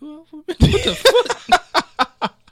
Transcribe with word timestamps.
Well, 0.00 0.26
what 0.30 0.46
the 0.46 0.94
fuck? 0.94 2.34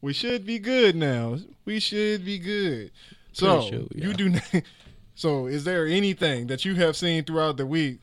We 0.00 0.12
should 0.12 0.46
be 0.46 0.60
good 0.60 0.94
now. 0.94 1.38
We 1.64 1.80
should 1.80 2.24
be 2.24 2.38
good. 2.38 2.92
So 3.32 3.62
sure 3.62 3.86
we 3.92 4.02
you 4.02 4.14
do. 4.14 4.28
Not, 4.28 4.42
so 5.14 5.46
is 5.46 5.64
there 5.64 5.86
anything 5.86 6.46
that 6.46 6.64
you 6.64 6.76
have 6.76 6.96
seen 6.96 7.24
throughout 7.24 7.56
the 7.56 7.66
week 7.66 7.98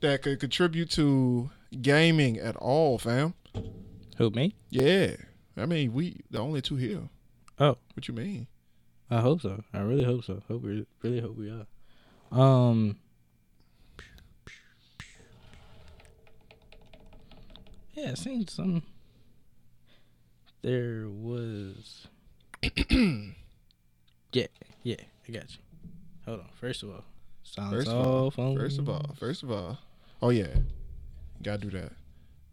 that 0.00 0.22
could 0.22 0.40
contribute 0.40 0.90
to 0.92 1.50
gaming 1.80 2.38
at 2.38 2.56
all, 2.56 2.98
fam? 2.98 3.34
Who 4.16 4.30
me? 4.30 4.56
Yeah, 4.70 5.14
I 5.56 5.66
mean 5.66 5.92
we 5.92 6.16
the 6.30 6.40
only 6.40 6.62
two 6.62 6.76
here. 6.76 7.08
Oh, 7.60 7.78
What 7.94 8.08
you 8.08 8.14
mean? 8.14 8.48
I 9.10 9.20
hope 9.20 9.42
so. 9.42 9.62
I 9.72 9.78
really 9.78 10.04
hope 10.04 10.24
so. 10.24 10.42
Hope 10.48 10.62
we 10.62 10.84
really 11.02 11.20
hope 11.20 11.36
we 11.36 11.50
are. 11.50 11.66
Um. 12.32 12.96
Yeah, 17.98 18.12
I 18.12 18.14
seen 18.14 18.46
some. 18.46 18.82
There 20.62 21.08
was. 21.08 22.06
yeah, 22.62 24.46
yeah, 24.84 24.96
I 25.28 25.32
got 25.32 25.50
you. 25.50 25.58
Hold 26.24 26.40
on. 26.40 26.46
First 26.60 26.84
of 26.84 26.90
all, 26.90 27.04
silence 27.42 27.74
First 27.74 27.88
of 27.88 28.06
all, 28.06 28.26
off 28.26 28.34
First 28.34 28.78
of 28.78 28.88
all, 28.88 29.16
first 29.18 29.42
of 29.42 29.50
all, 29.50 29.78
oh 30.22 30.30
yeah, 30.30 30.46
gotta 31.42 31.58
do 31.58 31.70
that 31.70 31.90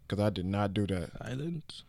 because 0.06 0.24
I 0.24 0.30
did 0.30 0.46
not 0.46 0.74
do 0.74 0.84
that. 0.88 1.10
silence. 1.16 1.84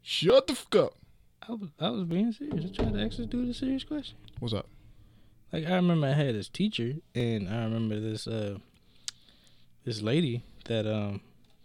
Shut 0.00 0.46
the 0.46 0.54
fuck 0.54 0.76
up. 0.76 0.94
I 1.46 1.52
was 1.52 1.68
I 1.78 1.90
was 1.90 2.04
being 2.04 2.32
serious. 2.32 2.64
I 2.64 2.68
tried 2.68 2.94
to 2.94 3.02
actually 3.02 3.26
do 3.26 3.44
the 3.44 3.52
serious 3.52 3.84
question. 3.84 4.16
What's 4.38 4.54
up? 4.54 4.66
Like 5.54 5.68
I 5.68 5.76
remember 5.76 6.08
I 6.08 6.14
had 6.14 6.34
this 6.34 6.48
teacher, 6.48 6.94
and 7.14 7.48
I 7.48 7.62
remember 7.62 8.00
this 8.00 8.26
uh 8.26 8.58
this 9.84 10.02
lady 10.02 10.42
that 10.64 10.84
um 10.84 11.20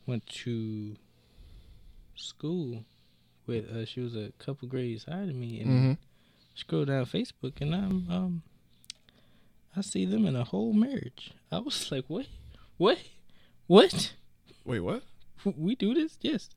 went 0.05 0.27
to 0.43 0.95
school 2.15 2.83
with. 3.47 3.67
Uh, 3.67 3.85
she 3.85 3.99
was 4.01 4.15
a 4.15 4.31
couple 4.37 4.67
grades 4.67 5.05
higher 5.05 5.25
than 5.25 5.39
me, 5.39 5.59
and 5.61 5.69
Mm-hmm. 5.71 5.91
scroll 6.53 6.85
down 6.85 7.05
Facebook, 7.07 7.59
and 7.61 7.73
I'm 7.73 8.05
um 8.11 8.43
I 9.75 9.81
see 9.81 10.05
them 10.05 10.27
in 10.27 10.35
a 10.35 10.43
whole 10.43 10.73
marriage. 10.73 11.31
I 11.51 11.57
was 11.57 11.91
like, 11.91 12.05
what, 12.07 12.27
what, 12.77 12.99
what? 13.65 14.13
Wait, 14.65 14.81
what? 14.81 15.01
We 15.57 15.73
do 15.73 15.95
this? 15.95 16.19
Yes. 16.21 16.49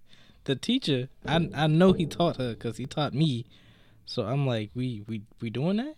The 0.44 0.55
teacher, 0.55 1.08
I 1.24 1.48
I 1.55 1.67
know 1.67 1.94
he 1.94 2.05
taught 2.05 2.36
her 2.36 2.50
because 2.50 2.77
he 2.77 2.84
taught 2.84 3.14
me. 3.14 3.46
So 4.05 4.24
I'm 4.24 4.46
like, 4.46 4.70
we 4.74 5.02
we 5.08 5.22
we 5.41 5.48
doing 5.48 5.78
that? 5.78 5.94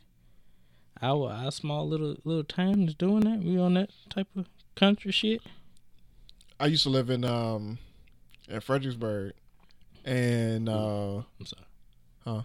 Our 1.04 1.30
our 1.30 1.52
small 1.52 1.86
little 1.86 2.16
little 2.24 2.44
town 2.44 2.88
is 2.88 2.94
doing 2.94 3.20
that. 3.20 3.40
We 3.40 3.58
on 3.58 3.74
that 3.74 3.90
type 4.08 4.28
of 4.34 4.46
country 4.74 5.12
shit. 5.12 5.42
I 6.58 6.66
used 6.66 6.84
to 6.84 6.88
live 6.88 7.10
in 7.10 7.24
um 7.24 7.78
in 8.48 8.60
Fredericksburg, 8.60 9.34
and 10.06 10.66
uh 10.66 11.16
I'm 11.16 11.46
sorry. 11.46 11.66
Huh? 12.24 12.42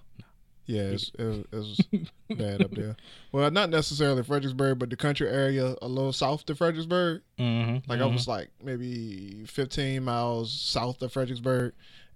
Yeah, 0.66 0.82
it's, 0.82 1.10
it, 1.18 1.48
was, 1.52 1.82
bad 2.30 2.62
up 2.62 2.72
there. 2.72 2.96
Well, 3.32 3.50
not 3.50 3.72
necessarily 3.72 4.22
Fredericksburg, 4.24 4.78
but 4.78 4.90
the 4.90 4.98
country 4.98 5.28
area 5.28 5.76
a 5.82 5.88
little 5.88 6.14
south 6.14 6.48
of 6.50 6.58
Fredericksburg. 6.58 7.22
Mm-hmm. 7.40 7.90
Like 7.90 8.02
I 8.02 8.06
was 8.06 8.28
like 8.28 8.50
maybe 8.62 9.46
15 9.48 10.04
miles 10.04 10.52
south 10.52 11.02
of 11.02 11.14
Fredericksburg, 11.14 11.74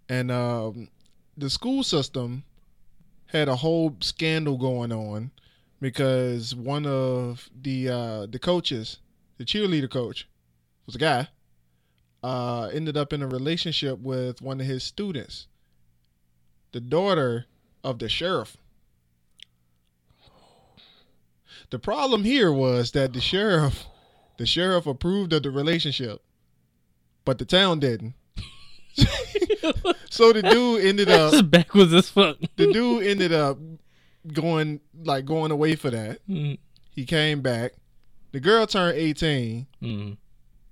and 0.10 0.30
um, 0.30 0.90
the 1.38 1.50
school 1.50 1.84
system 1.84 2.44
had 3.28 3.48
a 3.48 3.56
whole 3.56 3.96
scandal 4.02 4.58
going 4.58 4.92
on 4.92 5.32
because 5.84 6.56
one 6.56 6.86
of 6.86 7.50
the 7.62 7.89
uh, 7.89 8.26
the 8.26 8.39
coaches, 8.39 9.00
the 9.38 9.44
cheerleader 9.44 9.92
coach, 9.92 10.30
was 10.86 10.95
a 10.95 10.98
guy, 10.98 11.28
uh, 12.23 12.70
ended 12.73 12.95
up 12.95 13.12
in 13.12 13.22
a 13.22 13.28
relationship 13.28 14.00
with 14.00 14.42
one 14.42 14.62
of 14.62 14.66
his 14.66 14.81
students, 14.81 15.48
the 16.72 16.80
daughter 16.80 17.47
of 17.84 18.00
the 18.00 18.08
sheriff. 18.08 18.56
The 21.69 21.80
problem 21.80 22.24
here 22.24 22.53
was 22.53 22.91
that 22.91 23.12
the 23.12 23.19
sheriff 23.19 23.85
the 24.38 24.46
sheriff 24.46 24.88
approved 24.88 25.34
of 25.34 25.44
the 25.44 25.52
relationship, 25.52 26.22
but 27.25 27.40
the 27.40 27.46
town 27.46 27.81
didn't. 27.81 28.13
so 30.09 30.31
the 30.31 30.44
dude 30.44 30.85
ended 30.85 31.09
up 31.09 31.52
backwards 31.52 31.94
as 31.94 32.08
fuck. 32.08 32.38
the 32.56 32.72
dude 32.72 33.06
ended 33.06 33.34
up 33.34 33.58
going 34.31 34.79
like 35.03 35.25
going 35.25 35.51
away 35.51 35.75
for 35.75 35.89
that. 35.89 36.25
Mm, 36.28 36.57
He 36.91 37.06
came 37.06 37.41
back. 37.41 37.73
The 38.31 38.39
girl 38.39 38.66
turned 38.66 38.97
18 38.97 39.67
mm. 39.81 40.17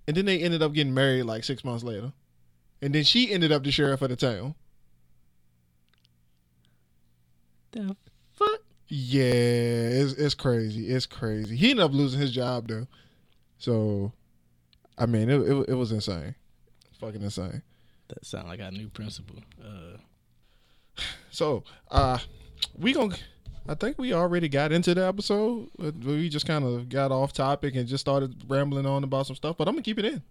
and 0.08 0.18
then 0.18 0.26
they 0.26 0.40
ended 0.40 0.64
up 0.64 0.74
getting 0.74 0.94
married 0.94 1.24
like 1.24 1.44
6 1.44 1.64
months 1.64 1.84
later. 1.84 2.12
And 2.82 2.96
then 2.96 3.04
she 3.04 3.32
ended 3.32 3.52
up 3.52 3.64
the 3.64 3.72
sheriff 3.72 4.02
of 4.02 4.10
the 4.10 4.16
town. 4.16 4.56
The 7.72 7.96
fuck? 8.34 8.62
Yeah, 8.88 9.30
it's 9.32 10.14
it's 10.14 10.34
crazy. 10.34 10.88
It's 10.90 11.06
crazy. 11.06 11.56
He 11.56 11.72
ended 11.72 11.86
up 11.86 11.94
losing 11.94 12.20
his 12.20 12.32
job 12.32 12.68
though. 12.68 12.88
So 13.58 14.12
I 14.98 15.06
mean, 15.06 15.30
it 15.30 15.40
it, 15.42 15.70
it 15.70 15.74
was 15.76 15.92
insane. 15.92 16.36
Fucking 17.00 17.22
insane. 17.22 17.62
That 18.10 18.26
sound 18.26 18.48
like 18.50 18.60
our 18.60 18.72
new 18.72 18.90
principal. 18.90 19.38
Uh, 19.64 19.98
So, 21.32 21.64
uh, 21.90 22.18
we 22.78 22.92
gonna. 22.92 23.16
I 23.68 23.76
think 23.76 23.98
we 23.98 24.14
already 24.14 24.50
got 24.50 24.72
into 24.72 24.94
the 24.94 25.06
episode. 25.06 25.70
We 25.78 26.30
just 26.30 26.48
kind 26.48 26.66
of 26.66 26.90
got 26.90 27.12
off 27.12 27.34
topic 27.34 27.76
and 27.76 27.88
just 27.88 28.02
started 28.02 28.44
rambling 28.48 28.86
on 28.86 29.04
about 29.04 29.28
some 29.28 29.36
stuff. 29.36 29.58
But 29.58 29.68
I'm 29.68 29.76
gonna 29.76 29.84
keep 29.84 30.00
it 30.00 30.06
in. 30.06 30.22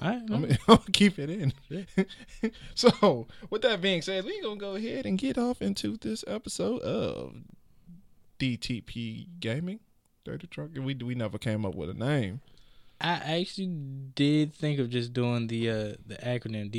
right. 0.00 0.22
I'm 0.30 0.42
gonna, 0.42 0.58
gonna 0.66 0.80
keep 0.92 1.18
it 1.18 1.30
in. 1.30 1.52
so, 2.74 3.26
with 3.50 3.62
that 3.62 3.80
being 3.80 4.02
said, 4.02 4.24
we 4.24 4.40
gonna 4.40 4.56
go 4.56 4.76
ahead 4.76 5.06
and 5.06 5.18
get 5.18 5.36
off 5.36 5.60
into 5.60 5.96
this 5.96 6.24
episode 6.26 6.80
of 6.82 7.34
DTP 8.38 9.26
Gaming. 9.40 9.80
Dirty 10.24 10.46
Truck. 10.46 10.70
We 10.74 10.94
we 10.94 11.14
never 11.14 11.38
came 11.38 11.64
up 11.64 11.74
with 11.74 11.90
a 11.90 11.94
name. 11.94 12.40
I 13.00 13.40
actually 13.40 13.66
did 14.14 14.54
think 14.54 14.78
of 14.80 14.90
just 14.90 15.12
doing 15.12 15.48
the 15.48 15.70
uh 15.70 15.94
the 16.06 16.16
acronym 16.22 16.70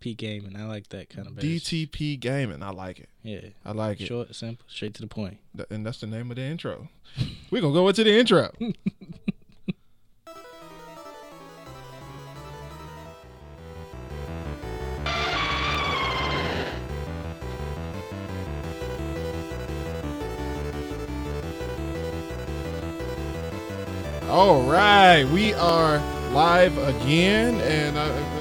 DTP 0.00 0.16
game, 0.16 0.46
and 0.46 0.56
I 0.56 0.66
like 0.66 0.88
that 0.90 1.10
kind 1.10 1.26
of 1.26 1.36
better. 1.36 1.46
DTP 1.46 2.18
Gaming. 2.18 2.62
I 2.62 2.70
like 2.70 2.98
it. 2.98 3.08
Yeah, 3.22 3.40
I 3.64 3.72
like 3.72 4.00
it. 4.00 4.06
short, 4.06 4.34
simple, 4.34 4.64
straight 4.68 4.94
to 4.94 5.02
the 5.02 5.08
point. 5.08 5.38
And 5.70 5.84
that's 5.84 6.00
the 6.00 6.06
name 6.06 6.30
of 6.30 6.36
the 6.36 6.42
intro. 6.42 6.88
We're 7.50 7.62
gonna 7.62 7.74
go 7.74 7.88
into 7.88 8.04
the 8.04 8.18
intro. 8.18 8.52
All 24.28 24.62
right, 24.62 25.24
we 25.32 25.54
are 25.54 25.98
live 26.32 26.76
again, 26.78 27.54
and 27.60 27.98
I, 27.98 28.35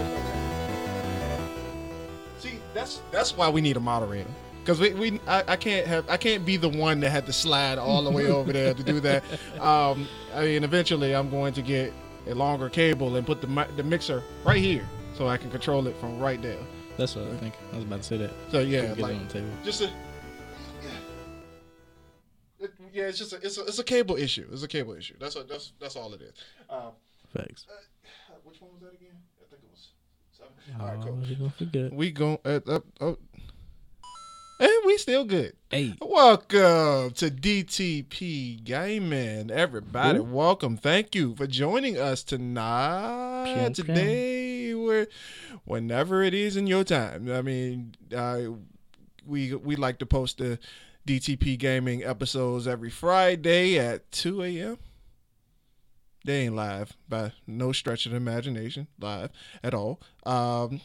that's 2.96 3.12
that's 3.12 3.38
why 3.38 3.50
we 3.50 3.62
need 3.62 3.78
a 3.78 3.80
moderator 3.80 4.30
because 4.62 4.80
we, 4.80 4.94
we 4.94 5.20
I, 5.28 5.44
I 5.50 5.56
can't 5.56 5.86
have 5.88 6.10
I 6.10 6.18
can't 6.18 6.46
be 6.46 6.58
the 6.58 6.70
one 6.70 7.00
that 7.02 7.12
had 7.12 7.26
to 7.28 7.34
slide 7.34 7.78
all 7.78 8.04
the 8.04 8.12
way 8.12 8.28
over 8.28 8.52
there 8.52 8.74
to 8.74 8.84
do 8.84 9.00
that. 9.02 9.24
Um, 9.60 10.08
I 10.34 10.44
mean, 10.44 10.64
eventually 10.64 11.16
I'm 11.16 11.30
going 11.30 11.54
to 11.54 11.62
get 11.62 11.94
a 12.28 12.36
longer 12.36 12.70
cable 12.70 13.16
and 13.16 13.26
put 13.26 13.42
the 13.42 13.68
the 13.78 13.84
mixer 13.84 14.22
right 14.44 14.62
here 14.62 14.86
so 15.18 15.28
I 15.28 15.38
can 15.38 15.50
control 15.50 15.88
it 15.88 15.96
from 15.98 16.20
right 16.20 16.42
there. 16.42 16.60
That's 16.98 17.16
what 17.16 17.26
I 17.26 17.38
think. 17.38 17.56
I 17.72 17.76
was 17.76 17.86
about 17.86 18.02
to 18.02 18.04
say 18.04 18.18
that. 18.18 18.32
So 18.52 18.60
yeah, 18.60 18.94
like 18.98 19.16
on 19.16 19.28
the 19.28 19.34
table. 19.34 19.50
just 19.64 19.82
a 19.82 19.90
it, 22.60 22.74
yeah, 22.94 23.04
it's 23.04 23.18
just 23.18 23.34
a, 23.34 23.38
it's 23.38 23.58
a 23.58 23.62
it's 23.66 23.80
a 23.80 23.84
cable 23.84 24.16
issue. 24.16 24.48
It's 24.52 24.64
a 24.64 24.68
cable 24.68 24.94
issue. 24.94 25.16
That's 25.20 25.36
what 25.36 25.48
that's 25.48 25.74
that's 25.80 25.96
all 25.96 26.14
it 26.14 26.22
is. 26.22 26.34
Um, 26.70 26.92
Facts. 27.34 27.66
which 28.44 28.62
one 28.62 28.72
was 28.72 28.82
that 28.82 28.94
again? 28.94 29.16
I 29.42 29.50
think 29.50 29.62
it 29.64 29.70
was 29.72 29.90
seven. 30.32 30.54
All 30.80 30.88
right, 30.88 31.02
cool. 31.02 31.22
You 31.24 31.36
gonna 31.36 31.50
forget? 31.52 31.94
We 31.94 32.12
go 32.12 32.40
uh, 32.44 32.60
uh, 32.68 32.80
oh, 33.02 33.18
and 34.60 34.72
we 34.86 34.98
still 34.98 35.24
good. 35.24 35.54
Hey, 35.70 35.94
Welcome 36.02 37.12
to 37.12 37.30
DTP 37.30 38.64
Gaming, 38.64 39.52
everybody. 39.52 40.20
Ooh. 40.20 40.24
Welcome. 40.24 40.78
Thank 40.78 41.14
you 41.14 41.36
for 41.36 41.46
joining 41.46 41.98
us 41.98 42.24
tonight. 42.24 43.74
Pew. 43.74 43.84
Today, 43.84 44.74
we're 44.74 45.08
whenever 45.66 46.24
it 46.24 46.34
is 46.34 46.58
in 46.58 46.68
your 46.68 46.84
time. 46.84 47.32
I 47.32 47.42
mean, 47.42 47.96
uh, 48.16 48.42
we 49.26 49.54
we 49.54 49.76
like 49.76 50.00
to 50.00 50.06
post 50.06 50.40
the 50.40 50.58
DTP 51.08 51.58
Gaming 51.60 52.04
episodes 52.04 52.68
every 52.68 52.90
Friday 52.90 53.78
at 53.78 54.12
two 54.12 54.42
a.m. 54.44 54.78
They 56.26 56.46
ain't 56.46 56.56
live 56.56 56.98
by 57.08 57.34
no 57.46 57.72
stretch 57.72 58.08
of 58.08 58.12
the 58.12 58.18
imagination, 58.18 58.88
live 59.00 59.30
at 59.64 59.76
all. 59.76 60.02
Um, 60.26 60.82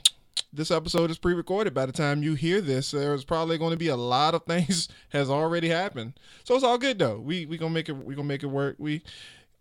this 0.52 0.70
episode 0.70 1.10
is 1.10 1.16
pre-recorded. 1.16 1.72
By 1.72 1.86
the 1.86 1.92
time 1.92 2.22
you 2.22 2.34
hear 2.34 2.60
this, 2.60 2.90
there's 2.90 3.24
probably 3.24 3.56
going 3.56 3.70
to 3.70 3.78
be 3.78 3.88
a 3.88 3.96
lot 3.96 4.34
of 4.34 4.44
things 4.44 4.88
has 5.08 5.30
already 5.30 5.70
happened. 5.70 6.12
So 6.44 6.54
it's 6.54 6.64
all 6.64 6.76
good 6.76 6.98
though. 6.98 7.18
We 7.18 7.46
we 7.46 7.56
gonna 7.56 7.72
make 7.72 7.88
it. 7.88 7.92
We 7.94 8.14
gonna 8.14 8.28
make 8.28 8.42
it 8.42 8.48
work. 8.48 8.76
We 8.78 9.02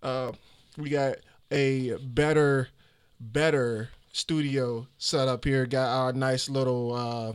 Uh, 0.03 0.33
we 0.77 0.89
got 0.89 1.15
a 1.49 1.95
better, 1.95 2.67
better 3.19 3.89
studio 4.11 4.87
set 4.97 5.29
up 5.29 5.45
here. 5.45 5.65
Got 5.65 5.87
our 5.87 6.11
nice 6.13 6.49
little, 6.49 6.93
uh, 6.93 7.33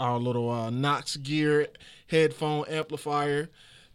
our 0.00 0.18
little 0.18 0.50
uh, 0.50 0.70
Knox 0.70 1.16
Gear 1.18 1.68
headphone 2.08 2.64
amplifier. 2.68 3.50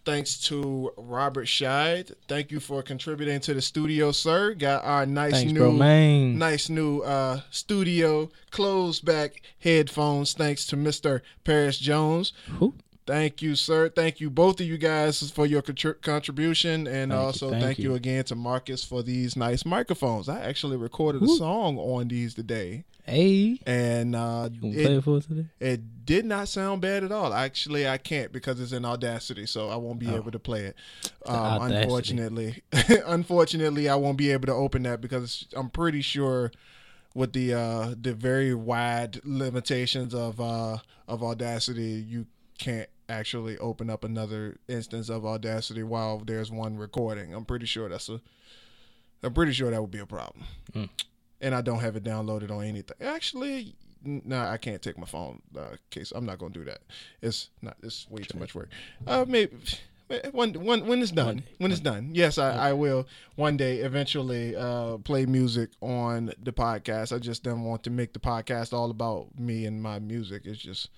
Thanks 0.05 0.37
to 0.47 0.91
Robert 0.97 1.45
Scheid. 1.45 2.13
Thank 2.27 2.51
you 2.51 2.59
for 2.59 2.83
contributing 2.83 3.39
to 3.41 3.53
the 3.53 3.61
studio, 3.61 4.11
sir. 4.11 4.53
Got 4.53 4.83
our 4.83 5.05
nice 5.05 5.33
Thanks, 5.33 5.53
new 5.53 5.59
bro, 5.59 5.71
nice 6.37 6.69
new 6.69 6.99
uh, 7.01 7.41
studio 7.51 8.29
closed 8.51 9.05
back 9.05 9.41
headphones 9.59 10.33
thanks 10.33 10.65
to 10.67 10.75
Mr. 10.75 11.21
Paris 11.43 11.77
Jones. 11.77 12.33
Who? 12.59 12.73
Thank 13.05 13.41
you, 13.41 13.55
sir. 13.55 13.89
Thank 13.89 14.21
you, 14.21 14.29
both 14.29 14.61
of 14.61 14.65
you 14.65 14.77
guys, 14.77 15.29
for 15.31 15.45
your 15.45 15.61
contri- 15.61 16.01
contribution. 16.01 16.87
And 16.87 17.11
Thank 17.11 17.11
you, 17.11 17.17
also, 17.17 17.49
thank 17.49 17.63
thank, 17.63 17.79
you. 17.79 17.89
you. 17.89 17.95
again 17.95 18.23
to 18.25 18.35
Marcus 18.35 18.83
for 18.83 19.03
these 19.03 19.35
nice 19.35 19.65
microphones. 19.65 20.29
I 20.29 20.39
actually 20.41 20.77
recorded 20.77 21.21
a 21.21 21.27
song 21.27 21.77
on 21.77 22.07
these 22.07 22.33
today. 22.33 22.85
Hey, 23.05 23.59
And 23.65 24.15
uh, 24.15 24.47
you 24.53 24.71
it, 24.71 24.91
it 24.91 25.03
for 25.03 25.17
us 25.17 25.25
today? 25.25 25.45
it 25.59 26.05
did 26.05 26.23
not 26.23 26.47
sound 26.47 26.81
bad 26.81 27.03
at 27.03 27.11
all. 27.11 27.33
Actually, 27.33 27.85
I 27.85 27.97
can't 27.97 28.31
because 28.31 28.61
it's 28.61 28.71
in 28.71 28.85
Audacity, 28.85 29.45
so 29.45 29.67
I 29.67 29.75
won't 29.75 29.99
be 29.99 30.07
Oh. 30.07 30.15
able 30.15 30.31
to 30.31 30.39
play 30.39 30.61
it. 30.67 30.77
Um, 31.25 31.63
unfortunately, 31.73 32.63
unfortunately, 33.05 33.89
I 33.89 33.95
won't 33.95 34.17
be 34.17 34.31
able 34.31 34.45
to 34.45 34.53
open 34.53 34.83
that 34.83 35.01
because 35.01 35.45
I'm 35.53 35.69
pretty 35.69 36.01
sure 36.01 36.51
with 37.13 37.33
the 37.33 37.53
uh, 37.53 37.93
the 38.01 38.13
very 38.13 38.53
wide 38.53 39.19
limitations 39.25 40.13
of 40.15 40.39
uh, 40.39 40.77
of 41.07 41.21
Audacity, 41.23 42.05
you 42.07 42.25
can't 42.57 42.87
actually 43.09 43.57
open 43.57 43.89
up 43.89 44.03
another 44.03 44.57
instance 44.67 45.09
of 45.09 45.25
Audacity 45.25 45.83
while 45.83 46.19
there's 46.19 46.51
one 46.51 46.77
recording. 46.77 47.33
I'm 47.33 47.45
pretty 47.45 47.65
sure 47.65 47.89
that's 47.89 48.09
a. 48.09 48.21
I'm 49.23 49.33
pretty 49.33 49.53
sure 49.53 49.71
that 49.71 49.81
would 49.81 49.91
be 49.91 49.99
a 49.99 50.05
problem. 50.05 50.45
Mm. 50.73 50.89
And 51.41 51.55
I 51.55 51.61
don't 51.61 51.79
have 51.79 51.95
it 51.95 52.03
downloaded 52.03 52.51
on 52.51 52.63
anything. 52.63 52.97
Actually, 53.01 53.75
no, 54.03 54.39
I 54.39 54.57
can't 54.57 54.81
take 54.81 54.97
my 54.97 55.05
phone 55.05 55.41
uh, 55.57 55.75
case. 55.89 56.11
I'm 56.13 56.25
not 56.25 56.39
gonna 56.39 56.53
do 56.53 56.65
that. 56.65 56.79
It's 57.21 57.49
not. 57.61 57.77
It's 57.83 58.09
way 58.09 58.23
too 58.23 58.37
much 58.37 58.53
work. 58.53 58.69
Uh, 59.07 59.25
maybe 59.27 59.55
when 60.31 60.53
when 60.53 60.85
when 60.87 61.01
it's 61.01 61.11
done. 61.11 61.25
One. 61.25 61.43
When 61.57 61.71
it's 61.71 61.79
done. 61.79 62.11
Yes, 62.13 62.37
I, 62.37 62.69
I 62.69 62.73
will 62.73 63.07
one 63.35 63.57
day 63.57 63.77
eventually 63.77 64.55
uh, 64.55 64.97
play 64.97 65.25
music 65.25 65.71
on 65.81 66.33
the 66.41 66.53
podcast. 66.53 67.15
I 67.15 67.19
just 67.19 67.43
don't 67.43 67.63
want 67.63 67.83
to 67.83 67.89
make 67.89 68.13
the 68.13 68.19
podcast 68.19 68.73
all 68.73 68.91
about 68.91 69.27
me 69.37 69.65
and 69.65 69.81
my 69.81 69.99
music. 69.99 70.43
It's 70.45 70.59
just 70.61 70.89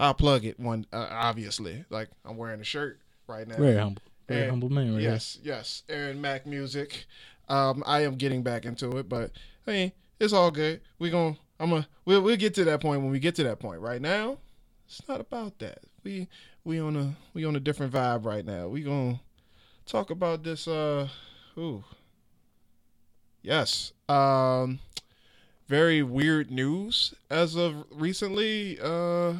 I'll 0.00 0.14
plug 0.14 0.44
it 0.44 0.58
one. 0.60 0.86
Uh, 0.92 1.08
obviously, 1.10 1.84
like 1.90 2.08
I'm 2.24 2.36
wearing 2.36 2.60
a 2.60 2.64
shirt 2.64 3.00
right 3.26 3.46
now. 3.46 3.56
Very 3.56 3.76
humble, 3.76 4.02
very 4.28 4.42
And- 4.42 4.50
humble 4.50 4.70
man. 4.70 4.92
Right 4.94 5.00
here. 5.00 5.10
Yes, 5.10 5.38
yes. 5.42 5.82
Aaron 5.88 6.20
Mac 6.20 6.46
music. 6.46 7.06
Um, 7.48 7.82
I 7.86 8.00
am 8.04 8.16
getting 8.16 8.42
back 8.42 8.64
into 8.66 8.98
it, 8.98 9.08
but 9.08 9.32
I 9.66 9.70
mean, 9.72 9.92
it's 10.20 10.32
all 10.32 10.50
good. 10.50 10.80
We 10.98 11.10
gon' 11.10 11.36
I'm 11.58 11.72
a 11.72 11.88
we'll 12.04 12.20
we'll 12.22 12.36
get 12.36 12.54
to 12.54 12.64
that 12.64 12.80
point 12.80 13.02
when 13.02 13.10
we 13.10 13.18
get 13.18 13.34
to 13.36 13.44
that 13.44 13.58
point. 13.58 13.80
Right 13.80 14.00
now, 14.02 14.38
it's 14.86 15.00
not 15.08 15.20
about 15.20 15.58
that. 15.60 15.78
We 16.04 16.28
we 16.64 16.78
on 16.78 16.94
a 16.96 17.16
we 17.34 17.44
on 17.44 17.56
a 17.56 17.60
different 17.60 17.92
vibe 17.92 18.24
right 18.24 18.44
now. 18.44 18.68
We 18.68 18.82
gonna 18.82 19.20
talk 19.86 20.10
about 20.10 20.44
this. 20.44 20.68
Uh, 20.68 21.08
ooh, 21.56 21.82
yes. 23.42 23.92
Um, 24.08 24.78
very 25.66 26.02
weird 26.02 26.50
news 26.50 27.14
as 27.30 27.56
of 27.56 27.84
recently. 27.90 28.78
Uh, 28.80 29.34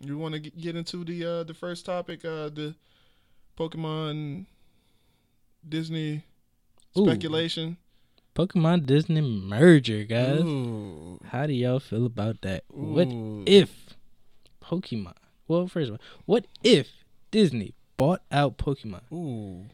you 0.00 0.18
want 0.18 0.34
to 0.34 0.40
get 0.40 0.76
into 0.76 1.04
the 1.04 1.24
uh 1.24 1.44
the 1.44 1.54
first 1.54 1.86
topic? 1.86 2.24
Uh, 2.24 2.48
the 2.48 2.74
Pokemon 3.58 4.46
Disney 5.66 6.24
Ooh. 6.98 7.04
speculation. 7.04 7.76
Pokemon 8.34 8.86
Disney 8.86 9.20
merger, 9.20 10.04
guys. 10.04 10.40
Ooh. 10.40 11.20
How 11.28 11.46
do 11.46 11.52
y'all 11.52 11.78
feel 11.78 12.04
about 12.04 12.40
that? 12.42 12.64
What 12.68 13.08
if 13.46 13.94
Pokemon? 14.62 15.14
Well, 15.46 15.68
first 15.68 15.90
of 15.90 15.94
all, 15.94 16.00
what 16.24 16.46
if 16.64 16.88
Disney 17.30 17.74
bought 17.96 18.22
out 18.32 18.58
Pokemon? 18.58 19.02
Ooh. 19.12 19.66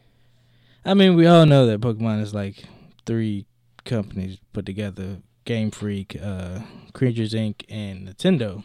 I 0.85 0.93
mean, 0.93 1.15
we 1.15 1.25
all 1.25 1.45
know 1.45 1.65
that 1.67 1.81
Pokemon 1.81 2.21
is 2.21 2.33
like 2.33 2.63
three 3.05 3.45
companies 3.83 4.37
put 4.53 4.65
together: 4.65 5.17
Game 5.45 5.71
Freak, 5.71 6.17
uh, 6.21 6.59
Creatures 6.93 7.33
Inc., 7.33 7.63
and 7.69 8.07
Nintendo. 8.07 8.63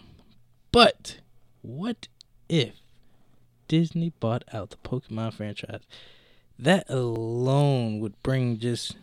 But 0.72 1.18
what 1.66 2.08
if 2.48 2.74
Disney 3.68 4.10
bought 4.20 4.44
out 4.52 4.70
the 4.70 4.76
Pokemon 4.88 5.34
franchise? 5.34 5.82
That 6.58 6.88
alone 6.88 7.98
would 8.00 8.20
bring 8.22 8.58
just 8.58 8.96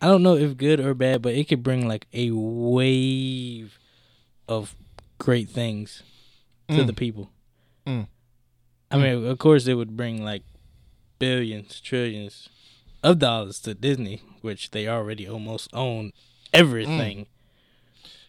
I 0.00 0.08
don't 0.08 0.22
know 0.22 0.36
if 0.36 0.56
good 0.58 0.78
or 0.78 0.92
bad, 0.92 1.22
but 1.22 1.34
it 1.34 1.48
could 1.48 1.62
bring 1.62 1.88
like 1.88 2.06
a 2.12 2.30
wave 2.30 3.78
of 4.46 4.74
great 5.18 5.48
things 5.48 6.02
to 6.68 6.74
Mm. 6.74 6.86
the 6.86 6.92
people. 6.92 7.30
Mm. 7.86 8.06
I 8.90 8.96
mean, 8.98 9.24
of 9.26 9.38
course, 9.38 9.66
it 9.66 9.74
would 9.74 9.96
bring 9.96 10.22
like 10.22 10.42
billions, 11.18 11.80
trillions 11.80 12.48
of 13.02 13.18
dollars 13.18 13.58
to 13.60 13.72
Disney, 13.74 14.20
which 14.42 14.70
they 14.72 14.86
already 14.86 15.26
almost 15.26 15.70
own 15.72 16.12
everything, 16.52 17.26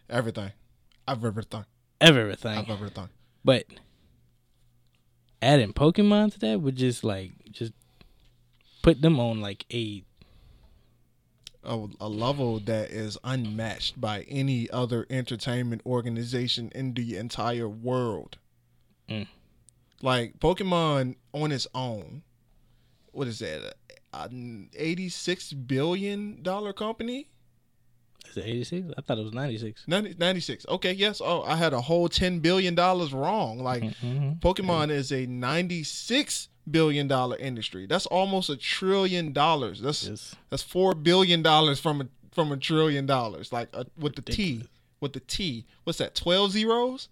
Everything. 0.08 0.52
I've 1.06 1.24
everything. 1.24 1.64
everything. 2.00 2.58
I've 2.58 2.70
everything. 2.70 3.08
But 3.48 3.64
adding 5.40 5.72
Pokemon 5.72 6.34
to 6.34 6.38
that 6.40 6.60
would 6.60 6.76
just 6.76 7.02
like 7.02 7.32
just 7.50 7.72
put 8.82 9.00
them 9.00 9.18
on 9.18 9.40
like 9.40 9.64
a 9.72 10.04
A, 11.64 11.86
a 11.98 12.08
level 12.10 12.60
that 12.60 12.90
is 12.90 13.16
unmatched 13.24 13.98
by 13.98 14.26
any 14.28 14.68
other 14.68 15.06
entertainment 15.08 15.80
organization 15.86 16.70
in 16.74 16.92
the 16.92 17.16
entire 17.16 17.70
world. 17.70 18.36
Mm. 19.08 19.28
Like 20.02 20.38
Pokemon 20.40 21.16
on 21.32 21.50
its 21.50 21.66
own, 21.74 22.24
what 23.12 23.28
is 23.28 23.38
that? 23.38 23.76
An 24.12 24.68
eighty-six 24.76 25.54
billion 25.54 26.42
dollar 26.42 26.74
company. 26.74 27.28
Is 28.30 28.36
it 28.36 28.44
86? 28.46 28.88
I 28.96 29.00
thought 29.02 29.18
it 29.18 29.24
was 29.24 29.32
96. 29.32 29.84
90, 29.86 30.14
96. 30.18 30.66
Okay, 30.68 30.92
yes. 30.92 31.20
Oh, 31.24 31.42
I 31.42 31.56
had 31.56 31.72
a 31.72 31.80
whole 31.80 32.08
ten 32.08 32.40
billion 32.40 32.74
dollars 32.74 33.12
wrong. 33.12 33.58
Like 33.60 33.82
Mhm. 33.82 34.40
Pokemon 34.40 34.90
is 34.90 35.12
a 35.12 35.26
ninety-six 35.26 36.48
billion 36.70 37.08
dollar 37.08 37.36
industry. 37.36 37.86
That's 37.86 38.06
almost 38.06 38.50
a 38.50 38.56
trillion 38.56 39.32
dollars. 39.32 39.80
That's 39.80 40.04
Just 40.06 40.34
that's 40.50 40.62
four 40.62 40.94
billion 40.94 41.42
dollars 41.42 41.80
from 41.80 42.00
a 42.02 42.08
from 42.32 42.52
a 42.52 42.56
trillion 42.56 43.06
dollars. 43.06 43.52
Like 43.52 43.68
uh 43.72 43.84
with 43.98 44.16
the 44.16 44.22
T, 44.22 44.64
with 45.00 45.12
the 45.12 45.20
T. 45.20 45.64
What's 45.84 45.98
that? 45.98 46.14
Twelve 46.14 46.52
zeros. 46.52 47.08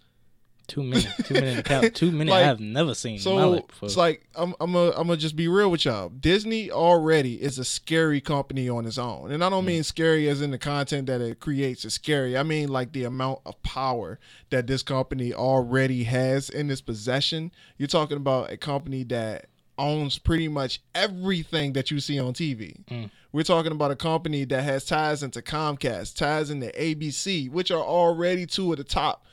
Two 0.66 0.82
minutes, 0.82 1.08
two 1.24 1.34
minute 1.34 1.64
count, 1.64 1.94
two 1.94 2.10
minute. 2.10 2.30
Like, 2.30 2.44
I 2.44 2.46
have 2.46 2.60
never 2.60 2.94
seen 2.94 3.18
So 3.18 3.64
it's 3.82 3.96
like 3.96 4.26
I'm 4.34 4.54
I'm 4.60 4.74
a, 4.74 4.90
I'm 4.90 5.06
gonna 5.06 5.16
just 5.16 5.36
be 5.36 5.48
real 5.48 5.70
with 5.70 5.84
y'all. 5.84 6.08
Disney 6.08 6.70
already 6.70 7.42
is 7.42 7.58
a 7.58 7.64
scary 7.64 8.20
company 8.20 8.68
on 8.68 8.86
its 8.86 8.98
own, 8.98 9.30
and 9.30 9.42
I 9.42 9.48
don't 9.48 9.64
mean 9.64 9.82
scary 9.82 10.28
as 10.28 10.40
in 10.40 10.50
the 10.50 10.58
content 10.58 11.06
that 11.06 11.20
it 11.20 11.40
creates 11.40 11.84
is 11.84 11.94
scary. 11.94 12.36
I 12.36 12.42
mean 12.42 12.68
like 12.68 12.92
the 12.92 13.04
amount 13.04 13.40
of 13.46 13.60
power 13.62 14.18
that 14.50 14.66
this 14.66 14.82
company 14.82 15.32
already 15.32 16.04
has 16.04 16.50
in 16.50 16.70
its 16.70 16.80
possession. 16.80 17.52
You're 17.78 17.88
talking 17.88 18.16
about 18.16 18.50
a 18.50 18.56
company 18.56 19.04
that 19.04 19.46
owns 19.78 20.18
pretty 20.18 20.48
much 20.48 20.80
everything 20.94 21.72
that 21.74 21.90
you 21.90 22.00
see 22.00 22.18
on 22.18 22.32
TV. 22.32 22.84
Mm. 22.86 23.10
We're 23.32 23.42
talking 23.42 23.72
about 23.72 23.90
a 23.90 23.96
company 23.96 24.44
that 24.46 24.62
has 24.62 24.84
ties 24.84 25.22
into 25.22 25.42
Comcast, 25.42 26.16
ties 26.16 26.50
into 26.50 26.68
ABC, 26.68 27.50
which 27.50 27.70
are 27.70 27.82
already 27.82 28.46
two 28.46 28.72
of 28.72 28.78
the 28.78 28.84
top 28.84 29.26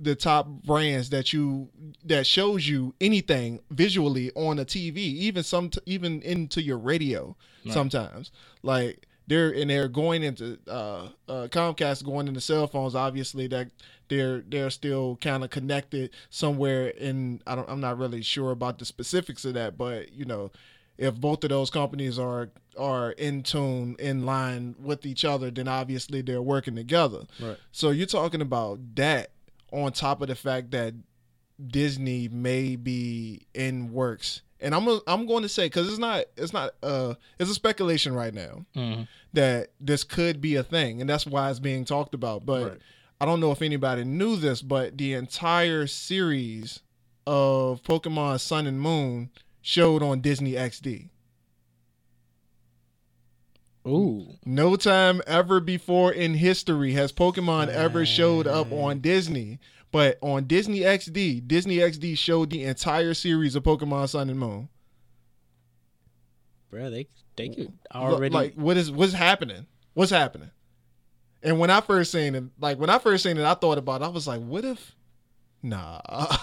the 0.00 0.14
top 0.14 0.46
brands 0.48 1.10
that 1.10 1.32
you 1.32 1.68
that 2.04 2.26
shows 2.26 2.68
you 2.68 2.94
anything 3.00 3.60
visually 3.70 4.30
on 4.34 4.58
a 4.58 4.64
TV, 4.64 4.96
even 4.98 5.42
some 5.42 5.70
even 5.86 6.22
into 6.22 6.62
your 6.62 6.78
radio 6.78 7.36
Right. 7.64 7.74
sometimes. 7.74 8.30
Like 8.62 9.06
they're 9.26 9.50
and 9.50 9.68
they're 9.68 9.88
going 9.88 10.22
into 10.22 10.58
uh, 10.68 11.08
uh, 11.28 11.48
Comcast 11.48 12.04
going 12.04 12.28
into 12.28 12.40
cell 12.40 12.66
phones. 12.66 12.94
Obviously, 12.94 13.46
that 13.48 13.70
they're 14.08 14.40
they're 14.48 14.70
still 14.70 15.16
kind 15.20 15.44
of 15.44 15.50
connected 15.50 16.10
somewhere. 16.30 16.88
In 16.88 17.42
I 17.46 17.54
don't 17.54 17.68
I'm 17.68 17.80
not 17.80 17.98
really 17.98 18.22
sure 18.22 18.52
about 18.52 18.78
the 18.78 18.84
specifics 18.84 19.44
of 19.44 19.54
that, 19.54 19.76
but 19.76 20.12
you 20.12 20.24
know, 20.24 20.50
if 20.96 21.14
both 21.16 21.44
of 21.44 21.50
those 21.50 21.68
companies 21.70 22.18
are 22.18 22.50
are 22.78 23.10
in 23.12 23.42
tune 23.42 23.96
in 23.98 24.24
line 24.24 24.76
with 24.80 25.04
each 25.04 25.24
other, 25.24 25.50
then 25.50 25.68
obviously 25.68 26.22
they're 26.22 26.40
working 26.40 26.76
together. 26.76 27.24
Right. 27.40 27.56
So 27.72 27.90
you're 27.90 28.06
talking 28.06 28.40
about 28.40 28.78
that 28.94 29.32
on 29.72 29.92
top 29.92 30.22
of 30.22 30.28
the 30.28 30.34
fact 30.34 30.70
that 30.72 30.94
Disney 31.66 32.28
may 32.28 32.76
be 32.76 33.46
in 33.54 33.92
works. 33.92 34.42
And 34.60 34.74
I'm 34.74 34.88
i 34.88 34.98
I'm 35.06 35.26
going 35.26 35.42
to 35.42 35.48
say 35.48 35.68
cuz 35.68 35.88
it's 35.88 35.98
not 35.98 36.24
it's 36.36 36.52
not 36.52 36.74
uh 36.82 37.14
it's 37.38 37.50
a 37.50 37.54
speculation 37.54 38.12
right 38.14 38.34
now 38.34 38.64
Mhm. 38.76 39.08
that 39.32 39.68
this 39.80 40.04
could 40.04 40.40
be 40.40 40.56
a 40.56 40.62
thing 40.62 41.00
and 41.00 41.08
that's 41.08 41.26
why 41.26 41.50
it's 41.50 41.58
being 41.60 41.84
talked 41.84 42.14
about. 42.14 42.44
But 42.46 42.68
Right. 42.70 42.78
I 43.20 43.24
don't 43.26 43.40
know 43.40 43.50
if 43.50 43.62
anybody 43.62 44.04
knew 44.04 44.36
this, 44.36 44.62
but 44.62 44.96
the 44.96 45.14
entire 45.14 45.86
series 45.88 46.80
of 47.26 47.82
Pokemon 47.82 48.40
Sun 48.40 48.66
and 48.66 48.80
Moon 48.80 49.30
showed 49.60 50.02
on 50.02 50.20
Disney 50.20 50.52
XD. 50.52 51.10
Ooh. 53.88 54.26
No 54.44 54.76
time 54.76 55.22
ever 55.26 55.60
before 55.60 56.12
in 56.12 56.34
history 56.34 56.92
has 56.92 57.12
Pokemon 57.12 57.68
ever 57.68 58.04
showed 58.04 58.46
up 58.46 58.70
on 58.70 59.00
Disney. 59.00 59.58
But 59.90 60.18
on 60.20 60.44
Disney 60.44 60.80
XD, 60.80 61.48
Disney 61.48 61.76
XD 61.78 62.18
showed 62.18 62.50
the 62.50 62.64
entire 62.64 63.14
series 63.14 63.54
of 63.54 63.62
Pokemon 63.62 64.10
Sun 64.10 64.28
and 64.28 64.38
Moon. 64.38 64.68
Bro, 66.70 66.90
they 66.90 67.08
they 67.36 67.48
could 67.48 67.72
already 67.94 68.34
like 68.34 68.54
what 68.54 68.76
is 68.76 68.90
what's 68.90 69.14
happening? 69.14 69.66
What's 69.94 70.10
happening? 70.10 70.50
And 71.42 71.58
when 71.58 71.70
I 71.70 71.80
first 71.80 72.12
seen 72.12 72.34
it, 72.34 72.44
like 72.60 72.78
when 72.78 72.90
I 72.90 72.98
first 72.98 73.22
seen 73.22 73.38
it, 73.38 73.44
I 73.44 73.54
thought 73.54 73.78
about 73.78 74.02
it. 74.02 74.04
I 74.04 74.08
was 74.08 74.26
like, 74.26 74.40
what 74.40 74.64
if? 74.64 74.94
Nah, 75.62 76.00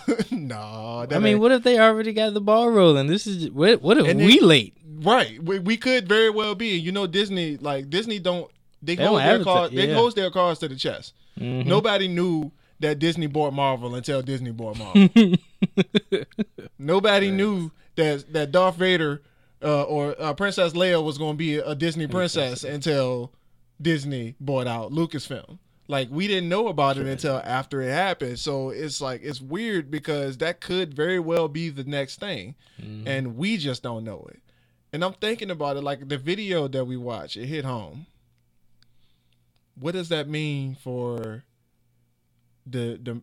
nah. 0.32 1.06
I 1.10 1.20
mean, 1.20 1.40
what 1.40 1.52
if 1.52 1.64
they 1.64 1.80
already 1.80 2.12
got 2.14 2.34
the 2.34 2.42
ball 2.42 2.70
rolling? 2.70 3.08
This 3.08 3.26
is 3.28 3.50
what 3.52 3.82
what 3.82 3.98
if 3.98 4.08
we 4.16 4.40
then- 4.40 4.48
late? 4.48 4.78
right? 5.04 5.42
We, 5.44 5.60
we 5.60 5.78
could 5.78 6.08
very 6.08 6.30
well 6.30 6.56
be. 6.56 6.70
You 6.78 6.92
know, 6.92 7.08
Disney 7.08 7.58
like 7.58 7.90
Disney 7.90 8.20
don't 8.20 8.50
they, 8.82 8.96
They 8.96 9.06
hold 9.06 9.20
don't 9.22 9.28
their 9.36 9.44
cards 9.44 9.74
they 9.76 9.88
yeah. 9.90 9.96
hold 9.96 10.16
their 10.16 10.32
cards 10.32 10.60
to 10.60 10.68
the 10.68 10.76
chest. 10.76 11.14
Mhm. 11.40 11.66
Nobody 11.66 12.08
knew 12.08 12.52
that 12.82 13.00
Disney 13.00 13.28
bought 13.28 13.54
Marvel 13.54 13.96
until 13.96 14.22
Disney 14.22 14.52
bought 14.52 14.78
Marvel. 14.78 15.10
Nobody 16.80 17.32
knew 17.32 17.72
that 17.96 18.32
that 18.34 18.52
Darth 18.52 18.76
Vader 18.76 19.22
uh, 19.64 19.84
or 19.84 20.16
uh, 20.22 20.34
Princess 20.34 20.74
Leia 20.74 21.04
was 21.04 21.18
going 21.18 21.34
to 21.34 21.38
be 21.38 21.56
a 21.56 21.74
Disney 21.76 22.08
princess 22.08 22.64
until 22.64 23.32
Disney 23.82 24.36
bought 24.40 24.68
out 24.68 24.92
Lucasfilm. 24.92 25.60
Like 25.88 26.10
we 26.10 26.28
didn't 26.28 26.50
know 26.50 26.68
about 26.68 26.98
it 26.98 27.06
until 27.06 27.38
after 27.44 27.82
it 27.82 27.92
happened. 27.92 28.40
So 28.40 28.70
it's 28.70 29.02
like 29.02 29.22
it's 29.24 29.40
weird 29.42 29.92
because 29.92 30.38
that 30.40 30.60
could 30.60 30.94
very 30.96 31.20
well 31.20 31.48
be 31.48 31.70
the 31.70 31.84
next 31.84 32.20
thing, 32.20 32.56
Mhm. 32.82 33.04
and 33.08 33.38
we 33.38 33.58
just 33.58 33.84
don't 33.84 34.04
know 34.04 34.26
it. 34.32 34.42
And 34.92 35.04
I'm 35.04 35.14
thinking 35.14 35.52
about 35.52 35.78
it 35.78 35.82
like 35.84 36.08
the 36.10 36.18
video 36.18 36.68
that 36.70 36.86
we 36.86 36.98
watched. 36.98 37.38
It 37.38 37.46
hit 37.48 37.66
home. 37.66 38.08
What 39.76 39.92
does 39.94 40.10
that 40.10 40.28
mean 40.30 40.76
for 40.76 41.44
the 42.66 43.00
the 43.02 43.22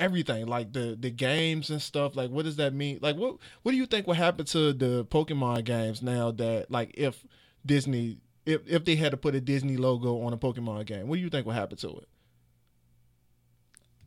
everything 0.00 0.46
like 0.46 0.72
the 0.72 0.96
the 1.00 1.08
games 1.10 1.70
and 1.70 1.80
stuff 1.80 2.16
like 2.16 2.28
what 2.28 2.44
does 2.44 2.56
that 2.56 2.74
mean 2.74 2.98
like 3.00 3.16
what 3.16 3.36
what 3.62 3.70
do 3.70 3.78
you 3.78 3.86
think 3.86 4.06
will 4.08 4.14
happen 4.14 4.44
to 4.44 4.72
the 4.72 5.04
pokemon 5.04 5.64
games 5.64 6.02
now 6.02 6.32
that 6.32 6.68
like 6.68 6.90
if 6.94 7.24
disney 7.64 8.18
if 8.46 8.60
if 8.66 8.84
they 8.84 8.96
had 8.96 9.10
to 9.10 9.16
put 9.16 9.34
a 9.34 9.40
disney 9.40 9.76
logo 9.76 10.20
on 10.22 10.32
a 10.32 10.36
pokemon 10.36 10.84
game 10.86 11.08
what 11.08 11.16
do 11.16 11.22
you 11.22 11.30
think 11.30 11.46
would 11.46 11.54
happen 11.54 11.76
to 11.76 11.88
it 11.88 12.08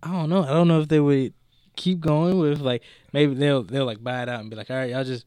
I 0.03 0.12
don't 0.12 0.29
know. 0.29 0.44
I 0.44 0.50
don't 0.50 0.67
know 0.67 0.79
if 0.79 0.88
they 0.88 1.00
would 1.00 1.34
keep 1.75 2.00
going 2.00 2.38
with 2.38 2.60
like 2.60 2.84
maybe 3.13 3.34
they'll 3.34 3.63
they'll 3.63 3.86
like 3.86 4.03
buy 4.03 4.24
it 4.24 4.29
out 4.29 4.41
and 4.41 4.50
be 4.50 4.56
like, 4.56 4.70
all 4.70 4.77
right, 4.77 4.91
y'all 4.91 5.03
just 5.03 5.25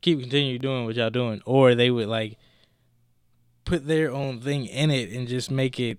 keep 0.00 0.20
continue 0.20 0.58
doing 0.58 0.86
what 0.86 0.96
y'all 0.96 1.10
doing, 1.10 1.42
or 1.44 1.74
they 1.74 1.90
would 1.90 2.08
like 2.08 2.38
put 3.64 3.86
their 3.86 4.10
own 4.10 4.40
thing 4.40 4.66
in 4.66 4.90
it 4.90 5.10
and 5.10 5.28
just 5.28 5.50
make 5.50 5.78
it. 5.78 5.98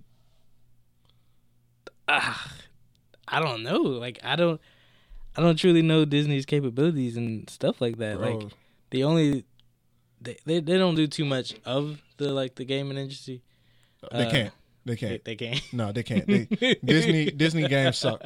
Ah, 2.08 2.52
I 3.28 3.38
don't 3.40 3.62
know. 3.62 3.80
Like 3.82 4.18
I 4.24 4.34
don't, 4.34 4.60
I 5.36 5.40
don't 5.40 5.56
truly 5.56 5.82
know 5.82 6.04
Disney's 6.04 6.46
capabilities 6.46 7.16
and 7.16 7.48
stuff 7.48 7.80
like 7.80 7.98
that. 7.98 8.18
Bro, 8.18 8.38
Like 8.38 8.52
the 8.90 9.04
only 9.04 9.44
they, 10.20 10.36
they 10.44 10.60
they 10.60 10.78
don't 10.78 10.94
do 10.94 11.06
too 11.06 11.24
much 11.24 11.54
of 11.64 12.00
the 12.16 12.32
like 12.32 12.54
the 12.54 12.64
gaming 12.64 12.98
industry. 12.98 13.42
They 14.12 14.26
uh, 14.26 14.30
can't. 14.30 14.52
They 14.84 14.96
can't. 14.96 15.24
They, 15.24 15.36
they, 15.36 15.36
can't. 15.36 15.72
No, 15.72 15.92
they 15.92 16.02
can't. 16.02 16.26
They, 16.60 16.76
Disney 16.84 17.30
Disney 17.30 17.68
games 17.68 17.98
suck. 17.98 18.22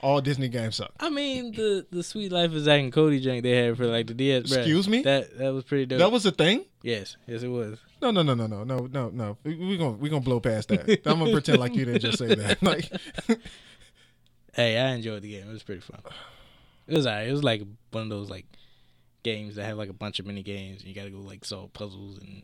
All 0.00 0.20
Disney 0.20 0.48
games 0.48 0.76
suck. 0.76 0.92
I 0.98 1.10
mean 1.10 1.52
the 1.52 1.86
the 1.90 2.02
Suite 2.02 2.32
Life 2.32 2.52
of 2.52 2.60
Zack 2.60 2.80
and 2.80 2.92
Cody 2.92 3.20
drink 3.20 3.42
they 3.42 3.66
had 3.66 3.76
for 3.76 3.86
like 3.86 4.06
the 4.06 4.14
DS. 4.14 4.52
Excuse 4.52 4.88
me. 4.88 5.02
That 5.02 5.38
that 5.38 5.52
was 5.52 5.64
pretty 5.64 5.86
dope. 5.86 5.98
That 5.98 6.10
was 6.10 6.26
a 6.26 6.32
thing. 6.32 6.64
Yes, 6.82 7.16
yes 7.26 7.42
it 7.42 7.48
was. 7.48 7.78
No, 8.00 8.10
no, 8.10 8.22
no, 8.22 8.34
no, 8.34 8.48
no, 8.48 8.64
no, 8.64 8.88
no, 8.90 9.10
no. 9.10 9.38
We 9.44 9.74
are 9.74 9.78
gonna 9.78 9.92
we 9.92 10.08
gonna 10.08 10.20
blow 10.22 10.40
past 10.40 10.68
that. 10.68 11.06
I'm 11.06 11.20
gonna 11.20 11.30
pretend 11.30 11.58
like 11.58 11.74
you 11.74 11.84
didn't 11.84 12.00
just 12.00 12.18
say 12.18 12.34
that. 12.34 12.60
Like, 12.62 12.90
hey, 14.54 14.78
I 14.78 14.92
enjoyed 14.92 15.22
the 15.22 15.30
game. 15.30 15.48
It 15.48 15.52
was 15.52 15.62
pretty 15.62 15.80
fun. 15.82 16.00
It 16.86 16.96
was 16.96 17.06
alright. 17.06 17.28
It 17.28 17.32
was 17.32 17.44
like 17.44 17.62
one 17.90 18.04
of 18.04 18.08
those 18.08 18.30
like 18.30 18.46
games 19.22 19.56
that 19.56 19.64
have 19.64 19.76
like 19.76 19.88
a 19.88 19.94
bunch 19.94 20.18
of 20.18 20.26
mini 20.26 20.42
games 20.42 20.80
and 20.80 20.88
you 20.88 20.94
gotta 20.94 21.10
go 21.10 21.18
like 21.18 21.44
solve 21.44 21.72
puzzles 21.72 22.18
and 22.18 22.42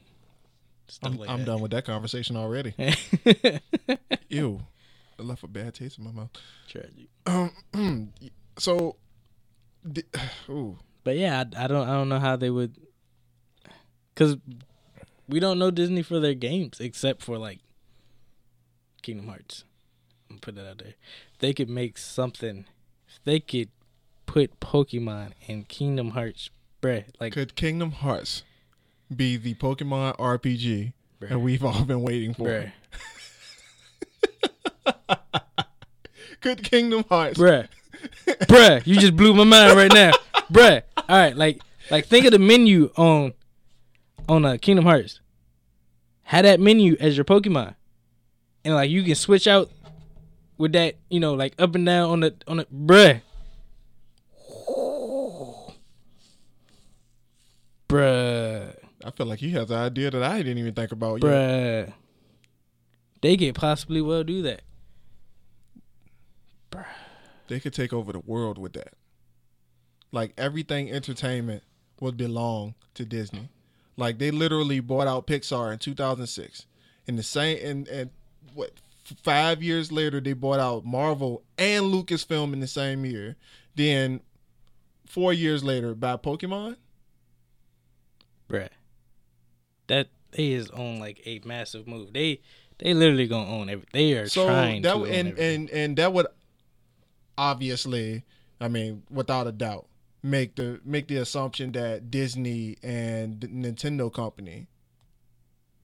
stuff 0.86 1.12
i'm, 1.12 1.18
like 1.18 1.28
I'm 1.28 1.40
that. 1.40 1.46
done 1.46 1.60
with 1.60 1.70
that 1.72 1.84
conversation 1.84 2.36
already 2.36 2.74
ew 4.28 4.60
it 5.18 5.24
left 5.24 5.42
a 5.42 5.48
bad 5.48 5.74
taste 5.74 5.98
in 5.98 6.04
my 6.04 6.12
mouth 6.12 6.30
Tragic. 6.68 7.08
Um, 7.26 8.12
so, 8.58 8.96
di- 9.90 10.04
ooh, 10.48 10.78
But 11.02 11.16
yeah, 11.16 11.44
I, 11.56 11.64
I 11.64 11.66
don't 11.66 11.88
I 11.88 11.92
don't 11.92 12.08
know 12.08 12.20
how 12.20 12.36
they 12.36 12.50
would 12.50 12.76
cuz 14.14 14.36
we 15.28 15.40
don't 15.40 15.58
know 15.58 15.70
Disney 15.70 16.02
for 16.02 16.20
their 16.20 16.34
games 16.34 16.78
except 16.80 17.22
for 17.22 17.36
like 17.38 17.58
Kingdom 19.02 19.26
Hearts. 19.28 19.64
I'm 20.30 20.36
gonna 20.36 20.40
put 20.40 20.54
that 20.56 20.68
out 20.68 20.78
there. 20.78 20.94
If 21.32 21.38
they 21.38 21.52
could 21.52 21.68
make 21.70 21.98
something 21.98 22.66
if 23.08 23.22
they 23.24 23.40
could 23.40 23.70
put 24.26 24.60
Pokemon 24.60 25.32
and 25.48 25.66
Kingdom 25.68 26.10
Hearts, 26.10 26.50
bruh, 26.82 27.04
like 27.20 27.32
could 27.32 27.54
Kingdom 27.54 27.92
Hearts 27.92 28.42
be 29.14 29.36
the 29.36 29.54
Pokemon 29.54 30.16
RPG 30.18 30.92
bruh, 31.20 31.28
that 31.28 31.38
we've 31.38 31.64
all 31.64 31.84
been 31.84 32.02
waiting 32.02 32.34
for? 32.34 32.44
bruh, 32.44 32.72
Could 36.40 36.62
Kingdom 36.62 37.04
Hearts? 37.08 37.38
bruh, 37.38 37.68
bruh, 38.26 38.86
you 38.86 38.96
just 38.96 39.16
blew 39.16 39.34
my 39.34 39.44
mind 39.44 39.76
right 39.76 39.92
now, 39.92 40.12
bruh. 40.50 40.82
All 40.96 41.04
right, 41.08 41.36
like 41.36 41.60
like 41.90 42.06
think 42.06 42.26
of 42.26 42.32
the 42.32 42.38
menu 42.38 42.90
on 42.96 43.32
on 44.28 44.44
uh, 44.44 44.56
Kingdom 44.60 44.84
Hearts. 44.84 45.20
Have 46.22 46.44
that 46.44 46.60
menu 46.60 46.96
as 47.00 47.16
your 47.16 47.24
Pokemon, 47.24 47.74
and 48.64 48.74
like 48.74 48.90
you 48.90 49.02
can 49.02 49.14
switch 49.14 49.46
out 49.46 49.70
with 50.58 50.72
that, 50.72 50.96
you 51.08 51.20
know, 51.20 51.34
like 51.34 51.54
up 51.58 51.74
and 51.74 51.86
down 51.86 52.10
on 52.10 52.20
the 52.20 52.34
on 52.46 52.58
the 52.58 52.66
bruh. 52.66 53.22
Bruh, 57.88 58.74
I 59.04 59.10
feel 59.12 59.26
like 59.26 59.40
you 59.40 59.50
have 59.52 59.68
the 59.68 59.76
idea 59.76 60.10
that 60.10 60.22
I 60.22 60.38
didn't 60.38 60.58
even 60.58 60.74
think 60.74 60.92
about. 60.92 61.22
Yet. 61.22 61.30
bruh. 61.30 61.92
They 63.20 63.36
could 63.36 63.54
possibly 63.54 64.00
well 64.00 64.22
do 64.24 64.42
that. 64.42 64.62
Bruh. 66.70 66.84
They 67.48 67.60
could 67.60 67.72
take 67.72 67.92
over 67.92 68.12
the 68.12 68.20
world 68.20 68.58
with 68.58 68.74
that. 68.74 68.94
Like 70.12 70.34
everything 70.36 70.90
entertainment 70.90 71.62
would 72.00 72.16
belong 72.16 72.74
to 72.94 73.04
Disney. 73.04 73.48
Like 73.96 74.18
they 74.18 74.30
literally 74.30 74.80
bought 74.80 75.08
out 75.08 75.26
Pixar 75.26 75.72
in 75.72 75.78
2006. 75.78 76.66
In 77.06 77.16
the 77.16 77.22
same 77.22 77.58
and 77.64 77.88
and 77.88 78.10
what 78.54 78.72
five 79.22 79.62
years 79.62 79.90
later 79.90 80.20
they 80.20 80.34
bought 80.34 80.60
out 80.60 80.84
Marvel 80.84 81.42
and 81.56 81.86
Lucasfilm 81.86 82.52
in 82.52 82.60
the 82.60 82.66
same 82.66 83.04
year. 83.04 83.36
Then 83.74 84.20
four 85.06 85.32
years 85.32 85.64
later 85.64 85.94
by 85.94 86.16
Pokemon. 86.16 86.76
Bruh. 88.48 88.68
That 89.88 90.08
they 90.32 90.52
is 90.52 90.70
on 90.70 90.98
like 90.98 91.20
a 91.26 91.40
massive 91.44 91.86
move. 91.86 92.12
They 92.12 92.40
they 92.78 92.94
literally 92.94 93.26
gonna 93.26 93.50
own 93.50 93.68
everything. 93.70 93.90
They 93.92 94.12
are 94.14 94.28
So 94.28 94.46
trying 94.46 94.82
that 94.82 94.92
to 94.92 94.96
own 95.00 95.06
and 95.08 95.28
everything. 95.28 95.54
and 95.60 95.70
and 95.70 95.96
that 95.98 96.12
would 96.12 96.26
obviously, 97.36 98.24
I 98.60 98.68
mean, 98.68 99.02
without 99.10 99.46
a 99.46 99.52
doubt, 99.52 99.86
make 100.22 100.56
the 100.56 100.80
make 100.84 101.08
the 101.08 101.16
assumption 101.16 101.72
that 101.72 102.10
Disney 102.10 102.76
and 102.82 103.40
the 103.40 103.48
Nintendo 103.48 104.12
company, 104.12 104.68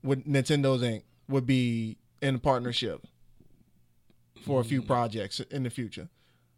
would 0.03 0.25
Nintendo's 0.25 0.83
Inc. 0.83 1.03
would 1.29 1.47
be 1.47 1.97
in 2.21 2.39
partnership 2.41 3.05
for 4.43 4.61
a 4.61 4.65
few 4.65 4.83
Mm. 4.83 4.87
projects 4.87 5.41
in 5.41 5.63
the 5.63 5.71
future. 5.71 6.09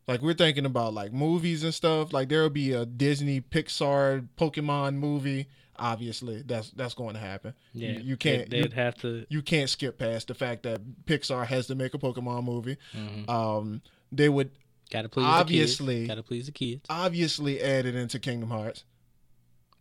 Like 0.08 0.22
we're 0.22 0.34
thinking 0.34 0.66
about 0.66 0.94
like 0.94 1.12
movies 1.12 1.62
and 1.64 1.75
stuff. 1.75 2.12
Like 2.12 2.28
there'll 2.28 2.50
be 2.50 2.72
a 2.72 2.86
Disney 2.86 3.40
Pixar 3.40 4.28
Pokemon 4.36 4.94
movie. 4.94 5.46
Obviously, 5.78 6.42
that's 6.42 6.71
that's 6.71 6.95
going 6.95 7.14
to 7.14 7.21
happen. 7.21 7.54
yeah, 7.73 7.90
you, 7.92 8.00
you 8.00 8.16
can't 8.16 8.49
They, 8.50 8.59
you, 8.59 8.62
would 8.64 8.73
have 8.73 8.95
to. 9.02 9.26
you 9.28 9.42
can't 9.42 9.68
skip 9.71 9.99
past 9.99 10.28
the 10.28 10.35
fact 10.35 10.62
that 10.64 10.80
Pixar 11.06 11.47
has 11.47 11.66
to 11.68 11.75
make 11.75 11.95
a 11.95 11.99
Pokemon 11.99 12.45
movie. 12.45 12.76
mhm. 12.95 13.28
Um, 13.28 13.83
they 14.12 14.28
would 14.28 14.50
Gotta 14.90 15.09
please 15.09 15.25
obviously- 15.26 15.95
the 15.95 16.00
kids. 16.02 16.09
Gotta 16.09 16.23
please 16.23 16.47
the 16.47 16.52
kids. 16.52 16.87
obviously 16.88 17.61
add 17.61 17.87
it 17.87 17.95
into 17.95 18.18
Kingdom 18.18 18.50
Hearts. 18.50 18.85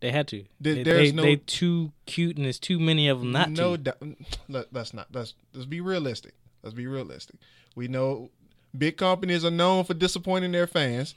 They 0.00 0.10
had 0.12 0.28
to. 0.28 0.44
They, 0.60 0.82
there's 0.82 1.10
they, 1.10 1.16
no- 1.16 1.22
they 1.22 1.36
too 1.36 1.92
cute 2.04 2.36
and 2.36 2.44
there's 2.44 2.58
too 2.58 2.78
many 2.78 3.08
of 3.08 3.20
them 3.20 3.32
not 3.32 3.50
no 3.50 3.76
to. 3.76 3.82
doubt. 3.82 4.02
Let, 4.48 4.72
let's 4.72 4.92
not. 4.92 5.06
Let's 5.12 5.34
let's 5.54 5.66
be 5.66 5.80
realistic. 5.80 6.34
Let's 6.62 6.74
be 6.74 6.86
realistic. 6.86 7.36
We 7.74 7.88
know 7.88 8.30
big 8.76 8.96
companies 8.98 9.44
are 9.44 9.50
known 9.50 9.84
for 9.84 9.94
disappointing 9.94 10.52
their 10.52 10.66
fans. 10.66 11.14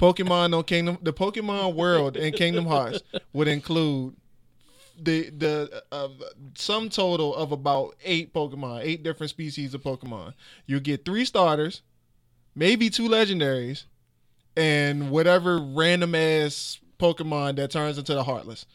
Pokemon 0.00 0.56
on 0.56 0.64
Kingdom, 0.64 0.98
the 1.02 1.12
Pokemon 1.12 1.74
world 1.74 2.16
in 2.16 2.32
Kingdom 2.32 2.66
Hearts 2.66 3.02
would 3.32 3.48
include 3.48 4.16
the 5.00 5.30
the 5.30 5.82
uh, 5.92 6.08
sum 6.54 6.88
total 6.88 7.34
of 7.34 7.52
about 7.52 7.96
eight 8.04 8.32
Pokemon, 8.32 8.80
eight 8.82 9.02
different 9.02 9.30
species 9.30 9.74
of 9.74 9.82
Pokemon. 9.82 10.34
You 10.66 10.80
get 10.80 11.04
three 11.04 11.24
starters, 11.24 11.82
maybe 12.54 12.90
two 12.90 13.08
legendaries, 13.08 13.84
and 14.56 15.10
whatever 15.10 15.58
random 15.58 16.14
ass 16.14 16.78
Pokemon 16.98 17.56
that 17.56 17.70
turns 17.70 17.98
into 17.98 18.14
the 18.14 18.24
Heartless. 18.24 18.66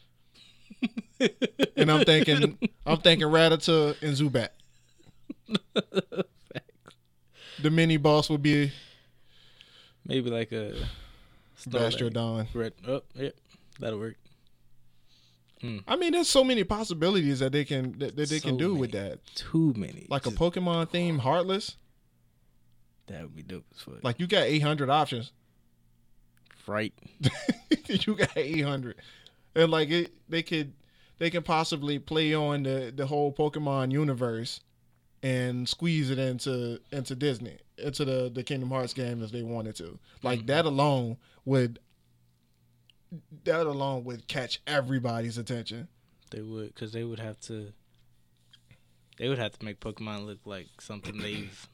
and 1.76 1.90
I'm 1.90 2.04
thinking, 2.04 2.58
I'm 2.86 2.98
thinking 2.98 3.28
Rattata 3.28 4.00
and 4.02 4.16
Zubat. 4.16 4.48
The 7.62 7.70
mini 7.70 7.96
boss 7.96 8.28
would 8.28 8.42
be 8.42 8.72
Maybe 10.06 10.30
like 10.30 10.50
a 10.52 10.74
Bastiodon. 11.66 12.46
Red. 12.54 12.74
Oh, 12.86 13.02
yep, 13.14 13.34
that'll 13.78 13.98
work. 13.98 14.16
Hmm. 15.60 15.78
I 15.86 15.96
mean, 15.96 16.12
there's 16.12 16.28
so 16.28 16.42
many 16.42 16.64
possibilities 16.64 17.38
that 17.38 17.52
they 17.52 17.64
can 17.64 17.98
that, 17.98 18.16
that 18.16 18.28
they 18.28 18.40
can 18.40 18.54
So 18.54 18.58
do 18.58 18.74
with 18.74 18.92
that. 18.92 19.20
Too 19.34 19.72
many. 19.76 20.06
Like 20.08 20.26
a 20.26 20.30
Pokemon 20.30 20.90
theme 20.90 21.18
Heartless. 21.18 21.76
That 23.06 23.22
would 23.22 23.36
be 23.36 23.42
dope 23.42 23.64
as 23.74 23.80
fuck. 23.80 24.02
Like 24.02 24.18
you 24.20 24.26
got 24.26 24.44
800 24.44 24.90
options. 24.90 25.32
right. 26.66 26.92
you 27.86 28.14
got 28.14 28.36
800 28.36 28.96
and 29.54 29.70
like 29.70 29.90
it 29.90 30.12
they 30.28 30.42
could 30.42 30.72
they 31.18 31.30
can 31.30 31.42
possibly 31.42 31.98
play 31.98 32.34
on 32.34 32.62
the 32.62 32.92
the 32.94 33.06
whole 33.06 33.32
pokemon 33.32 33.92
universe 33.92 34.60
and 35.22 35.68
squeeze 35.68 36.10
it 36.10 36.18
into 36.18 36.80
into 36.90 37.14
disney 37.14 37.58
into 37.78 38.04
the 38.04 38.30
the 38.32 38.42
kingdom 38.42 38.70
hearts 38.70 38.94
game 38.94 39.22
if 39.22 39.30
they 39.30 39.42
wanted 39.42 39.74
to 39.76 39.98
like 40.22 40.40
mm-hmm. 40.40 40.46
that 40.46 40.64
alone 40.64 41.16
would 41.44 41.78
that 43.44 43.66
alone 43.66 44.04
would 44.04 44.26
catch 44.26 44.60
everybody's 44.66 45.36
attention 45.38 45.88
They 46.30 46.40
would, 46.40 46.74
because 46.74 46.92
they 46.92 47.04
would 47.04 47.18
have 47.18 47.38
to. 47.40 47.72
They 49.18 49.28
would 49.28 49.38
have 49.38 49.52
to 49.58 49.64
make 49.64 49.80
Pokemon 49.80 50.24
look 50.26 50.38
like 50.46 50.68
something 50.80 51.18
they've. 51.18 51.68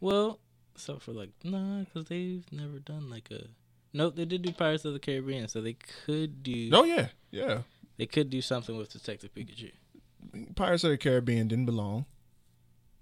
Well, 0.00 0.40
so 0.76 0.98
for 0.98 1.12
like 1.12 1.30
nah, 1.44 1.80
because 1.80 2.06
they've 2.08 2.44
never 2.50 2.78
done 2.78 3.10
like 3.10 3.30
a. 3.30 3.48
Nope, 3.92 4.16
they 4.16 4.24
did 4.24 4.42
do 4.42 4.52
Pirates 4.52 4.84
of 4.86 4.92
the 4.94 4.98
Caribbean, 4.98 5.48
so 5.48 5.60
they 5.60 5.76
could 6.06 6.42
do. 6.42 6.70
oh 6.72 6.84
yeah 6.84 7.08
yeah 7.30 7.62
They 7.98 8.06
could 8.06 8.30
do 8.30 8.40
something 8.40 8.76
with 8.78 8.90
Detective 8.92 9.30
Pikachu. 9.34 9.72
pirates 10.54 10.84
of 10.84 10.90
the 10.90 10.96
caribbean 10.98 11.48
didn't 11.48 11.66
belong 11.66 12.04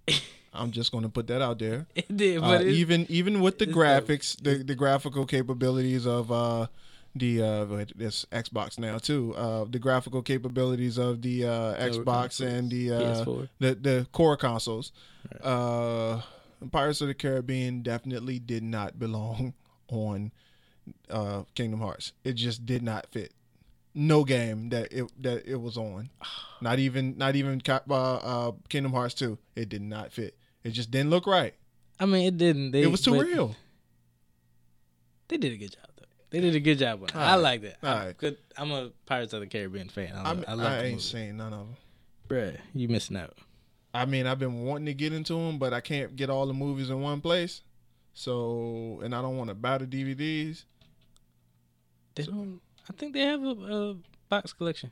i'm 0.55 0.71
just 0.71 0.90
going 0.93 1.05
to 1.05 1.09
put 1.11 1.26
that 1.26 1.43
out 1.43 1.59
there 1.59 1.87
It 1.95 2.17
did, 2.17 2.38
Uh, 2.38 2.49
but 2.49 2.61
it, 2.62 2.69
even 2.69 3.07
even 3.09 3.40
with 3.40 3.59
the 3.59 3.67
dope. 3.67 3.75
graphics, 3.76 4.37
the 4.43 4.62
the 4.64 4.75
graphical 4.75 5.26
capabilities 5.26 6.07
of 6.07 6.31
uh 6.33 6.67
the 7.14 7.43
uh 7.43 7.85
this 7.97 8.26
Xbox 8.31 8.78
now 8.78 8.99
too. 8.99 9.35
Uh 9.37 9.64
the 9.69 9.78
graphical 9.78 10.23
capabilities 10.23 10.99
of 10.99 11.23
the 11.23 11.45
uh 11.45 11.75
Xbox 11.90 12.40
and 12.45 12.71
the 12.71 12.93
uh 12.93 13.25
the 13.59 13.75
the 13.75 14.07
core 14.12 14.37
consoles. 14.37 14.93
Uh 15.43 16.21
Pirates 16.73 17.00
of 17.00 17.09
the 17.09 17.14
Caribbean 17.14 17.83
definitely 17.83 18.38
did 18.38 18.62
not 18.62 18.99
belong 18.99 19.55
on 19.88 20.33
uh 21.11 21.43
Kingdom 21.55 21.81
Hearts. 21.81 22.12
It 22.25 22.35
just 22.35 22.67
did 22.67 22.83
not 22.83 23.07
fit. 23.11 23.33
No 23.95 24.23
game 24.23 24.69
that 24.69 24.93
it 24.93 25.11
that 25.23 25.47
it 25.47 25.57
was 25.61 25.76
on. 25.76 26.11
Not 26.61 26.78
even 26.81 27.17
not 27.17 27.37
even 27.37 27.62
uh, 27.69 27.75
uh 27.95 28.52
Kingdom 28.69 28.93
Hearts 28.93 29.14
2. 29.14 29.38
It 29.55 29.69
did 29.69 29.83
not 29.83 30.12
fit. 30.12 30.35
It 30.65 30.71
just 30.71 30.91
didn't 30.91 31.11
look 31.11 31.27
right. 31.27 31.55
I 32.00 32.07
mean, 32.07 32.27
it 32.27 32.37
didn't. 32.37 32.71
They, 32.73 32.83
it 32.83 32.91
was 32.91 33.03
too 33.03 33.21
real. 33.21 33.55
They 35.29 35.37
did 35.37 35.53
a 35.53 35.57
good 35.57 35.73
job 35.73 35.87
though. 35.97 36.05
They 36.31 36.41
did 36.41 36.55
a 36.55 36.61
good 36.61 36.79
job 36.79 37.03
on 37.03 37.09
it. 37.09 37.17
I 37.17 37.35
like 37.37 37.62
that. 37.62 37.79
I'm, 37.83 38.12
good. 38.12 38.37
I'm 38.57 38.71
a 38.71 38.91
Pirates 39.07 39.33
of 39.33 39.41
the 39.41 39.47
Caribbean 39.47 39.88
fan. 39.88 40.12
I, 40.15 40.23
love, 40.33 40.45
I 40.47 40.50
I, 40.50 40.55
love 40.55 40.73
the 40.73 40.85
ain't 40.85 40.91
movie. 40.93 41.00
seen 41.03 41.37
none 41.37 41.53
of 41.53 41.59
them. 41.61 41.77
Bruh, 42.29 42.57
you 42.75 42.88
missing 42.88 43.17
out. 43.17 43.37
I 43.95 44.05
mean, 44.05 44.27
I've 44.27 44.38
been 44.38 44.65
wanting 44.65 44.87
to 44.87 44.95
get 44.95 45.12
into 45.12 45.35
them, 45.35 45.59
but 45.59 45.73
I 45.73 45.81
can't 45.81 46.15
get 46.15 46.29
all 46.31 46.47
the 46.47 46.53
movies 46.55 46.91
in 46.91 47.00
one 47.00 47.21
place. 47.21 47.62
So, 48.12 49.00
and 49.03 49.15
I 49.15 49.23
don't 49.23 49.37
want 49.38 49.49
to 49.49 49.55
buy 49.55 49.79
the 49.79 49.87
DVDs. 49.87 50.65
They 52.15 52.25
don't. 52.25 52.61
I 52.88 52.93
think 52.95 53.12
they 53.15 53.21
have 53.21 53.43
a, 53.43 53.50
a 53.50 53.97
box 54.29 54.53
collection. 54.53 54.91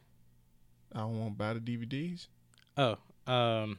I 0.92 1.00
don't 1.00 1.18
want 1.18 1.32
to 1.34 1.36
buy 1.36 1.52
the 1.54 1.60
DVDs 1.60 2.28
Oh, 2.78 2.96
um, 3.26 3.78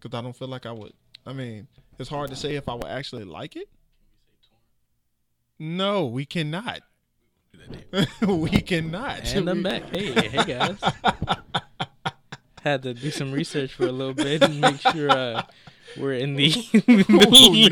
because 0.00 0.16
I 0.16 0.22
don't 0.22 0.34
feel 0.34 0.48
like 0.48 0.64
I 0.66 0.72
would. 0.72 0.92
I 1.24 1.32
mean, 1.32 1.68
it's 1.98 2.08
hard 2.08 2.30
to 2.30 2.36
say 2.36 2.56
if 2.56 2.68
I 2.68 2.74
would 2.74 2.86
actually 2.86 3.24
like 3.24 3.56
it. 3.56 3.68
No, 5.58 6.06
we 6.06 6.24
cannot. 6.24 6.80
we 8.26 8.60
cannot. 8.60 9.32
and 9.34 9.48
I'm 9.48 9.62
back. 9.62 9.84
Hey, 9.92 10.28
hey 10.28 10.44
guys. 10.44 10.78
Had 12.62 12.82
to 12.82 12.94
do 12.94 13.10
some 13.10 13.32
research 13.32 13.74
for 13.74 13.86
a 13.86 13.92
little 13.92 14.14
bit 14.14 14.42
and 14.42 14.60
make 14.60 14.80
sure 14.80 15.10
uh, 15.10 15.42
we're 15.96 16.14
in 16.14 16.34
the, 16.34 16.50
the 16.72 17.68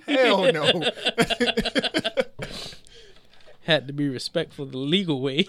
no. 0.06 0.14
Hell 0.14 0.52
no. 0.52 0.90
Had 3.62 3.86
to 3.86 3.92
be 3.92 4.08
respectful 4.08 4.66
the 4.66 4.78
legal 4.78 5.20
way. 5.20 5.44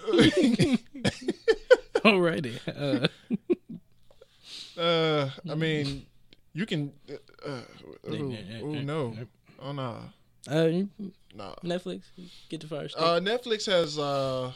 Alrighty. 1.96 2.58
Uh, 2.68 3.08
uh, 4.80 5.30
I 5.50 5.54
mean, 5.54 6.06
you 6.56 6.66
can. 6.66 6.92
Uh, 7.46 7.48
uh, 7.50 7.62
no. 8.82 9.14
Oh 9.60 9.72
no. 9.72 10.00
uh, 10.50 10.64
you- 10.66 10.90
No. 11.34 11.54
Netflix, 11.62 12.02
get 12.48 12.60
the 12.62 12.66
fire 12.66 12.88
stick. 12.88 13.02
Uh, 13.02 13.20
Netflix 13.20 13.66
has, 13.66 13.98
uh, 13.98 14.50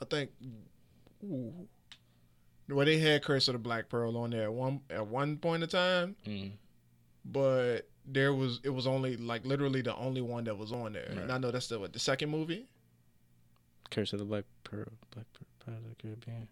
I 0.00 0.04
think, 0.04 0.30
ooh, 1.24 1.52
well, 2.68 2.86
they 2.86 2.98
had 2.98 3.22
Curse 3.24 3.48
of 3.48 3.54
the 3.54 3.58
Black 3.58 3.88
Pearl 3.88 4.16
on 4.16 4.30
there 4.30 4.44
at 4.44 4.52
one 4.52 4.80
at 4.90 5.06
one 5.06 5.36
point 5.38 5.62
in 5.64 5.68
time, 5.68 6.14
Mm. 6.26 6.52
but 7.24 7.88
there 8.06 8.32
was 8.32 8.60
it 8.62 8.70
was 8.70 8.86
only 8.86 9.16
like 9.16 9.44
literally 9.44 9.82
the 9.82 9.94
only 9.96 10.20
one 10.20 10.44
that 10.44 10.56
was 10.56 10.70
on 10.72 10.92
there. 10.92 11.08
And 11.10 11.32
I 11.32 11.38
know 11.38 11.50
that's 11.50 11.66
the 11.68 11.78
what, 11.80 11.92
the 11.92 11.98
second 11.98 12.30
movie. 12.30 12.66
Curse 13.90 14.12
of 14.12 14.18
the 14.20 14.24
Black 14.26 14.44
Pearl, 14.64 14.92
Black 15.14 15.26
Pearl, 15.32 15.48
Pirates 15.64 15.82
of 15.84 15.88
the 15.90 15.96
Caribbean. 15.96 16.48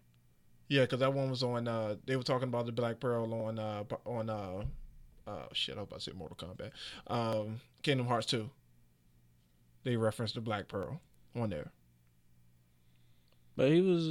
Yeah, 0.69 0.81
because 0.81 0.99
that 0.99 1.13
one 1.13 1.29
was 1.29 1.43
on. 1.43 1.67
Uh, 1.67 1.95
they 2.05 2.15
were 2.15 2.23
talking 2.23 2.49
about 2.49 2.65
the 2.65 2.71
Black 2.71 2.99
Pearl 2.99 3.33
on 3.33 3.57
uh 3.57 3.83
on 4.05 4.29
uh, 4.29 4.63
uh 5.25 5.45
shit. 5.53 5.77
I 5.77 5.81
was 5.81 5.87
about 5.87 5.99
to 5.99 6.11
say 6.11 6.11
Mortal 6.15 6.37
Kombat. 6.37 6.71
Um, 7.07 7.61
Kingdom 7.83 8.07
Hearts 8.07 8.27
two. 8.27 8.49
They 9.83 9.95
referenced 9.95 10.35
the 10.35 10.41
Black 10.41 10.67
Pearl 10.67 10.99
on 11.35 11.49
there. 11.49 11.71
But 13.55 13.71
he 13.71 13.81
was 13.81 14.05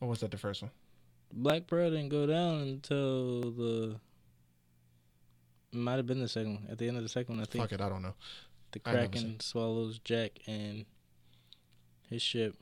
Or 0.00 0.08
was 0.08 0.20
that 0.20 0.30
the 0.30 0.36
first 0.38 0.62
one? 0.62 0.70
Black 1.32 1.66
Pearl 1.66 1.90
didn't 1.90 2.10
go 2.10 2.26
down 2.26 2.60
until 2.60 3.40
the. 3.52 3.96
Might 5.72 5.96
have 5.96 6.06
been 6.06 6.20
the 6.20 6.28
second 6.28 6.54
one. 6.56 6.66
At 6.70 6.76
the 6.76 6.86
end 6.86 6.98
of 6.98 7.02
the 7.02 7.08
second 7.08 7.36
one, 7.36 7.42
I 7.42 7.46
think 7.46 7.64
Fuck 7.64 7.72
it, 7.72 7.80
I 7.80 7.88
don't 7.88 8.02
know. 8.02 8.14
the 8.72 8.78
Kraken 8.78 9.40
swallows 9.40 9.98
Jack 10.00 10.32
and 10.46 10.84
his 12.10 12.20
ship. 12.20 12.54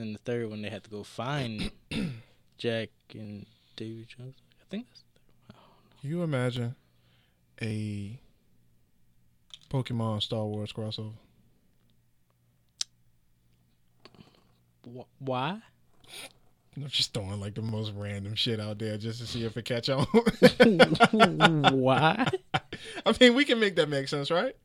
Then 0.00 0.14
the 0.14 0.18
third 0.20 0.48
one, 0.48 0.62
they 0.62 0.70
had 0.70 0.82
to 0.84 0.88
go 0.90 1.02
find 1.02 1.70
Jack 2.58 2.88
and 3.12 3.44
Davy 3.76 4.06
Jones. 4.08 4.34
I 4.58 4.64
think 4.70 4.86
that's. 4.88 5.02
Can 6.00 6.08
you 6.08 6.22
imagine 6.22 6.74
a 7.60 8.18
Pokemon 9.70 10.22
Star 10.22 10.46
Wars 10.46 10.72
crossover? 10.72 11.12
Wh- 14.86 15.04
Why? 15.18 15.60
I'm 16.74 16.86
just 16.88 17.12
throwing 17.12 17.38
like 17.38 17.54
the 17.54 17.60
most 17.60 17.92
random 17.94 18.34
shit 18.36 18.58
out 18.58 18.78
there 18.78 18.96
just 18.96 19.20
to 19.20 19.26
see 19.26 19.44
if 19.44 19.54
it 19.58 19.66
catch 19.66 19.90
on. 19.90 20.06
Why? 21.78 22.26
I 23.04 23.14
mean, 23.20 23.34
we 23.34 23.44
can 23.44 23.60
make 23.60 23.76
that 23.76 23.90
make 23.90 24.08
sense, 24.08 24.30
right? 24.30 24.56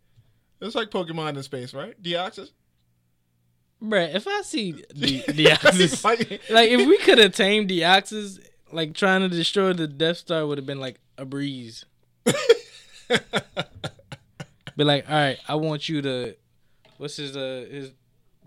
It's 0.62 0.76
like 0.76 0.92
Pokemon 0.92 1.36
in 1.36 1.44
space, 1.44 1.74
right? 1.74 2.02
Deoxys. 2.02 2.52
Bruh, 3.84 4.14
if 4.16 4.28
I 4.28 4.42
see 4.42 4.72
the 4.96 5.22
Deoxys, 5.24 6.04
like, 6.50 6.70
if 6.70 6.88
we 6.88 6.98
could 7.00 7.18
have 7.18 7.34
tamed 7.34 7.70
Deoxys, 7.70 8.40
like 8.72 8.94
trying 8.94 9.22
to 9.22 9.30
destroy 9.30 9.74
the 9.74 9.88
Death 9.88 10.18
Star 10.18 10.46
would 10.48 10.58
have 10.58 10.66
been 10.66 10.80
like 10.80 11.00
a 11.18 11.26
breeze. 11.26 11.86
Be 14.78 14.84
like, 14.84 15.10
all 15.10 15.16
right, 15.16 15.38
I 15.48 15.56
want 15.56 15.88
you 15.88 16.02
to, 16.02 16.36
what's 16.98 17.18
his 17.18 17.38
uh 17.38 17.66
his 17.70 17.92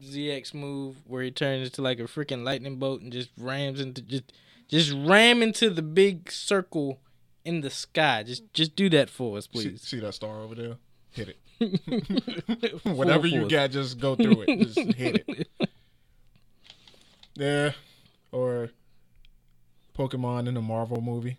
ZX 0.02 0.54
move 0.54 0.96
where 1.06 1.22
he 1.22 1.30
turns 1.30 1.68
into 1.68 1.82
like 1.82 1.98
a 1.98 2.04
freaking 2.04 2.44
lightning 2.44 2.76
bolt 2.76 3.00
and 3.00 3.12
just 3.12 3.30
rams 3.38 3.80
into 3.80 4.02
just 4.02 4.32
just 4.68 4.92
ram 4.92 5.42
into 5.42 5.70
the 5.70 5.82
big 5.82 6.30
circle 6.30 7.00
in 7.44 7.62
the 7.62 7.70
sky. 7.70 8.22
Just 8.22 8.52
just 8.52 8.76
do 8.76 8.88
that 8.90 9.10
for 9.10 9.38
us, 9.38 9.44
see, 9.44 9.50
please. 9.70 9.82
see 9.82 10.00
that 10.00 10.14
star 10.14 10.40
over 10.42 10.54
there? 10.54 10.76
Hit 11.10 11.28
it. 11.28 11.38
Whatever 12.84 13.26
you 13.26 13.48
got, 13.48 13.70
just 13.70 13.98
go 13.98 14.14
through 14.14 14.44
it. 14.46 14.60
Just 14.60 14.78
hit 14.96 15.24
it. 15.26 15.48
Yeah. 17.34 17.72
Or 18.32 18.70
Pokemon 19.96 20.48
in 20.48 20.56
a 20.56 20.62
Marvel 20.62 21.00
movie. 21.00 21.38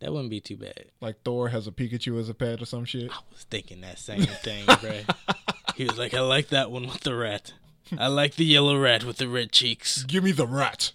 That 0.00 0.12
wouldn't 0.12 0.30
be 0.30 0.40
too 0.40 0.56
bad. 0.56 0.86
Like 1.00 1.22
Thor 1.24 1.48
has 1.48 1.66
a 1.66 1.72
Pikachu 1.72 2.18
as 2.20 2.28
a 2.28 2.34
pet 2.34 2.62
or 2.62 2.66
some 2.66 2.84
shit. 2.84 3.10
I 3.10 3.18
was 3.32 3.44
thinking 3.44 3.80
that 3.80 3.98
same 3.98 4.22
thing, 4.22 4.64
bruh. 4.66 5.14
He 5.76 5.84
was 5.84 5.96
like, 5.96 6.12
I 6.12 6.20
like 6.20 6.48
that 6.48 6.72
one 6.72 6.88
with 6.88 7.02
the 7.02 7.14
rat. 7.14 7.52
I 7.96 8.08
like 8.08 8.34
the 8.34 8.44
yellow 8.44 8.76
rat 8.76 9.04
with 9.04 9.18
the 9.18 9.28
red 9.28 9.52
cheeks. 9.52 10.02
Give 10.02 10.24
me 10.24 10.32
the 10.32 10.46
rat. 10.46 10.90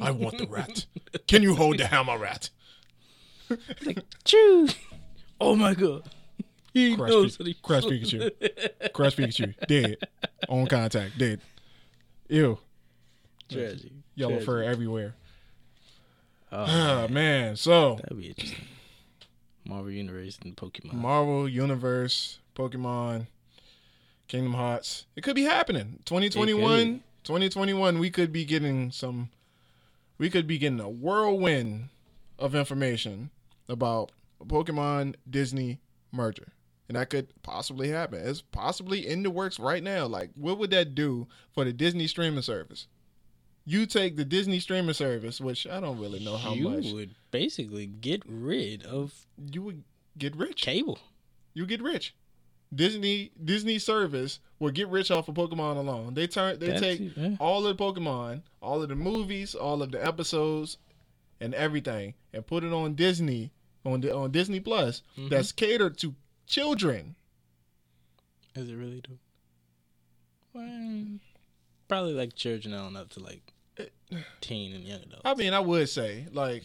I 0.00 0.10
want 0.10 0.38
the 0.38 0.46
rat. 0.46 0.86
Can 1.26 1.42
you 1.42 1.54
hold 1.54 1.76
the 1.78 1.86
hammer 1.88 2.16
rat? 2.18 2.48
Choo! 4.24 4.68
Oh 5.38 5.54
my 5.54 5.74
god. 5.74 6.08
He 6.74 6.96
Crush, 6.96 7.08
knows 7.10 7.36
Pi- 7.36 7.42
what 7.42 7.46
he 7.48 7.54
Crush 7.54 7.84
Pikachu. 7.84 8.92
Crush 8.92 9.16
Pikachu. 9.16 9.54
Dead. 9.68 9.96
On 10.48 10.66
contact. 10.66 11.16
Dead. 11.16 11.40
Ew. 12.28 12.58
Tragic. 13.50 13.92
Yellow 14.16 14.32
Tragic. 14.32 14.46
fur 14.46 14.62
everywhere. 14.62 15.14
Oh, 16.52 16.64
Ah, 16.68 17.06
man. 17.10 17.56
So, 17.56 17.96
that'd 18.02 18.16
be 18.18 18.28
interesting. 18.28 18.58
Marvel 19.66 19.90
Universe 19.90 20.38
and 20.44 20.56
Pokemon. 20.56 20.92
Marvel 20.94 21.48
Universe, 21.48 22.38
Pokemon, 22.54 23.28
Kingdom 24.28 24.54
Hearts. 24.54 25.06
It 25.16 25.22
could 25.22 25.34
be 25.36 25.44
happening. 25.44 26.00
2021, 26.04 27.02
2021 27.24 27.98
we 27.98 28.10
could 28.10 28.30
be 28.32 28.44
getting 28.44 28.90
some 28.90 29.30
we 30.18 30.28
could 30.28 30.46
be 30.46 30.58
getting 30.58 30.80
a 30.80 30.88
whirlwind 30.88 31.88
of 32.38 32.54
information 32.54 33.30
about 33.68 34.12
a 34.40 34.44
Pokemon 34.44 35.14
Disney 35.28 35.80
merger. 36.12 36.48
And 36.88 36.96
that 36.96 37.08
could 37.10 37.28
possibly 37.42 37.88
happen. 37.88 38.20
It's 38.26 38.42
possibly 38.42 39.06
in 39.06 39.22
the 39.22 39.30
works 39.30 39.58
right 39.58 39.82
now. 39.82 40.06
Like 40.06 40.30
what 40.34 40.58
would 40.58 40.70
that 40.70 40.94
do 40.94 41.26
for 41.52 41.64
the 41.64 41.72
Disney 41.72 42.06
streaming 42.06 42.42
service? 42.42 42.86
You 43.66 43.86
take 43.86 44.16
the 44.16 44.24
Disney 44.26 44.60
streaming 44.60 44.92
service, 44.92 45.40
which 45.40 45.66
I 45.66 45.80
don't 45.80 45.98
really 45.98 46.22
know 46.22 46.36
how 46.36 46.52
you 46.52 46.68
much 46.68 46.84
You 46.84 46.94
would 46.96 47.14
basically 47.30 47.86
get 47.86 48.22
rid 48.26 48.82
of 48.84 49.14
you 49.50 49.62
would 49.62 49.84
get 50.18 50.36
rich. 50.36 50.60
cable. 50.62 50.98
you 51.54 51.64
get 51.66 51.80
rich. 51.82 52.14
Disney 52.74 53.30
Disney 53.42 53.78
service 53.78 54.40
will 54.58 54.70
get 54.70 54.88
rich 54.88 55.10
off 55.10 55.28
of 55.28 55.36
Pokemon 55.36 55.76
alone. 55.76 56.14
They 56.14 56.26
turn 56.26 56.58
they 56.58 56.66
That's- 56.68 56.80
take 56.98 57.16
yeah. 57.16 57.36
all 57.40 57.66
of 57.66 57.76
the 57.76 57.82
Pokemon, 57.84 58.42
all 58.60 58.82
of 58.82 58.88
the 58.88 58.96
movies, 58.96 59.54
all 59.54 59.80
of 59.82 59.92
the 59.92 60.04
episodes, 60.04 60.76
and 61.40 61.54
everything, 61.54 62.14
and 62.32 62.46
put 62.46 62.64
it 62.64 62.72
on 62.72 62.94
Disney 62.94 63.52
on 63.86 64.00
the, 64.00 64.14
on 64.14 64.30
Disney 64.32 64.60
Plus. 64.60 65.02
Mhm. 65.16 65.30
That's 65.30 65.52
catered 65.52 65.96
to 65.98 66.14
children. 66.46 67.14
Is 68.54 68.68
it 68.68 68.74
really 68.74 69.02
though? 69.08 69.18
Well, 70.52 71.18
probably 71.88 72.12
like 72.14 72.34
children 72.34 72.74
on 72.74 72.96
up 72.96 73.10
to 73.10 73.20
like 73.20 73.52
teen 74.40 74.74
and 74.74 74.84
young 74.84 75.00
adults. 75.02 75.22
I 75.24 75.34
mean, 75.34 75.52
I 75.52 75.60
would 75.60 75.88
say 75.88 76.26
like. 76.32 76.64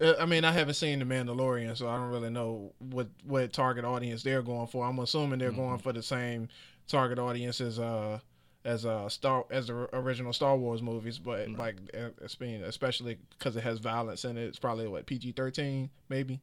uh, 0.00 0.14
I 0.18 0.26
mean, 0.26 0.44
I 0.44 0.50
haven't 0.52 0.74
seen 0.74 0.98
The 0.98 1.04
Mandalorian, 1.04 1.76
so 1.76 1.88
I 1.88 1.96
don't 1.96 2.10
really 2.10 2.30
know 2.30 2.72
what 2.78 3.08
what 3.24 3.52
target 3.52 3.84
audience 3.84 4.22
they're 4.22 4.42
going 4.42 4.66
for. 4.66 4.84
I'm 4.84 4.98
assuming 4.98 5.38
they're 5.38 5.52
going 5.52 5.78
for 5.78 5.92
the 5.92 6.02
same 6.02 6.48
target 6.88 7.18
audience 7.20 7.60
as 7.60 7.78
uh 7.78 8.18
as 8.64 8.84
uh 8.84 9.08
Star 9.08 9.44
as 9.50 9.68
the 9.68 9.88
original 9.96 10.32
Star 10.32 10.56
Wars 10.56 10.82
movies, 10.82 11.18
but 11.18 11.46
Mm. 11.48 11.58
like 11.58 11.76
it's 11.94 12.34
being 12.34 12.62
especially 12.64 13.18
because 13.38 13.54
it 13.56 13.62
has 13.62 13.78
violence 13.78 14.24
in 14.24 14.36
it. 14.36 14.42
It's 14.46 14.58
probably 14.58 14.88
what 14.88 15.06
PG-13 15.06 15.88
maybe. 16.08 16.40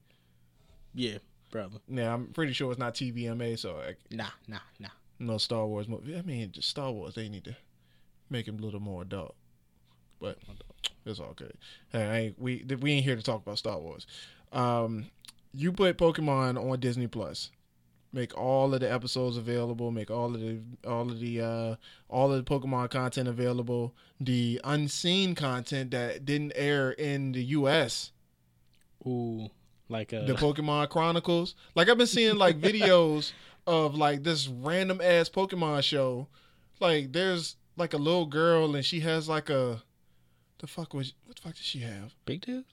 yeah, 0.94 1.18
probably. 1.52 1.80
Yeah, 1.88 2.14
I'm 2.14 2.28
pretty 2.28 2.54
sure 2.54 2.72
it's 2.72 2.80
not 2.80 2.96
TVMA, 2.96 3.58
so 3.58 3.76
like, 3.76 3.98
Nah, 4.12 4.26
nah, 4.48 4.60
nah. 4.80 4.90
no 5.20 5.38
Star 5.38 5.66
Wars 5.66 5.88
movie. 5.88 6.18
I 6.18 6.22
mean, 6.22 6.52
just 6.52 6.70
Star 6.70 6.92
Wars. 6.92 7.16
They 7.16 7.30
need 7.30 7.44
to 7.46 7.56
make 8.30 8.48
him 8.48 8.60
a 8.60 8.62
little 8.62 8.80
more 8.80 9.02
adult, 9.02 9.36
but 10.20 10.38
it's 11.06 11.20
all 11.20 11.34
good. 11.36 11.54
Hey, 11.92 12.04
I 12.06 12.18
ain't, 12.20 12.40
we 12.40 12.66
we 12.82 12.94
ain't 12.94 13.06
here 13.06 13.16
to 13.16 13.24
talk 13.24 13.42
about 13.42 13.58
Star 13.58 13.80
Wars. 13.80 14.06
Um, 14.52 15.08
you 15.54 15.72
put 15.72 15.98
Pokemon 15.98 16.58
on 16.58 16.80
Disney 16.80 17.08
Plus. 17.08 17.52
Make 18.12 18.36
all 18.36 18.74
of 18.74 18.80
the 18.80 18.92
episodes 18.92 19.38
available. 19.38 19.92
Make 19.92 20.10
all 20.10 20.34
of 20.34 20.42
the 20.42 20.60
all 20.88 21.12
of 21.12 21.20
the 21.20 21.42
uh, 21.42 21.76
all 22.10 22.32
of 22.34 22.44
the 22.44 22.50
Pokemon 22.60 22.90
content 22.90 23.28
available. 23.28 23.94
The 24.20 24.60
unseen 24.64 25.36
content 25.36 25.92
that 25.92 26.26
didn't 26.26 26.54
air 26.56 26.90
in 26.92 27.34
the 27.34 27.44
U.S. 27.44 28.12
Ooh, 29.06 29.50
like 29.90 30.14
uh, 30.14 30.24
the 30.26 30.34
Pokemon 30.34 30.90
Chronicles. 30.90 31.56
Like 31.76 31.90
I've 31.90 31.98
been 31.98 32.08
seeing 32.08 32.38
like 32.38 32.60
videos 32.60 33.34
of 33.68 33.96
like 33.96 34.24
this 34.24 34.48
random 34.48 35.02
ass 35.02 35.30
Pokemon 35.30 35.84
show. 35.84 36.28
Like 36.80 37.12
there's 37.12 37.58
like 37.76 37.94
a 37.94 37.98
little 37.98 38.26
girl 38.26 38.76
and 38.76 38.86
she 38.86 39.00
has 39.02 39.28
like 39.28 39.50
a 39.50 39.82
the 40.60 40.68
fuck 40.68 40.94
was 40.94 41.14
what 41.26 41.36
the 41.36 41.42
fuck 41.42 41.56
does 41.56 41.66
she 41.66 41.80
have? 41.80 42.14
pigtails. 42.26 42.66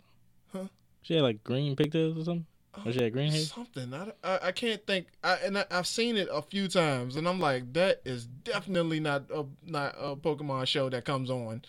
Huh? 0.53 0.69
She 1.03 1.15
had 1.15 1.23
like 1.23 1.43
green 1.43 1.75
pigtails 1.75 2.19
or 2.19 2.25
something. 2.25 2.47
Or 2.85 2.93
she 2.93 3.03
had 3.03 3.13
green 3.15 3.33
hair. 3.33 3.41
Something 3.41 3.95
I, 3.95 4.13
I, 4.23 4.39
I 4.49 4.53
can't 4.53 4.87
think. 4.87 5.07
I 5.25 5.37
and 5.37 5.57
I, 5.57 5.65
I've 5.71 5.87
seen 5.87 6.17
it 6.17 6.29
a 6.31 6.43
few 6.43 6.69
times 6.69 7.17
and 7.17 7.27
I'm 7.27 7.41
like 7.41 7.73
that 7.73 8.03
is 8.05 8.27
definitely 8.27 9.01
not 9.01 9.25
a 9.31 9.47
not 9.65 9.95
a 9.99 10.15
Pokemon 10.15 10.67
show 10.67 10.91
that 10.91 11.05
comes 11.05 11.31
on. 11.31 11.63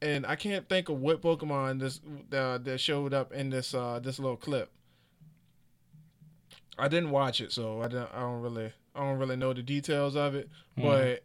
And 0.00 0.24
I 0.26 0.36
can't 0.36 0.68
think 0.68 0.88
of 0.88 1.00
what 1.00 1.20
Pokemon 1.22 1.80
this 1.80 2.00
uh, 2.32 2.58
that 2.58 2.78
showed 2.80 3.12
up 3.12 3.32
in 3.32 3.50
this 3.50 3.74
uh, 3.74 3.98
this 4.00 4.18
little 4.18 4.36
clip. 4.36 4.70
I 6.78 6.86
didn't 6.86 7.10
watch 7.10 7.40
it, 7.40 7.50
so 7.52 7.82
I 7.82 7.88
don't 7.88 8.08
I 8.14 8.20
don't 8.20 8.40
really 8.40 8.72
I 8.94 9.00
don't 9.00 9.18
really 9.18 9.36
know 9.36 9.52
the 9.52 9.62
details 9.62 10.14
of 10.14 10.34
it, 10.36 10.48
Mhm. 10.76 10.82
but 10.82 11.24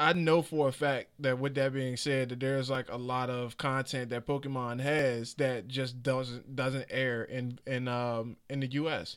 I 0.00 0.12
know 0.14 0.42
for 0.42 0.66
a 0.68 0.72
fact 0.72 1.10
that 1.20 1.38
with 1.38 1.54
that 1.54 1.72
being 1.72 1.96
said, 1.96 2.30
that 2.30 2.40
there's 2.40 2.68
like 2.70 2.90
a 2.90 2.96
lot 2.96 3.30
of 3.30 3.56
content 3.56 4.10
that 4.10 4.26
Pokemon 4.26 4.80
has 4.80 5.34
that 5.34 5.68
just 5.68 6.02
doesn't 6.02 6.56
doesn't 6.56 6.86
air 6.90 7.22
in 7.22 7.60
in 7.66 7.86
um 7.86 8.36
in 8.50 8.58
the 8.60 8.66
U.S. 8.72 9.16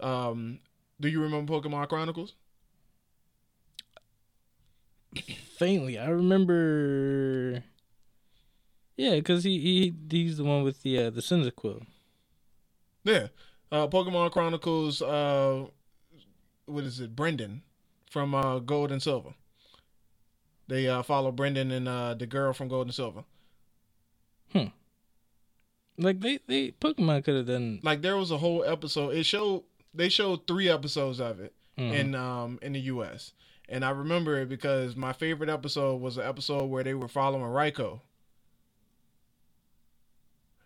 Um, 0.00 0.60
do 0.98 1.08
you 1.08 1.20
remember 1.20 1.52
Pokemon 1.52 1.88
Chronicles? 1.90 2.34
Faintly, 5.58 5.98
I 5.98 6.08
remember. 6.08 7.62
Yeah, 9.02 9.16
because 9.16 9.42
he, 9.42 9.58
he 9.58 9.94
he's 10.08 10.36
the 10.36 10.44
one 10.44 10.62
with 10.62 10.82
the 10.82 10.96
uh, 10.96 11.10
the 11.10 11.20
Cyndaquil. 11.22 11.84
Yeah, 13.02 13.26
uh, 13.72 13.88
Pokemon 13.88 14.30
Chronicles. 14.30 15.02
Uh, 15.02 15.64
what 16.66 16.84
is 16.84 17.00
it? 17.00 17.16
Brendan 17.16 17.62
from 18.08 18.32
uh, 18.32 18.60
Gold 18.60 18.92
and 18.92 19.02
Silver. 19.02 19.34
They 20.68 20.88
uh, 20.88 21.02
follow 21.02 21.32
Brendan 21.32 21.72
and 21.72 21.88
uh, 21.88 22.14
the 22.14 22.26
girl 22.26 22.52
from 22.52 22.68
Gold 22.68 22.86
and 22.86 22.94
Silver. 22.94 23.24
Hmm. 24.52 24.66
Like 25.98 26.20
they 26.20 26.38
they 26.46 26.70
Pokemon 26.70 27.24
could 27.24 27.34
have 27.34 27.46
done. 27.48 27.80
Like 27.82 28.02
there 28.02 28.16
was 28.16 28.30
a 28.30 28.38
whole 28.38 28.62
episode. 28.62 29.16
It 29.16 29.24
showed 29.26 29.64
they 29.92 30.10
showed 30.10 30.46
three 30.46 30.68
episodes 30.68 31.20
of 31.20 31.40
it 31.40 31.52
Mhm. 31.76 31.92
in 31.92 32.14
um 32.14 32.58
in 32.62 32.72
the 32.74 32.80
U.S. 32.94 33.32
And 33.68 33.84
I 33.84 33.90
remember 33.90 34.38
it 34.40 34.48
because 34.48 34.94
my 34.94 35.12
favorite 35.12 35.50
episode 35.50 36.00
was 36.00 36.14
the 36.14 36.24
episode 36.24 36.66
where 36.66 36.84
they 36.84 36.94
were 36.94 37.08
following 37.08 37.50
Raikou. 37.50 38.00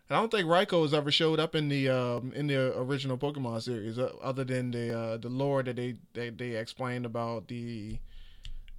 And 0.08 0.16
I 0.16 0.20
don't 0.20 0.30
think 0.30 0.46
Raikou 0.46 0.82
has 0.82 0.94
ever 0.94 1.10
showed 1.10 1.40
up 1.40 1.54
in 1.54 1.68
the 1.68 1.88
um 1.88 2.32
in 2.34 2.46
the 2.46 2.78
original 2.78 3.18
Pokemon 3.18 3.60
series, 3.62 3.98
uh, 3.98 4.12
other 4.22 4.44
than 4.44 4.70
the 4.70 4.96
uh, 4.98 5.16
the 5.16 5.28
lore 5.28 5.62
that 5.62 5.76
they, 5.76 5.96
they 6.14 6.30
they 6.30 6.50
explained 6.56 7.04
about 7.06 7.48
the 7.48 7.98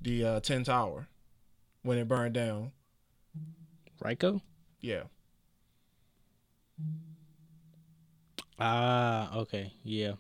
the 0.02 0.24
uh, 0.26 0.40
Tin 0.40 0.64
Tower 0.64 1.08
when 1.84 1.98
it 1.98 2.08
burned 2.08 2.34
down. 2.36 2.72
Raikou. 4.02 4.42
Yeah, 4.80 5.04
Ah, 8.60 9.36
okay, 9.38 9.74
yeah. 9.84 10.14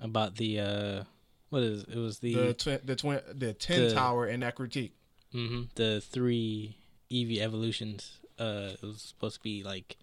About 0.00 0.36
the 0.36 0.60
uh, 0.60 1.04
what 1.50 1.62
is 1.62 1.84
it? 1.84 1.96
Was 1.96 2.18
the 2.18 2.34
the 2.34 2.54
twi- 2.54 2.80
the 2.84 3.22
the 3.34 3.52
Ten 3.54 3.88
the- 3.88 3.94
Tower 3.94 4.26
in 4.26 4.40
that 4.40 4.54
critique. 4.54 4.94
hmm 5.32 5.62
the 5.74 6.00
three 6.00 6.76
Eevee 7.10 7.38
evolutions. 7.40 8.18
Uh, 8.38 8.70
it 8.74 8.82
was 8.82 9.00
supposed 9.00 9.36
to 9.36 9.42
be 9.42 9.62
like 9.62 9.96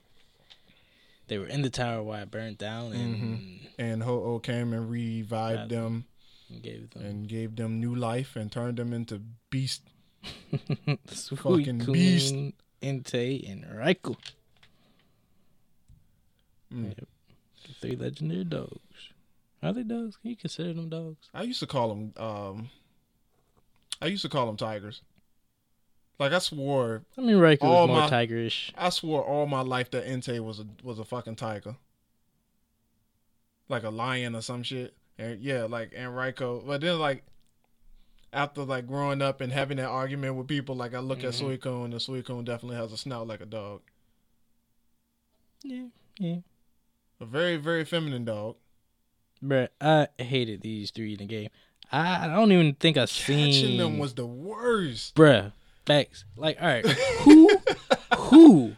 they 1.31 1.37
were 1.37 1.47
in 1.47 1.61
the 1.61 1.69
tower 1.69 2.03
while 2.03 2.23
it 2.23 2.29
burned 2.29 2.57
down 2.57 2.91
and, 2.91 3.61
And 3.77 4.03
Ho 4.03 4.21
Oh 4.21 4.39
came 4.39 4.73
and 4.73 4.89
revived 4.89 5.69
them 5.69 6.03
and 6.49 6.61
gave 6.61 6.89
them 6.89 7.05
and 7.05 7.25
gave 7.25 7.55
them 7.55 7.79
new 7.79 7.95
life 7.95 8.35
and 8.35 8.51
turned 8.51 8.77
them 8.77 8.91
into 8.91 9.21
beast. 9.49 9.81
Fucking 11.07 11.85
beast. 11.85 12.35
Entei, 12.81 13.49
and 13.49 13.63
Raikou. 13.63 14.17
Mm. 16.73 16.87
Yep. 16.89 17.07
The 17.65 17.73
three 17.79 17.95
legendary 17.95 18.43
dogs. 18.43 18.79
Are 19.63 19.71
they 19.71 19.83
dogs? 19.83 20.17
Can 20.17 20.31
you 20.31 20.35
consider 20.35 20.73
them 20.73 20.89
dogs? 20.89 21.29
I 21.33 21.43
used 21.43 21.61
to 21.61 21.67
call 21.67 21.95
them. 21.95 22.13
Um, 22.17 22.69
I 24.01 24.07
used 24.07 24.23
to 24.23 24.29
call 24.29 24.47
them 24.47 24.57
tigers. 24.57 25.01
Like 26.21 26.33
I 26.33 26.37
swore, 26.37 27.01
I 27.17 27.21
mean, 27.21 27.37
Raikou 27.37 27.63
was 27.63 27.87
more 27.87 28.01
my- 28.01 28.07
tigerish. 28.09 28.69
I 28.77 28.89
swore 28.91 29.23
all 29.23 29.47
my 29.47 29.61
life 29.61 29.89
that 29.89 30.05
Entei 30.05 30.39
was 30.39 30.59
a 30.59 30.67
was 30.83 30.99
a 30.99 31.03
fucking 31.03 31.35
tiger, 31.37 31.77
like 33.67 33.81
a 33.83 33.89
lion 33.89 34.35
or 34.35 34.41
some 34.41 34.61
shit. 34.61 34.93
And 35.17 35.41
yeah, 35.41 35.63
like 35.63 35.93
and 35.95 36.11
Raikou. 36.11 36.67
But 36.67 36.81
then 36.81 36.99
like 36.99 37.23
after 38.31 38.61
like 38.63 38.85
growing 38.85 39.23
up 39.23 39.41
and 39.41 39.51
having 39.51 39.77
that 39.77 39.87
argument 39.89 40.35
with 40.35 40.47
people, 40.47 40.75
like 40.75 40.93
I 40.93 40.99
look 40.99 41.21
Mhm. 41.21 41.23
at 41.29 41.33
Suicune 41.33 41.85
and 41.85 41.93
Suicune 41.95 42.45
definitely 42.45 42.77
has 42.77 42.93
a 42.93 42.97
snout 42.97 43.25
like 43.27 43.41
a 43.41 43.47
dog, 43.47 43.81
Yeah, 45.63 45.87
yeah. 46.19 46.35
a 47.19 47.25
very 47.25 47.57
very 47.57 47.83
feminine 47.83 48.25
dog. 48.25 48.57
Bruh, 49.43 49.69
I 49.81 50.07
hated 50.19 50.61
these 50.61 50.91
three 50.91 51.13
in 51.13 51.17
the 51.17 51.25
game. 51.25 51.49
I, 51.91 52.25
I 52.25 52.27
don't 52.35 52.51
even 52.51 52.75
think 52.75 52.95
I 52.97 53.05
seen 53.05 53.51
Catching 53.51 53.77
them 53.77 53.97
was 53.97 54.13
the 54.13 54.27
worst. 54.27 55.15
bruh. 55.15 55.51
Facts. 55.85 56.25
Like, 56.35 56.57
all 56.61 56.67
right, 56.67 56.85
who, 56.85 57.49
who, 58.17 58.73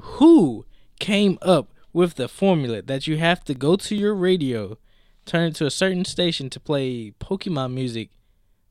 who 0.00 0.64
came 0.98 1.38
up 1.42 1.68
with 1.92 2.14
the 2.14 2.28
formula 2.28 2.82
that 2.82 3.06
you 3.06 3.16
have 3.18 3.44
to 3.44 3.54
go 3.54 3.76
to 3.76 3.96
your 3.96 4.14
radio, 4.14 4.78
turn 5.26 5.48
it 5.48 5.54
to 5.56 5.66
a 5.66 5.70
certain 5.70 6.04
station 6.04 6.48
to 6.50 6.60
play 6.60 7.12
Pokemon 7.20 7.72
music, 7.72 8.10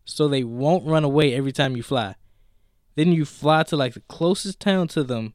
so 0.06 0.28
they 0.28 0.44
won't 0.44 0.88
run 0.88 1.04
away 1.04 1.34
every 1.34 1.52
time 1.52 1.76
you 1.76 1.84
fly. 1.84 2.16
Then 2.96 3.12
you 3.12 3.26
fly 3.26 3.64
to 3.64 3.76
like 3.76 3.94
the 3.94 4.02
closest 4.02 4.60
town 4.60 4.88
to 4.90 5.04
them, 5.04 5.34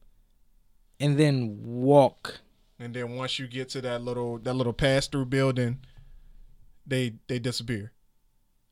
and 0.99 1.17
then 1.17 1.59
walk. 1.63 2.41
And 2.79 2.93
then 2.93 3.15
once 3.15 3.39
you 3.39 3.47
get 3.47 3.69
to 3.69 3.81
that 3.81 4.01
little 4.01 4.37
that 4.39 4.53
little 4.53 4.73
pass 4.73 5.07
through 5.07 5.25
building, 5.25 5.79
they 6.85 7.13
they 7.27 7.39
disappear. 7.39 7.91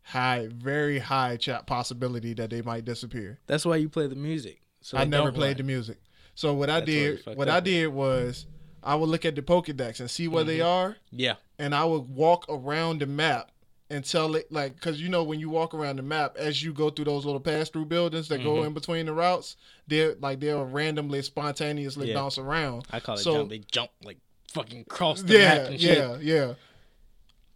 High, 0.03 0.49
very 0.51 0.99
high 0.99 1.37
chat 1.37 1.65
possibility 1.65 2.33
that 2.33 2.49
they 2.49 2.61
might 2.61 2.85
disappear. 2.85 3.39
That's 3.47 3.65
why 3.65 3.77
you 3.77 3.89
play 3.89 4.07
the 4.07 4.15
music. 4.15 4.61
So 4.81 4.97
I 4.97 5.05
never 5.05 5.31
played 5.31 5.51
run. 5.51 5.57
the 5.57 5.63
music. 5.63 5.97
So 6.35 6.53
what 6.53 6.69
I 6.69 6.79
That's 6.81 6.91
you 6.91 7.17
did, 7.25 7.37
what 7.37 7.47
up. 7.47 7.55
I 7.55 7.59
did 7.61 7.87
was, 7.87 8.45
I 8.83 8.95
would 8.95 9.07
look 9.09 9.23
at 9.23 9.35
the 9.35 9.41
Pokedex 9.41 9.99
and 10.01 10.11
see 10.11 10.27
where 10.27 10.43
they 10.43 10.57
Mhm. 10.59 10.65
are, 10.65 10.97
Yeah. 11.11 11.35
and 11.57 11.73
I 11.73 11.85
would 11.85 12.09
walk 12.09 12.45
around 12.49 12.99
the 12.99 13.05
map 13.05 13.51
and 13.89 14.03
tell 14.03 14.35
it 14.35 14.51
like, 14.51 14.79
cause 14.81 14.99
you 14.99 15.07
know 15.07 15.23
when 15.23 15.39
you 15.39 15.49
walk 15.49 15.73
around 15.73 15.97
the 15.97 16.03
map, 16.03 16.35
as 16.37 16.61
you 16.63 16.73
go 16.73 16.89
through 16.89 17.05
those 17.05 17.25
little 17.25 17.39
pass 17.39 17.69
through 17.69 17.85
buildings 17.85 18.27
that 18.27 18.43
go 18.43 18.55
Mhm. 18.55 18.67
in 18.67 18.73
between 18.73 19.05
the 19.05 19.13
routes, 19.13 19.55
they're 19.87 20.15
like 20.15 20.39
they'll 20.41 20.65
randomly, 20.65 21.21
spontaneously 21.21 22.09
Yeah. 22.09 22.15
bounce 22.15 22.37
around. 22.37 22.85
I 22.91 22.99
call 22.99 23.15
it 23.15 23.19
So- 23.19 23.33
jump. 23.37 23.49
They 23.51 23.59
jump 23.71 23.91
like 24.03 24.17
fucking 24.51 24.85
cross 24.85 25.21
the 25.21 25.37
map 25.37 25.57
Yeah, 25.57 25.65
and 25.71 25.81
shit. 25.81 25.97
yeah, 25.97 26.17
yeah. 26.19 26.53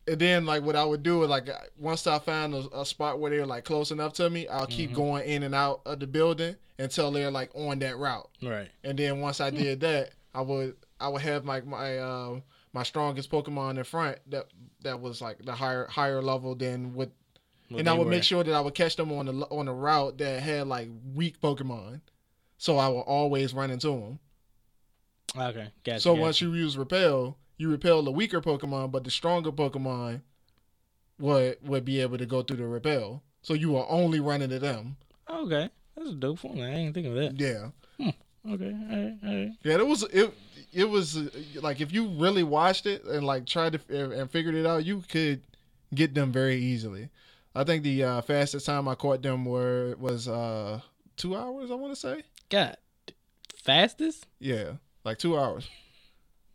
And 0.08 0.20
then 0.20 0.46
like 0.46 0.64
what 0.64 0.76
I 0.76 0.86
would 0.86 1.04
do 1.04 1.24
is 1.24 1.30
like 1.30 1.50
once 1.78 2.08
I 2.08 2.20
found 2.20 2.54
a, 2.54 2.80
a 2.80 2.86
spot 2.86 3.20
where 3.20 3.30
they're 3.32 3.46
like 3.46 3.66
close 3.66 3.92
enough 3.92 4.14
to 4.14 4.30
me, 4.30 4.48
I'll 4.48 4.66
keep 4.68 4.92
Mhm. 4.92 4.96
going 4.96 5.28
in 5.28 5.44
and 5.44 5.54
out 5.54 5.82
of 5.86 6.00
the 6.00 6.08
building 6.08 6.56
until 6.80 7.12
they're 7.12 7.32
like 7.32 7.52
on 7.56 7.80
that 7.80 7.98
route. 7.98 8.30
Right. 8.42 8.70
And 8.84 8.98
then 8.98 9.20
once 9.20 9.42
I 9.42 9.50
did 9.50 9.82
that, 9.82 10.12
I 10.34 10.42
would 10.42 10.76
I 11.00 11.10
would 11.10 11.22
have 11.24 11.46
like 11.46 11.66
my 11.66 12.00
um 12.00 12.44
my 12.74 12.84
strongest 12.84 13.30
Pokemon 13.30 13.78
in 13.78 13.84
front 13.84 14.20
that 14.32 14.48
that 14.84 15.00
was 15.02 15.22
like 15.22 15.44
the 15.44 15.54
higher 15.54 15.88
higher 15.88 16.22
level 16.22 16.56
than 16.56 16.94
what 16.94 17.12
and 17.70 17.90
I 17.90 17.94
would 17.94 18.06
were. 18.06 18.12
make 18.12 18.24
sure 18.24 18.46
that 18.46 18.54
I 18.54 18.62
would 18.62 18.76
catch 18.76 18.96
them 18.96 19.12
on 19.12 19.26
the 19.26 19.34
on 19.48 19.68
a 19.68 19.74
route 19.74 20.18
that 20.20 20.42
had 20.42 20.68
like 20.68 20.90
weak 21.16 21.42
Pokemon. 21.42 22.00
So 22.58 22.78
I 22.78 22.88
will 22.88 23.02
always 23.02 23.54
run 23.54 23.72
into 23.72 23.90
them. 23.90 24.20
Okay. 25.38 25.68
Gotcha. 25.84 26.00
So 26.00 26.12
gotcha. 26.14 26.22
once 26.22 26.42
you 26.42 26.54
use 26.54 26.78
repel, 26.78 27.38
you 27.58 27.70
repel 27.70 28.04
the 28.04 28.12
weaker 28.12 28.42
Pokemon, 28.42 28.92
but 28.92 29.04
the 29.04 29.12
stronger 29.12 29.52
Pokemon 29.52 30.22
would 31.20 31.58
would 31.64 31.86
be 31.86 32.00
able 32.02 32.18
to 32.18 32.26
go 32.26 32.42
through 32.42 32.58
the 32.58 32.68
repel. 32.68 33.24
So 33.42 33.54
you 33.54 33.78
are 33.78 33.86
only 33.90 34.20
running 34.20 34.50
to 34.50 34.60
them. 34.60 34.98
Okay. 35.30 35.70
That's 35.96 36.10
a 36.10 36.14
dope 36.14 36.44
one. 36.44 36.60
I 36.60 36.76
ain't 36.76 36.94
think 36.94 37.08
of 37.08 37.16
that. 37.16 37.40
Yeah. 37.40 37.70
Okay. 38.50 38.72
All 38.90 38.96
right. 38.96 39.18
All 39.26 39.36
right. 39.36 39.52
Yeah, 39.64 39.76
it 39.76 39.88
was 39.88 40.04
it. 40.04 40.34
It 40.72 40.90
was 40.90 41.18
uh, 41.18 41.30
like 41.62 41.82
if 41.82 41.92
you 41.92 42.08
really 42.08 42.44
watched 42.44 42.86
it 42.86 43.04
and 43.04 43.26
like 43.26 43.46
tried 43.46 43.74
to 43.74 43.80
and, 43.90 44.14
and 44.14 44.32
figured 44.32 44.56
it 44.56 44.66
out, 44.66 44.86
you 44.86 45.04
could 45.10 45.42
get 45.94 46.14
them 46.14 46.32
very 46.32 46.56
easily. 46.58 47.10
I 47.56 47.64
think 47.64 47.84
the 47.84 48.04
uh, 48.04 48.22
fastest 48.22 48.66
time 48.66 48.88
I 48.88 48.96
caught 48.96 49.22
them 49.22 49.44
were 49.44 49.96
was 50.00 50.28
uh, 50.28 50.80
two 51.18 51.36
hours. 51.36 51.72
I 51.72 51.76
want 51.76 51.94
to 51.94 52.00
say. 52.00 52.24
God. 52.50 52.78
Fastest? 53.64 54.28
Yeah, 54.40 54.74
like 55.04 55.18
two 55.18 55.38
hours. 55.38 55.68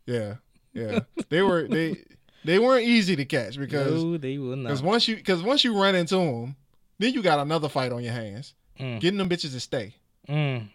Yeah, 0.07 0.35
yeah. 0.73 0.99
they 1.29 1.41
were 1.41 1.67
they 1.67 2.03
they 2.43 2.59
weren't 2.59 2.85
easy 2.85 3.15
to 3.15 3.25
catch 3.25 3.57
because 3.57 4.03
no, 4.03 4.17
they 4.17 4.37
will 4.37 4.55
not. 4.55 4.69
because 4.69 4.83
once 4.83 5.07
you 5.07 5.15
because 5.15 5.41
once 5.41 5.63
you 5.63 5.79
run 5.79 5.95
into 5.95 6.15
them, 6.15 6.55
then 6.99 7.13
you 7.13 7.21
got 7.21 7.39
another 7.39 7.69
fight 7.69 7.91
on 7.91 8.03
your 8.03 8.13
hands. 8.13 8.53
Mm. 8.79 8.99
Getting 8.99 9.17
them 9.17 9.29
bitches 9.29 9.51
to 9.51 9.59
stay. 9.59 9.95
Mm. 10.27 10.69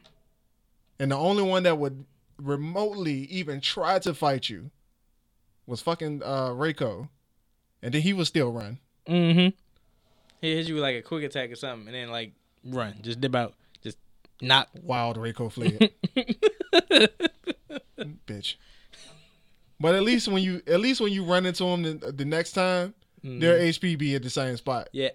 And 1.01 1.11
the 1.11 1.17
only 1.17 1.43
one 1.43 1.65
that 1.65 1.79
would 1.79 2.05
remotely 2.39 3.25
even 3.27 3.61
try 3.61 3.99
to 3.99 4.15
fight 4.15 4.49
you 4.49 4.71
was 5.67 5.83
fucking 5.83 6.23
uh 6.25 6.51
Raikou. 6.51 7.09
And 7.83 7.95
then 7.95 8.03
he 8.03 8.13
would 8.13 8.27
still 8.27 8.51
run. 8.51 8.79
Mm-hmm. 9.07 9.57
He 10.41 10.57
hits 10.57 10.69
you 10.69 10.75
with 10.75 10.83
like 10.83 10.97
a 10.97 11.03
quick 11.03 11.25
attack 11.25 11.51
or 11.51 11.57
something, 11.57 11.87
and 11.89 11.95
then 11.95 12.11
like 12.11 12.33
run, 12.65 12.97
just 13.03 13.21
dip 13.21 13.35
out, 13.35 13.55
just 13.83 13.99
not. 14.41 14.69
Wild 14.83 15.17
Raikou 15.17 15.53
fled. 15.53 15.91
Bitch. 18.27 18.57
But 19.81 19.95
at 19.95 20.03
least 20.03 20.29
when 20.29 20.43
you 20.43 20.61
at 20.67 20.81
least 20.81 21.01
when 21.01 21.13
you 21.13 21.25
run 21.25 21.47
into 21.47 21.65
them 21.65 21.83
the, 21.83 22.13
the 22.13 22.25
next 22.25 22.53
time, 22.53 22.95
Mhm. 23.25 23.41
their 23.41 23.59
HP 23.59 23.97
be 23.99 24.15
at 24.15 24.23
the 24.23 24.31
same 24.31 24.57
spot. 24.57 24.89
Yeah, 24.93 25.11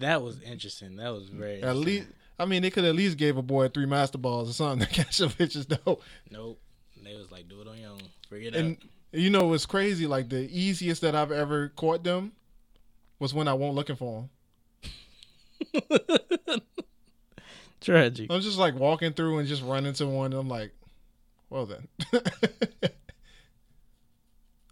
that 0.00 0.22
was 0.22 0.40
interesting. 0.42 0.96
That 0.96 1.10
was 1.10 1.28
very. 1.28 1.62
At 1.62 1.76
least 1.76 2.08
I 2.38 2.44
mean 2.44 2.62
they 2.62 2.70
could 2.70 2.84
at 2.84 2.94
least 2.94 3.16
gave 3.16 3.36
a 3.36 3.42
boy 3.42 3.68
three 3.68 3.86
master 3.86 4.18
balls 4.18 4.50
or 4.50 4.52
something 4.52 4.86
to 4.88 4.92
catch 4.92 5.14
some 5.16 5.30
bitches 5.30 5.66
though. 5.68 6.00
Nope. 6.30 6.60
They 7.02 7.14
was 7.14 7.30
like, 7.30 7.48
do 7.48 7.60
it 7.62 7.68
on 7.68 7.78
your 7.78 7.90
own. 7.90 8.00
Figure 8.28 8.48
it 8.48 8.54
And 8.56 8.76
you 9.12 9.30
know 9.30 9.46
what's 9.46 9.66
crazy? 9.66 10.06
Like 10.06 10.28
the 10.28 10.48
easiest 10.50 11.00
that 11.02 11.14
I've 11.14 11.32
ever 11.32 11.68
caught 11.70 12.04
them 12.04 12.32
was 13.18 13.32
when 13.34 13.48
I 13.48 13.54
went 13.54 13.74
looking 13.74 13.96
for 13.96 14.28
them. 15.72 15.82
Tragic. 17.80 18.30
I'm 18.30 18.40
just 18.40 18.58
like 18.58 18.74
walking 18.74 19.12
through 19.12 19.38
and 19.38 19.48
just 19.48 19.62
run 19.62 19.86
into 19.86 20.06
one. 20.06 20.32
And 20.32 20.40
I'm 20.40 20.48
like, 20.48 20.72
well 21.50 21.66
then. 21.66 21.88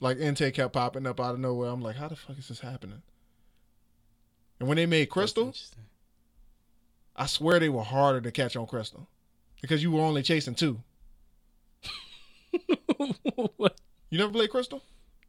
like 0.01 0.19
Entei 0.19 0.53
kept 0.53 0.73
popping 0.73 1.07
up 1.07 1.21
out 1.21 1.35
of 1.35 1.41
nowhere. 1.41 1.71
I'm 1.71 1.81
like, 1.81 1.97
how 1.97 2.09
the 2.09 2.17
fuck 2.17 2.39
is 2.39 2.49
this 2.49 2.61
happening? 2.61 3.03
And 4.59 4.69
when 4.69 4.77
they 4.77 4.87
made 4.87 5.11
Crystal, 5.11 5.55
I 7.15 7.27
swear 7.27 7.59
they 7.59 7.69
were 7.69 7.83
harder 7.83 8.21
to 8.21 8.31
catch 8.31 8.57
on 8.57 8.67
Crystal 8.67 9.09
because 9.61 9.83
you 9.83 9.91
were 9.91 10.03
only 10.03 10.23
chasing 10.23 10.55
two. 10.55 10.81
what? 13.57 13.81
You 14.11 14.19
never 14.19 14.33
played 14.33 14.51
Crystal? 14.51 14.83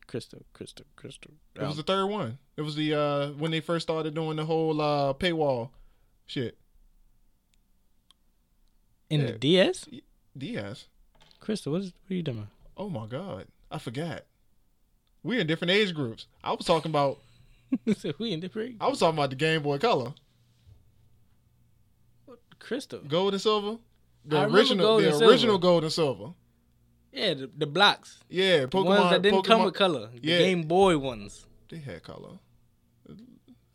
Crystal, 0.07 0.45
crystal, 0.53 0.85
crystal. 0.95 1.31
It 1.55 1.63
was 1.63 1.75
the 1.75 1.83
third 1.83 2.05
one. 2.05 2.37
It 2.55 2.61
was 2.61 2.75
the 2.75 2.93
uh 2.93 3.27
when 3.31 3.51
they 3.51 3.59
first 3.59 3.87
started 3.87 4.13
doing 4.13 4.37
the 4.37 4.45
whole 4.45 4.79
uh 4.79 5.13
paywall 5.13 5.71
shit. 6.25 6.57
in 9.09 9.19
yeah. 9.19 9.27
the 9.27 9.33
DS. 9.33 9.89
DS. 10.37 10.85
Crystal, 11.41 11.73
what 11.73 11.81
is? 11.81 11.91
What 12.05 12.13
are 12.13 12.15
you 12.15 12.23
doing? 12.23 12.47
Oh 12.77 12.89
my 12.89 13.05
god, 13.05 13.47
I 13.69 13.79
forgot. 13.79 14.23
We're 15.23 15.39
in 15.41 15.47
different 15.47 15.71
age 15.71 15.93
groups. 15.93 16.27
I 16.43 16.51
was 16.51 16.65
talking 16.65 16.91
about 16.91 17.19
so 17.97 18.13
we 18.19 18.31
in 18.33 18.39
different. 18.39 18.77
I 18.79 18.87
was 18.87 18.99
talking 18.99 19.17
about 19.17 19.29
the 19.31 19.35
Game 19.35 19.61
Boy 19.61 19.77
Color, 19.77 20.13
Crystal. 22.59 22.99
gold 23.07 23.33
and 23.33 23.41
silver. 23.41 23.77
The 24.25 24.37
I 24.39 24.45
original, 24.45 24.85
gold 24.85 25.03
the 25.03 25.07
and 25.09 25.17
silver. 25.17 25.31
original 25.31 25.57
gold 25.57 25.83
and 25.83 25.91
silver. 25.93 26.33
Yeah, 27.11 27.33
the, 27.33 27.49
the 27.57 27.65
blocks. 27.67 28.19
Yeah, 28.29 28.61
The 28.61 28.67
Pokemon. 28.67 28.85
ones 28.85 29.09
that 29.11 29.21
didn't 29.21 29.43
come 29.43 29.63
with 29.63 29.73
color. 29.73 30.09
The 30.13 30.19
Yeah. 30.21 30.37
Game 30.39 30.63
Boy 30.63 30.97
ones. 30.97 31.45
They 31.69 31.77
had 31.77 32.03
color. 32.03 32.39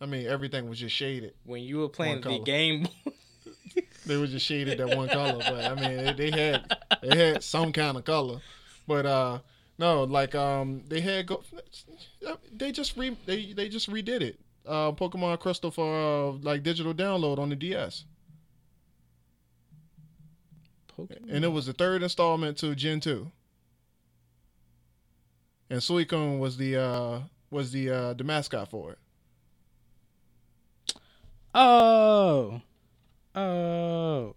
I 0.01 0.07
mean, 0.07 0.27
everything 0.27 0.69
was 0.69 0.79
just 0.79 0.95
shaded. 0.95 1.35
When 1.45 1.63
you 1.63 1.79
were 1.79 1.89
playing 1.89 2.21
the. 2.23 2.39
Game 2.41 2.85
Boy. 2.85 3.13
They 4.05 4.17
were 4.17 4.27
just 4.27 4.45
shaded 4.45 4.79
that 4.79 4.97
one 4.97 5.09
color, 5.09 5.39
but 5.39 5.65
I 5.65 5.75
mean, 5.77 6.17
they, 6.17 6.31
they 6.31 6.31
had 6.33 6.77
they 7.03 7.17
had 7.17 7.45
some 7.45 7.73
kind 7.73 7.97
of 7.97 8.05
color. 8.05 8.41
But 8.89 9.07
uh 9.07 9.39
no, 9.83 10.05
like 10.05 10.35
um, 10.35 10.83
they 10.89 11.01
had 11.01 11.27
go. 11.27 11.43
They 12.53 12.73
just 12.73 12.97
re 12.97 13.17
they 13.27 13.53
they 13.53 13.69
just 13.69 13.91
redid 13.91 14.21
it. 14.23 14.41
Uh, 14.65 14.93
Pokemon 14.93 15.41
Crystal 15.41 15.71
for 15.71 15.89
uh, 15.95 16.33
like 16.43 16.63
digital 16.63 16.95
download 16.95 17.39
on 17.39 17.49
the 17.49 17.57
DS, 17.57 18.05
Pokemon. 20.89 21.31
and 21.31 21.45
it 21.45 21.49
was 21.49 21.67
the 21.67 21.73
third 21.73 22.03
installment 22.03 22.59
to 22.59 22.75
Gen 22.75 23.01
two. 23.01 23.33
And 25.71 25.81
Suicune 25.81 26.39
was 26.39 26.57
the 26.57 26.77
uh 26.77 27.21
was 27.51 27.73
the 27.73 27.91
uh 27.91 28.15
the 28.15 28.25
mascot 28.25 28.69
for 28.69 28.93
it. 28.93 28.99
Oh. 31.55 32.61
Oh. 33.35 34.35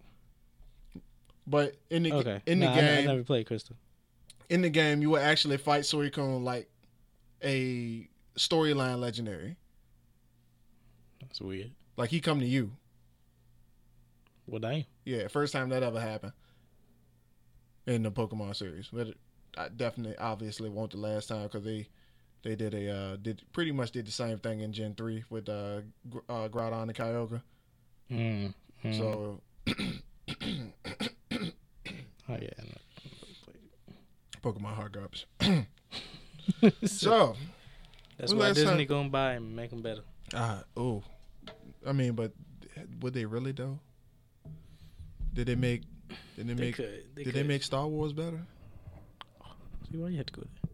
But 1.47 1.75
in 1.89 2.03
the 2.03 2.13
Okay. 2.13 2.41
in 2.45 2.59
the 2.59 2.65
Nah, 2.67 2.71
I, 2.71 2.77
I 2.77 2.81
game, 2.81 3.05
never 3.05 3.23
played 3.23 3.45
Crystal. 3.47 3.75
In 4.49 4.61
the 4.61 4.69
game, 4.69 5.01
you 5.01 5.09
would 5.11 5.21
actually 5.21 5.57
fight 5.57 5.83
Suicune 5.83 6.43
like 6.43 6.69
a 7.43 8.07
storyline 8.37 8.99
legendary. 8.99 9.57
That's 11.21 11.41
weird. 11.41 11.71
Like 11.97 12.09
he 12.09 12.19
come 12.19 12.39
to 12.39 12.45
you. 12.45 12.71
What 14.45 14.63
I? 14.63 14.85
Yeah, 15.05 15.27
first 15.27 15.53
time 15.53 15.69
that 15.69 15.83
ever 15.83 15.99
happened 15.99 16.33
in 17.87 18.03
the 18.03 18.11
Pokemon 18.11 18.55
series. 18.55 18.89
But 18.91 19.15
I 19.57 19.69
definitely, 19.69 20.17
obviously, 20.17 20.69
won't 20.69 20.91
the 20.91 20.97
last 20.97 21.29
time 21.29 21.43
because 21.43 21.63
they 21.63 21.87
they 22.43 22.55
did 22.55 22.73
a 22.75 22.91
uh, 22.91 23.15
did 23.15 23.41
pretty 23.53 23.71
much 23.71 23.91
did 23.91 24.05
the 24.05 24.11
same 24.11 24.37
thing 24.37 24.59
in 24.59 24.71
Gen 24.71 24.93
three 24.95 25.23
with 25.29 25.49
uh, 25.49 25.81
uh 26.29 26.47
Groudon 26.49 26.83
and 26.83 26.95
Kyogre. 26.95 27.41
Mm. 28.11 28.53
mm. 28.83 28.97
So 28.97 29.41
Oh 32.27 32.37
yeah. 32.41 32.49
I 34.45 34.47
Pokemon 34.49 34.75
hard 34.75 34.91
garbage. 34.93 35.27
So 36.85 37.35
That's 38.17 38.31
when 38.31 38.39
why 38.39 38.45
last 38.47 38.55
Disney 38.55 38.85
time- 38.85 38.85
gonna 38.85 39.09
buy 39.09 39.33
and 39.33 39.55
make 39.55 39.71
them 39.71 39.81
better. 39.81 40.01
uh 40.33 40.61
oh, 40.77 41.03
I 41.85 41.91
mean, 41.91 42.13
but 42.13 42.31
would 43.01 43.13
they 43.13 43.25
really 43.25 43.51
though? 43.51 43.79
Did 45.33 45.47
they 45.47 45.55
make? 45.55 45.81
Did 46.35 46.47
they 46.47 46.53
They 46.53 46.61
make? 46.65 46.75
could. 46.75 47.03
They 47.15 47.23
did 47.23 47.33
could. 47.33 47.33
they 47.33 47.47
make 47.47 47.63
Star 47.63 47.87
Wars 47.87 48.13
better? 48.13 48.41
See 49.91 49.97
why 49.97 50.09
you 50.09 50.17
had 50.17 50.27
to 50.27 50.33
go 50.33 50.41
there? 50.41 50.71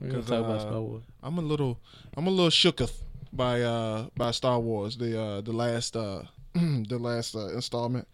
We're 0.00 0.08
gonna 0.10 0.20
'Cause, 0.22 0.30
talk 0.30 0.38
about 0.44 0.56
uh, 0.58 0.60
Star 0.60 0.80
Wars. 0.80 1.04
I'm 1.22 1.38
a 1.38 1.42
little 1.42 1.80
I'm 2.16 2.26
a 2.26 2.30
little 2.30 2.50
shooketh 2.50 3.02
by 3.32 3.62
uh 3.62 4.06
by 4.16 4.30
Star 4.30 4.60
Wars 4.60 4.96
the 4.96 5.20
uh 5.20 5.40
the 5.40 5.52
last 5.52 5.96
uh 5.96 6.22
the 6.54 6.98
last 7.00 7.34
uh, 7.34 7.48
installment. 7.48 8.06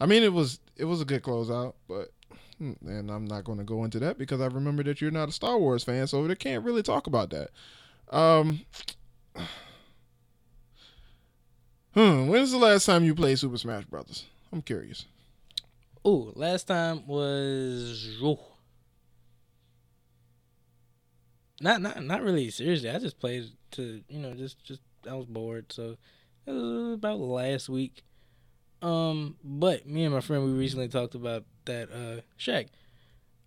I 0.00 0.06
mean 0.06 0.22
it 0.24 0.32
was 0.32 0.58
it 0.76 0.84
was 0.86 1.00
a 1.00 1.04
good 1.04 1.22
closeout, 1.22 1.74
but 1.88 2.10
and 2.58 3.10
I'm 3.10 3.24
not 3.24 3.44
going 3.44 3.58
to 3.58 3.64
go 3.64 3.84
into 3.84 3.98
that 4.00 4.18
because 4.18 4.40
I 4.40 4.46
remember 4.46 4.82
that 4.84 5.00
you're 5.00 5.10
not 5.10 5.28
a 5.28 5.32
Star 5.32 5.58
Wars 5.58 5.84
fan, 5.84 6.06
so 6.06 6.26
they 6.26 6.34
can't 6.34 6.64
really 6.64 6.82
talk 6.82 7.06
about 7.06 7.30
that. 7.30 7.50
Um 8.10 8.60
Hmm, 11.94 12.26
when's 12.26 12.50
the 12.50 12.58
last 12.58 12.86
time 12.86 13.04
you 13.04 13.14
played 13.14 13.38
Super 13.38 13.56
Smash 13.56 13.84
Brothers? 13.84 14.26
I'm 14.52 14.62
curious. 14.62 15.06
Oh, 16.04 16.32
last 16.34 16.64
time 16.64 17.06
was 17.06 18.18
oh. 18.20 18.40
not 21.60 21.80
not 21.80 22.02
not 22.02 22.22
really 22.22 22.50
seriously. 22.50 22.90
I 22.90 22.98
just 22.98 23.20
played 23.20 23.44
to 23.72 24.02
you 24.08 24.18
know 24.18 24.34
just 24.34 24.62
just 24.64 24.80
I 25.08 25.14
was 25.14 25.26
bored, 25.26 25.72
so 25.72 25.96
it 26.46 26.52
was 26.52 26.94
about 26.94 27.20
last 27.20 27.68
week. 27.68 28.02
Um, 28.82 29.36
but 29.42 29.86
me 29.86 30.04
and 30.04 30.14
my 30.14 30.20
friend 30.20 30.44
we 30.44 30.52
recently 30.52 30.88
talked 30.88 31.14
about 31.14 31.44
that 31.64 31.88
uh 31.90 32.20
Shaq, 32.38 32.68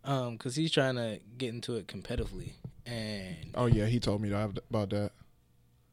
um, 0.04 0.34
because 0.34 0.56
he's 0.56 0.72
trying 0.72 0.96
to 0.96 1.20
get 1.38 1.50
into 1.50 1.76
it 1.76 1.88
competitively, 1.88 2.54
and 2.86 3.52
Oh 3.56 3.68
yeah, 3.68 3.86
he 3.86 4.00
told 4.00 4.22
me 4.22 4.30
about 4.32 4.90
that. 4.90 5.12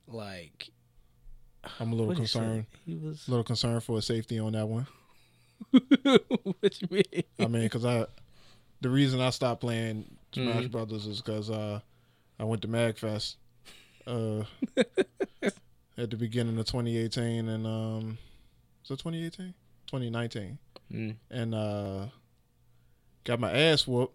like 0.06 0.70
I'm 1.80 1.88
a 1.92 1.94
little 1.94 2.08
what 2.08 2.18
he 2.18 2.26
said, 2.26 2.40
concerned. 2.40 2.66
He 2.86 2.94
was 2.94 3.26
A 3.26 3.30
little 3.30 3.44
concerned 3.44 3.82
for 3.84 3.96
his 3.96 4.06
safety 4.06 4.38
on 4.38 4.52
that 4.52 4.66
one. 4.66 4.86
what 5.70 6.80
you 6.80 6.88
mean? 6.90 7.22
I 7.38 7.46
mean, 7.48 7.62
because 7.62 7.84
I, 7.84 8.06
the 8.80 8.90
reason 8.90 9.20
I 9.20 9.30
stopped 9.30 9.60
playing 9.62 10.04
Smash 10.32 10.64
Mhm. 10.64 10.70
Brothers 10.70 11.06
is 11.06 11.20
because 11.22 11.48
uh, 11.50 11.80
I 12.38 12.44
went 12.44 12.62
to 12.62 12.68
Magfest 12.68 13.36
uh, 14.06 14.44
at 15.96 16.10
the 16.10 16.16
beginning 16.16 16.58
of 16.58 16.66
2018, 16.66 17.48
and 17.48 17.66
um, 17.66 18.18
it 18.90 18.98
2018? 18.98 19.54
2019, 19.86 20.58
Mm. 20.92 21.16
and 21.30 21.54
uh, 21.54 22.06
got 23.24 23.40
my 23.40 23.50
ass 23.52 23.86
whooped 23.86 24.14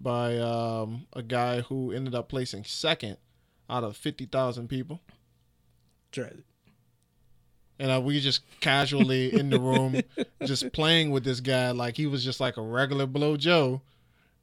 by 0.00 0.38
um, 0.38 1.06
a 1.12 1.22
guy 1.22 1.60
who 1.60 1.92
ended 1.92 2.14
up 2.14 2.28
placing 2.28 2.64
second 2.64 3.16
out 3.68 3.84
of 3.84 3.96
50,000 3.96 4.68
people. 4.68 5.00
Try 6.12 6.30
and 7.80 7.90
uh, 7.92 8.00
we 8.00 8.18
just 8.20 8.40
casually 8.60 9.32
in 9.38 9.50
the 9.50 9.60
room 9.60 10.00
just 10.44 10.72
playing 10.72 11.10
with 11.10 11.22
this 11.24 11.40
guy 11.40 11.70
like 11.70 11.96
he 11.96 12.06
was 12.06 12.24
just 12.24 12.40
like 12.40 12.56
a 12.56 12.62
regular 12.62 13.06
blow 13.06 13.36
joe 13.36 13.80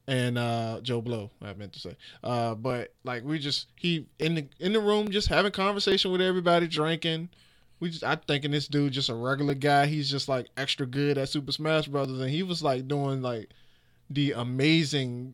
and 0.08 0.38
uh 0.38 0.80
joe 0.82 1.02
blow 1.02 1.30
i 1.42 1.52
meant 1.54 1.74
to 1.74 1.80
say 1.80 1.98
uh 2.24 2.56
but 2.56 2.94
like 3.04 3.24
we 3.26 3.38
just 3.40 3.68
he 3.76 4.06
in 4.20 4.36
the 4.36 4.48
in 4.60 4.72
the 4.74 4.80
room 4.80 5.10
just 5.10 5.28
having 5.28 5.52
conversation 5.52 6.12
with 6.12 6.22
everybody 6.22 6.68
drinking 6.68 7.28
we 7.80 7.90
just 7.90 8.04
i 8.04 8.16
thinking 8.16 8.52
this 8.52 8.68
dude 8.68 8.94
just 8.94 9.10
a 9.10 9.16
regular 9.16 9.54
guy 9.54 9.86
he's 9.86 10.10
just 10.10 10.30
like 10.30 10.48
extra 10.58 10.86
good 10.86 11.18
at 11.18 11.30
super 11.30 11.52
smash 11.52 11.88
brothers 11.88 12.20
and 12.20 12.30
he 12.30 12.44
was 12.44 12.64
like 12.64 12.88
doing 12.88 13.22
like 13.22 13.50
the 14.10 14.32
amazing 14.34 15.34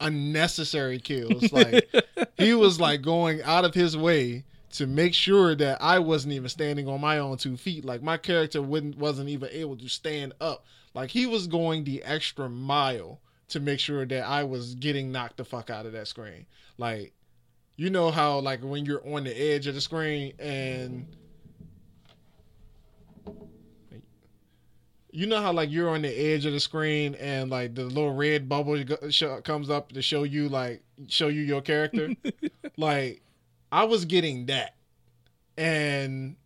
unnecessary 0.00 0.98
kills 0.98 1.52
like 1.52 1.88
he 2.36 2.54
was 2.54 2.80
like 2.80 3.02
going 3.02 3.42
out 3.42 3.64
of 3.64 3.74
his 3.74 3.96
way 3.96 4.44
to 4.72 4.86
make 4.86 5.12
sure 5.12 5.54
that 5.54 5.80
I 5.82 5.98
wasn't 5.98 6.32
even 6.32 6.48
standing 6.48 6.88
on 6.88 7.00
my 7.00 7.18
own 7.18 7.36
two 7.36 7.56
feet. 7.56 7.84
Like 7.84 8.02
my 8.02 8.16
character 8.16 8.60
wouldn't 8.60 8.96
wasn't 8.96 9.28
even 9.28 9.48
able 9.52 9.76
to 9.76 9.88
stand 9.88 10.32
up. 10.40 10.64
Like 10.94 11.10
he 11.10 11.26
was 11.26 11.46
going 11.46 11.84
the 11.84 12.02
extra 12.02 12.48
mile 12.48 13.20
to 13.48 13.60
make 13.60 13.80
sure 13.80 14.06
that 14.06 14.24
I 14.26 14.44
was 14.44 14.74
getting 14.74 15.12
knocked 15.12 15.36
the 15.36 15.44
fuck 15.44 15.70
out 15.70 15.86
of 15.86 15.92
that 15.92 16.08
screen. 16.08 16.46
Like 16.78 17.12
you 17.76 17.90
know 17.90 18.10
how 18.10 18.38
like 18.38 18.60
when 18.62 18.86
you're 18.86 19.06
on 19.06 19.24
the 19.24 19.36
edge 19.36 19.66
of 19.66 19.74
the 19.74 19.80
screen 19.80 20.32
and 20.38 21.06
you 25.12 25.26
know 25.26 25.40
how 25.40 25.52
like 25.52 25.70
you're 25.70 25.90
on 25.90 26.02
the 26.02 26.08
edge 26.08 26.46
of 26.46 26.52
the 26.52 26.60
screen 26.60 27.14
and 27.16 27.50
like 27.50 27.74
the 27.74 27.84
little 27.84 28.14
red 28.14 28.48
bubble 28.48 28.82
comes 29.44 29.70
up 29.70 29.92
to 29.92 30.02
show 30.02 30.24
you 30.24 30.48
like 30.48 30.82
show 31.08 31.28
you 31.28 31.42
your 31.42 31.60
character 31.60 32.10
like 32.76 33.22
I 33.72 33.84
was 33.84 34.04
getting 34.04 34.46
that. 34.46 34.76
And 35.56 36.36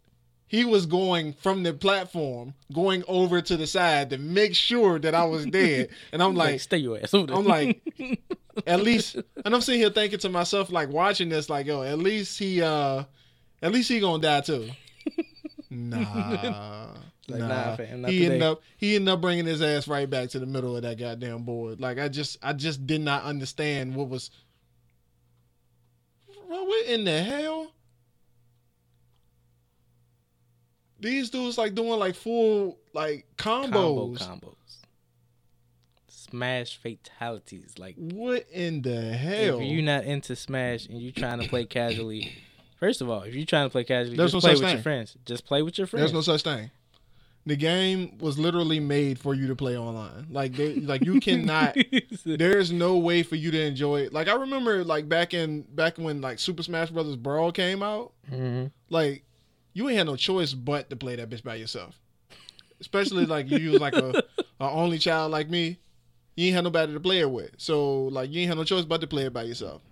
he 0.47 0.65
was 0.65 0.87
going 0.87 1.33
from 1.33 1.65
the 1.65 1.75
platform, 1.75 2.55
going 2.73 3.03
over 3.09 3.43
to 3.43 3.57
the 3.57 3.67
side 3.67 4.11
to 4.11 4.19
make 4.19 4.55
sure 4.55 5.01
that 5.01 5.15
I 5.15 5.25
was 5.25 5.45
dead. 5.45 5.89
And 6.13 6.23
I'm 6.23 6.37
like, 6.37 6.53
like, 6.53 6.61
stay 6.61 6.79
your 6.79 6.99
ass 6.99 7.13
over 7.13 7.27
there. 7.27 7.37
I'm 7.37 7.45
like, 7.45 7.83
at 8.67 8.81
least, 8.81 9.17
and 9.45 9.55
I'm 9.55 9.61
sitting 9.61 9.81
here 9.81 9.91
thinking 9.91 10.21
to 10.21 10.29
myself, 10.29 10.71
like 10.71 10.89
watching 10.89 11.29
this, 11.29 11.51
like, 11.51 11.67
yo, 11.67 11.83
at 11.83 11.99
least 11.99 12.39
he, 12.39 12.63
uh, 12.63 13.03
at 13.61 13.73
least 13.73 13.89
he 13.89 13.99
gonna 13.99 14.23
die 14.23 14.41
too. 14.43 14.71
Nah, 15.69 16.95
Like, 17.29 17.41
nah. 17.41 17.49
nah, 17.49 17.77
fam, 17.77 18.03
not 18.03 18.11
he 18.11 18.19
today. 18.21 18.27
ended 18.35 18.43
up, 18.43 18.63
he 18.77 18.95
ended 18.97 19.13
up 19.13 19.21
bringing 19.21 19.47
his 19.47 19.61
ass 19.63 19.89
right 19.89 20.09
back 20.09 20.29
to 20.31 20.39
the 20.39 20.47
middle 20.47 20.77
of 20.77 20.83
that 20.83 20.99
goddamn 20.99 21.43
board. 21.43 21.81
Like, 21.81 21.99
I 21.99 22.09
just, 22.09 22.39
I 22.43 22.53
just 22.53 22.87
did 22.87 23.01
not 23.01 23.25
understand 23.25 23.95
what 23.97 24.09
was. 24.09 24.31
Bro, 26.49 26.63
what 26.65 26.87
in 26.87 27.05
the 27.05 27.23
hell? 27.23 27.73
These 30.99 31.31
dudes 31.31 31.59
like 31.59 31.75
doing 31.75 31.99
like 31.99 32.15
full 32.15 32.79
like 32.95 33.27
combo 33.37 34.09
combos. 34.15 34.19
combos. 34.19 34.55
Smash 36.09 36.79
fatalities. 36.79 37.75
Like 37.79 37.95
What 37.97 38.47
in 38.53 38.83
the 38.83 39.01
hell? 39.13 39.61
if 39.61 39.67
you're 39.67 39.83
not 39.83 40.05
into 40.05 40.35
Smash 40.35 40.87
and 40.87 41.01
you 41.01 41.13
trying 41.13 41.41
to 41.41 41.49
play 41.49 41.65
casually, 41.67 42.33
first 42.81 43.01
of 43.01 43.11
all, 43.11 43.23
if 43.23 43.35
you're 43.35 43.47
trying 43.47 43.67
to 43.67 43.71
play 43.71 43.85
casually, 43.85 44.17
There's 44.17 44.33
just 44.33 44.45
no 44.45 44.49
play 44.49 44.55
with 44.55 44.63
thing. 44.65 44.73
your 44.77 44.83
friends. 44.83 45.17
Just 45.25 45.45
play 45.47 45.63
with 45.63 45.79
your 45.79 45.87
friends. 45.87 46.13
There's 46.13 46.15
no 46.15 46.21
such 46.37 46.43
thing. 46.43 46.71
The 47.47 47.55
game 47.55 48.19
was 48.19 48.41
literally 48.41 48.81
made 48.81 49.21
for 49.21 49.33
you 49.33 49.47
to 49.47 49.55
play 49.55 49.79
online. 49.79 50.27
Like 50.31 50.55
they, 50.55 50.75
like 50.75 51.05
you 51.05 51.21
cannot. 51.21 51.77
there's 52.25 52.73
no 52.73 52.99
way 52.99 53.23
for 53.23 53.37
you 53.37 53.53
to 53.53 53.61
enjoy 53.61 54.01
it. 54.01 54.13
Like 54.13 54.27
I 54.27 54.35
remember, 54.35 54.83
like 54.83 55.09
back 55.09 55.33
in 55.33 55.63
back 55.63 55.97
when 55.97 56.21
like 56.21 56.41
Super 56.41 56.65
Smash 56.65 56.91
Brothers 56.91 57.15
Brawl 57.15 57.53
came 57.53 57.85
out. 57.85 58.13
Mhm. 58.33 58.73
Like 58.91 59.23
you 59.75 59.89
ain't 59.89 59.99
had 59.99 60.07
no 60.07 60.17
choice 60.17 60.55
but 60.55 60.91
to 60.91 60.97
play 60.97 61.15
that 61.15 61.31
bitch 61.31 61.45
by 61.45 61.55
yourself. 61.55 62.01
Especially 62.81 63.27
like 63.27 63.49
you 63.49 63.71
was 63.71 63.81
like 63.81 63.95
a, 63.95 64.25
a 64.61 64.65
only 64.65 64.99
child 64.99 65.31
like 65.31 65.49
me. 65.49 65.79
You 66.35 66.47
ain't 66.47 66.57
had 66.57 66.65
nobody 66.65 66.93
to 66.95 67.01
play 67.01 67.21
it 67.21 67.31
with. 67.31 67.53
So 67.59 68.07
like 68.07 68.33
you 68.33 68.41
ain't 68.41 68.49
had 68.49 68.59
no 68.59 68.65
choice 68.65 68.85
but 68.85 69.01
to 69.03 69.07
play 69.07 69.27
it 69.27 69.33
by 69.33 69.45
yourself. 69.45 69.83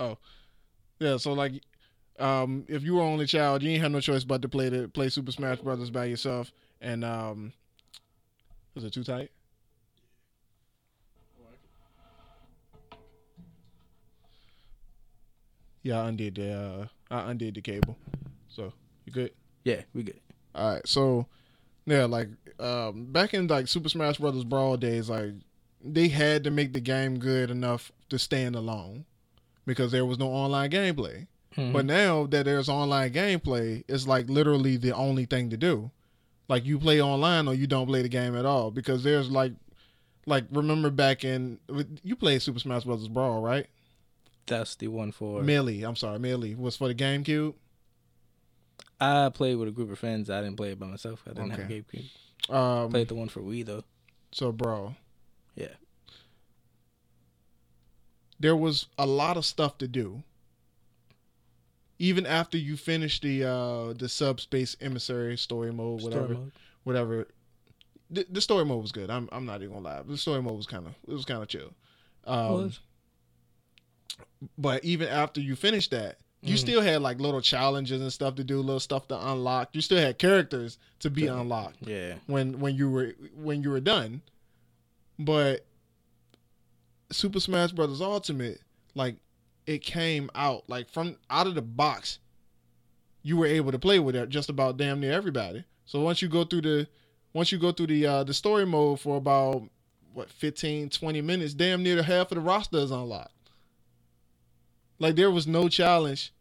Oh. 0.00 0.16
Yeah, 1.00 1.16
so 1.18 1.32
like 1.34 1.62
um 2.20 2.64
if 2.68 2.82
you 2.82 2.94
were 2.94 3.02
only 3.02 3.26
child, 3.26 3.62
you 3.62 3.70
ain't 3.70 3.82
have 3.82 3.92
no 3.92 4.00
choice 4.00 4.24
but 4.24 4.42
to 4.42 4.48
play 4.48 4.68
the 4.68 4.88
play 4.88 5.08
Super 5.08 5.32
Smash 5.32 5.58
Brothers 5.58 5.90
by 5.90 6.06
yourself. 6.06 6.52
And 6.80 7.04
um 7.04 7.52
was 8.74 8.84
it 8.84 8.92
too 8.92 9.04
tight? 9.04 9.30
Yeah, 15.82 16.02
I 16.02 16.08
undid 16.08 16.34
the 16.34 16.52
uh, 16.52 16.86
I 17.10 17.30
undid 17.30 17.54
the 17.54 17.62
cable. 17.62 17.96
So 18.48 18.72
you 19.06 19.12
good? 19.12 19.32
Yeah, 19.64 19.82
we 19.94 20.02
good. 20.02 20.20
All 20.54 20.74
right, 20.74 20.86
so 20.86 21.26
yeah, 21.86 22.04
like 22.04 22.28
um, 22.58 23.06
back 23.06 23.32
in 23.32 23.46
like 23.46 23.68
Super 23.68 23.88
Smash 23.88 24.18
Brothers 24.18 24.44
Brawl 24.44 24.76
days, 24.76 25.08
like 25.08 25.32
they 25.82 26.08
had 26.08 26.44
to 26.44 26.50
make 26.50 26.72
the 26.72 26.80
game 26.80 27.18
good 27.18 27.50
enough 27.50 27.90
to 28.10 28.18
stand 28.18 28.54
alone 28.56 29.06
because 29.64 29.92
there 29.92 30.04
was 30.04 30.18
no 30.18 30.28
online 30.28 30.70
gameplay. 30.70 31.26
Mhm. 31.58 31.72
But 31.72 31.84
now 31.86 32.26
that 32.26 32.44
there's 32.44 32.68
online 32.68 33.12
gameplay, 33.12 33.82
it's 33.88 34.06
like 34.06 34.28
literally 34.28 34.76
the 34.76 34.94
only 34.94 35.24
thing 35.26 35.50
to 35.50 35.56
do. 35.56 35.90
Like 36.48 36.64
you 36.64 36.78
play 36.78 37.02
online 37.02 37.48
or 37.48 37.54
you 37.54 37.66
don't 37.66 37.86
play 37.86 38.00
the 38.02 38.08
game 38.08 38.36
at 38.36 38.46
all 38.46 38.70
because 38.70 39.02
there's 39.02 39.28
like, 39.30 39.52
like 40.24 40.44
remember 40.50 40.88
back 40.90 41.24
in 41.24 41.58
you 42.02 42.16
played 42.16 42.40
Super 42.42 42.60
Smash 42.60 42.84
Brothers 42.84 43.08
Brawl, 43.08 43.42
right? 43.42 43.66
that's 44.46 44.76
the 44.76 44.88
one 44.88 45.12
for. 45.12 45.42
Melee, 45.42 45.82
I'm 45.82 45.94
sorry, 45.96 46.18
Melee 46.18 46.54
was 46.54 46.74
for 46.74 46.88
the 46.88 46.94
GameCube. 46.94 47.52
I 48.98 49.28
played 49.28 49.56
with 49.56 49.68
a 49.68 49.72
group 49.72 49.90
of 49.92 49.98
friends. 49.98 50.30
I 50.30 50.40
didn't 50.40 50.56
play 50.56 50.70
it 50.70 50.78
by 50.80 50.86
myself. 50.86 51.22
I 51.26 51.34
didn't 51.34 51.50
have 51.50 51.60
a 51.60 51.72
GameCube. 51.72 52.54
Um, 52.54 52.90
Played 52.90 53.08
the 53.08 53.14
one 53.14 53.28
for 53.28 53.40
Wii 53.40 53.66
though. 53.66 53.84
So, 54.32 54.50
bro. 54.52 54.94
Yeah. 55.54 55.74
There 58.40 58.56
was 58.56 58.86
a 58.96 59.06
lot 59.06 59.36
of 59.36 59.44
stuff 59.44 59.76
to 59.78 59.88
do. 59.88 60.22
Even 62.00 62.26
after 62.26 62.56
you 62.56 62.76
finish 62.76 63.20
the 63.20 63.44
uh 63.44 63.92
the 63.94 64.08
subspace 64.08 64.76
emissary 64.80 65.36
story 65.36 65.72
mode, 65.72 66.02
whatever, 66.02 66.24
Story 66.26 66.36
mode. 66.38 66.52
whatever. 66.84 67.28
The, 68.10 68.24
the 68.30 68.40
story 68.40 68.64
mode 68.64 68.80
was 68.82 68.92
good. 68.92 69.10
I'm 69.10 69.28
I'm 69.32 69.44
not 69.46 69.62
even 69.62 69.74
gonna 69.74 69.84
lie. 69.84 70.02
The 70.02 70.16
story 70.16 70.40
mode 70.42 70.56
was 70.56 70.66
kind 70.66 70.86
of 70.86 70.94
it 71.06 71.12
was 71.12 71.24
kind 71.24 71.42
of 71.42 71.48
chill. 71.48 71.72
Um, 72.24 72.52
Was? 72.52 72.80
but 74.56 74.84
even 74.84 75.08
after 75.08 75.40
you 75.40 75.56
finished 75.56 75.90
that, 75.90 76.18
you 76.40 76.54
Mhm. 76.54 76.58
still 76.58 76.80
had 76.82 77.02
like 77.02 77.18
little 77.20 77.40
challenges 77.40 78.00
and 78.00 78.12
stuff 78.12 78.36
to 78.36 78.44
do, 78.44 78.58
little 78.60 78.78
stuff 78.80 79.08
to 79.08 79.28
unlock. 79.30 79.70
You 79.72 79.80
still 79.80 79.98
had 79.98 80.18
characters 80.18 80.78
to 81.00 81.10
be 81.10 81.22
Yeah. 81.22 81.40
unlocked 81.40 81.86
Yeah. 81.86 82.14
when 82.26 82.60
when 82.60 82.76
you 82.76 82.90
were 82.90 83.14
when 83.34 83.62
you 83.62 83.70
were 83.70 83.80
done. 83.80 84.22
But 85.18 85.64
Super 87.10 87.40
Smash 87.40 87.72
Brothers 87.72 88.00
Ultimate, 88.00 88.60
like 88.94 89.16
it 89.68 89.84
came 89.84 90.30
out 90.34 90.64
like 90.66 90.88
from 90.88 91.16
out 91.28 91.46
of 91.46 91.54
the 91.54 91.62
box. 91.62 92.18
You 93.22 93.36
were 93.36 93.46
able 93.46 93.70
to 93.70 93.78
play 93.78 93.98
with 93.98 94.16
it 94.16 94.30
just 94.30 94.48
about 94.48 94.78
damn 94.78 94.98
near 94.98 95.12
everybody. 95.12 95.64
So 95.84 96.00
once 96.00 96.22
you 96.22 96.28
go 96.28 96.44
through 96.44 96.62
the 96.62 96.88
once 97.34 97.52
you 97.52 97.58
go 97.58 97.72
through 97.72 97.88
the 97.88 98.06
uh, 98.06 98.24
the 98.24 98.32
story 98.32 98.64
mode 98.64 98.98
for 98.98 99.18
about 99.18 99.62
what 100.14 100.30
15 100.30 100.88
20 100.88 101.20
minutes 101.20 101.52
damn 101.52 101.82
near 101.82 101.96
the 101.96 102.02
half 102.02 102.32
of 102.32 102.36
the 102.36 102.40
roster 102.40 102.78
is 102.78 102.90
unlocked 102.90 103.50
like 104.98 105.14
there 105.16 105.30
was 105.30 105.46
no 105.46 105.68
challenge 105.68 106.32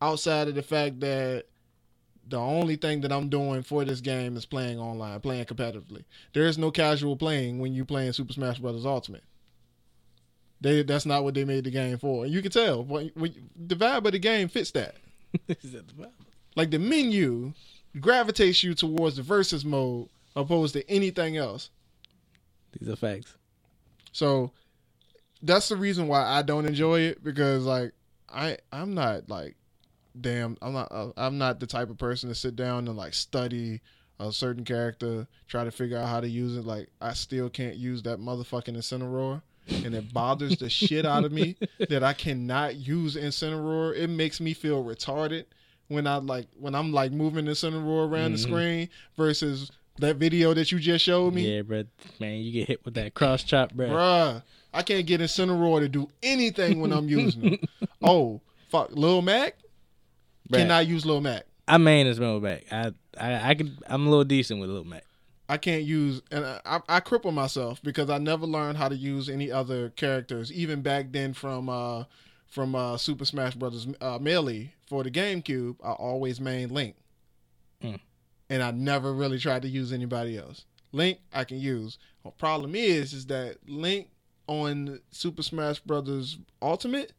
outside 0.00 0.48
of 0.48 0.54
the 0.54 0.62
fact 0.62 1.00
that 1.00 1.44
the 2.28 2.38
only 2.38 2.76
thing 2.76 3.02
that 3.02 3.12
i'm 3.12 3.28
doing 3.28 3.62
for 3.62 3.84
this 3.84 4.00
game 4.00 4.36
is 4.36 4.46
playing 4.46 4.78
online 4.78 5.20
playing 5.20 5.44
competitively 5.44 6.04
there 6.32 6.46
is 6.46 6.56
no 6.56 6.70
casual 6.70 7.16
playing 7.16 7.58
when 7.58 7.74
you 7.74 7.84
playing 7.84 8.12
super 8.12 8.32
smash 8.32 8.58
brothers 8.58 8.86
ultimate 8.86 9.24
they 10.62 10.82
that's 10.82 11.06
not 11.06 11.24
what 11.24 11.34
they 11.34 11.44
made 11.44 11.64
the 11.64 11.70
game 11.70 11.98
for. 11.98 12.24
And 12.24 12.32
you 12.32 12.40
can 12.42 12.52
tell 12.52 12.84
when, 12.84 13.10
when 13.14 13.34
the 13.56 13.74
vibe 13.74 14.06
of 14.06 14.12
the 14.12 14.18
game 14.18 14.48
fits 14.48 14.70
that. 14.72 14.96
Is 15.48 15.72
that 15.72 15.88
the 15.88 15.94
vibe? 15.94 16.10
like 16.56 16.70
the 16.70 16.78
menu 16.78 17.52
gravitates 18.00 18.62
you 18.62 18.74
towards 18.74 19.16
the 19.16 19.22
versus 19.22 19.64
mode 19.64 20.08
opposed 20.36 20.74
to 20.74 20.88
anything 20.90 21.36
else. 21.36 21.70
These 22.78 22.88
are 22.88 22.96
facts. 22.96 23.34
So 24.12 24.52
that's 25.42 25.68
the 25.68 25.76
reason 25.76 26.08
why 26.08 26.22
I 26.22 26.42
don't 26.42 26.66
enjoy 26.66 27.00
it 27.00 27.24
because 27.24 27.64
like 27.64 27.92
I 28.28 28.58
I'm 28.70 28.94
not 28.94 29.28
like 29.28 29.56
damn 30.20 30.56
I'm 30.62 30.72
not 30.72 30.88
uh, 30.90 31.12
I'm 31.16 31.38
not 31.38 31.60
the 31.60 31.66
type 31.66 31.90
of 31.90 31.98
person 31.98 32.28
to 32.28 32.34
sit 32.34 32.56
down 32.56 32.88
and 32.88 32.96
like 32.96 33.14
study 33.14 33.80
a 34.20 34.30
certain 34.30 34.64
character 34.64 35.26
try 35.48 35.64
to 35.64 35.70
figure 35.70 35.98
out 35.98 36.08
how 36.08 36.20
to 36.20 36.28
use 36.28 36.56
it. 36.56 36.64
Like 36.64 36.88
I 37.00 37.14
still 37.14 37.50
can't 37.50 37.76
use 37.76 38.02
that 38.04 38.20
motherfucking 38.20 38.76
Incineroar 38.76 39.42
and 39.68 39.94
it 39.94 40.12
bothers 40.12 40.56
the 40.58 40.68
shit 40.68 41.06
out 41.06 41.24
of 41.24 41.32
me 41.32 41.56
that 41.88 42.02
I 42.02 42.12
cannot 42.12 42.76
use 42.76 43.16
Incineroar 43.16 43.96
it 43.96 44.08
makes 44.08 44.40
me 44.40 44.54
feel 44.54 44.84
retarded 44.84 45.44
when 45.88 46.06
I 46.06 46.16
like 46.16 46.48
when 46.58 46.74
I'm 46.74 46.92
like 46.92 47.12
moving 47.12 47.46
Incineroar 47.46 48.08
around 48.08 48.32
the 48.32 48.38
Mhm. 48.38 48.42
screen 48.42 48.88
versus 49.16 49.70
that 49.98 50.16
video 50.16 50.54
that 50.54 50.72
you 50.72 50.78
just 50.78 51.04
showed 51.04 51.34
me 51.34 51.56
Yeah, 51.56 51.62
bro. 51.62 51.84
Man, 52.18 52.40
you 52.40 52.50
get 52.52 52.68
hit 52.68 52.84
with 52.84 52.94
that 52.94 53.14
cross 53.14 53.44
chop, 53.44 53.72
bro. 53.74 53.88
Bruh, 53.88 54.42
I 54.72 54.82
can't 54.82 55.06
get 55.06 55.20
Incineroar 55.20 55.80
to 55.80 55.88
do 55.88 56.08
anything 56.22 56.80
when 56.80 56.92
I'm 56.92 57.08
using 57.08 57.54
it. 57.54 57.68
oh, 58.02 58.40
fuck. 58.70 58.88
Lil 58.92 59.20
Mac? 59.22 59.54
Bruh. 60.50 60.58
Cannot 60.58 60.86
use 60.86 61.04
Lil 61.04 61.20
Mac. 61.20 61.44
I 61.68 61.76
main 61.76 62.06
his 62.06 62.18
move 62.18 62.42
back. 62.42 62.64
I, 62.72 62.92
I, 63.20 63.50
I 63.50 63.54
could. 63.54 63.76
I'm 63.86 64.06
a 64.06 64.10
little 64.10 64.24
decent 64.24 64.60
with 64.60 64.70
Lil 64.70 64.84
Mac. 64.84 65.04
I 65.48 65.56
can't 65.56 65.82
use, 65.82 66.22
and 66.30 66.44
I, 66.44 66.80
I, 66.88 67.00
cripple 67.00 67.32
myself 67.32 67.82
because 67.82 68.08
I 68.08 68.18
never 68.18 68.46
learned 68.46 68.78
how 68.78 68.88
to 68.88 68.96
use 68.96 69.28
any 69.28 69.50
other 69.50 69.90
characters, 69.90 70.52
even 70.52 70.82
back 70.82 71.12
then 71.12 71.34
from 71.34 71.68
uh, 71.68 72.04
from 72.46 72.74
uh, 72.74 72.96
Super 72.96 73.24
Smash 73.24 73.54
Brothers 73.54 73.86
uh, 74.00 74.18
Melee 74.20 74.72
for 74.88 75.02
the 75.02 75.10
GameCube. 75.10 75.76
I 75.84 75.92
always 75.92 76.40
main 76.40 76.68
Link, 76.70 76.96
Mm. 77.82 78.00
and 78.48 78.62
I 78.62 78.70
never 78.70 79.12
really 79.12 79.38
tried 79.38 79.62
to 79.62 79.68
use 79.68 79.92
anybody 79.92 80.38
else. 80.38 80.64
Link 80.92 81.18
I 81.32 81.44
can 81.44 81.58
use. 81.58 81.98
The 82.24 82.30
problem 82.30 82.74
is, 82.74 83.12
is 83.12 83.26
that 83.26 83.56
Link 83.66 84.08
on 84.46 85.00
Super 85.10 85.42
Smash 85.42 85.80
Brothers 85.80 86.38
Ultimate, 86.60 87.12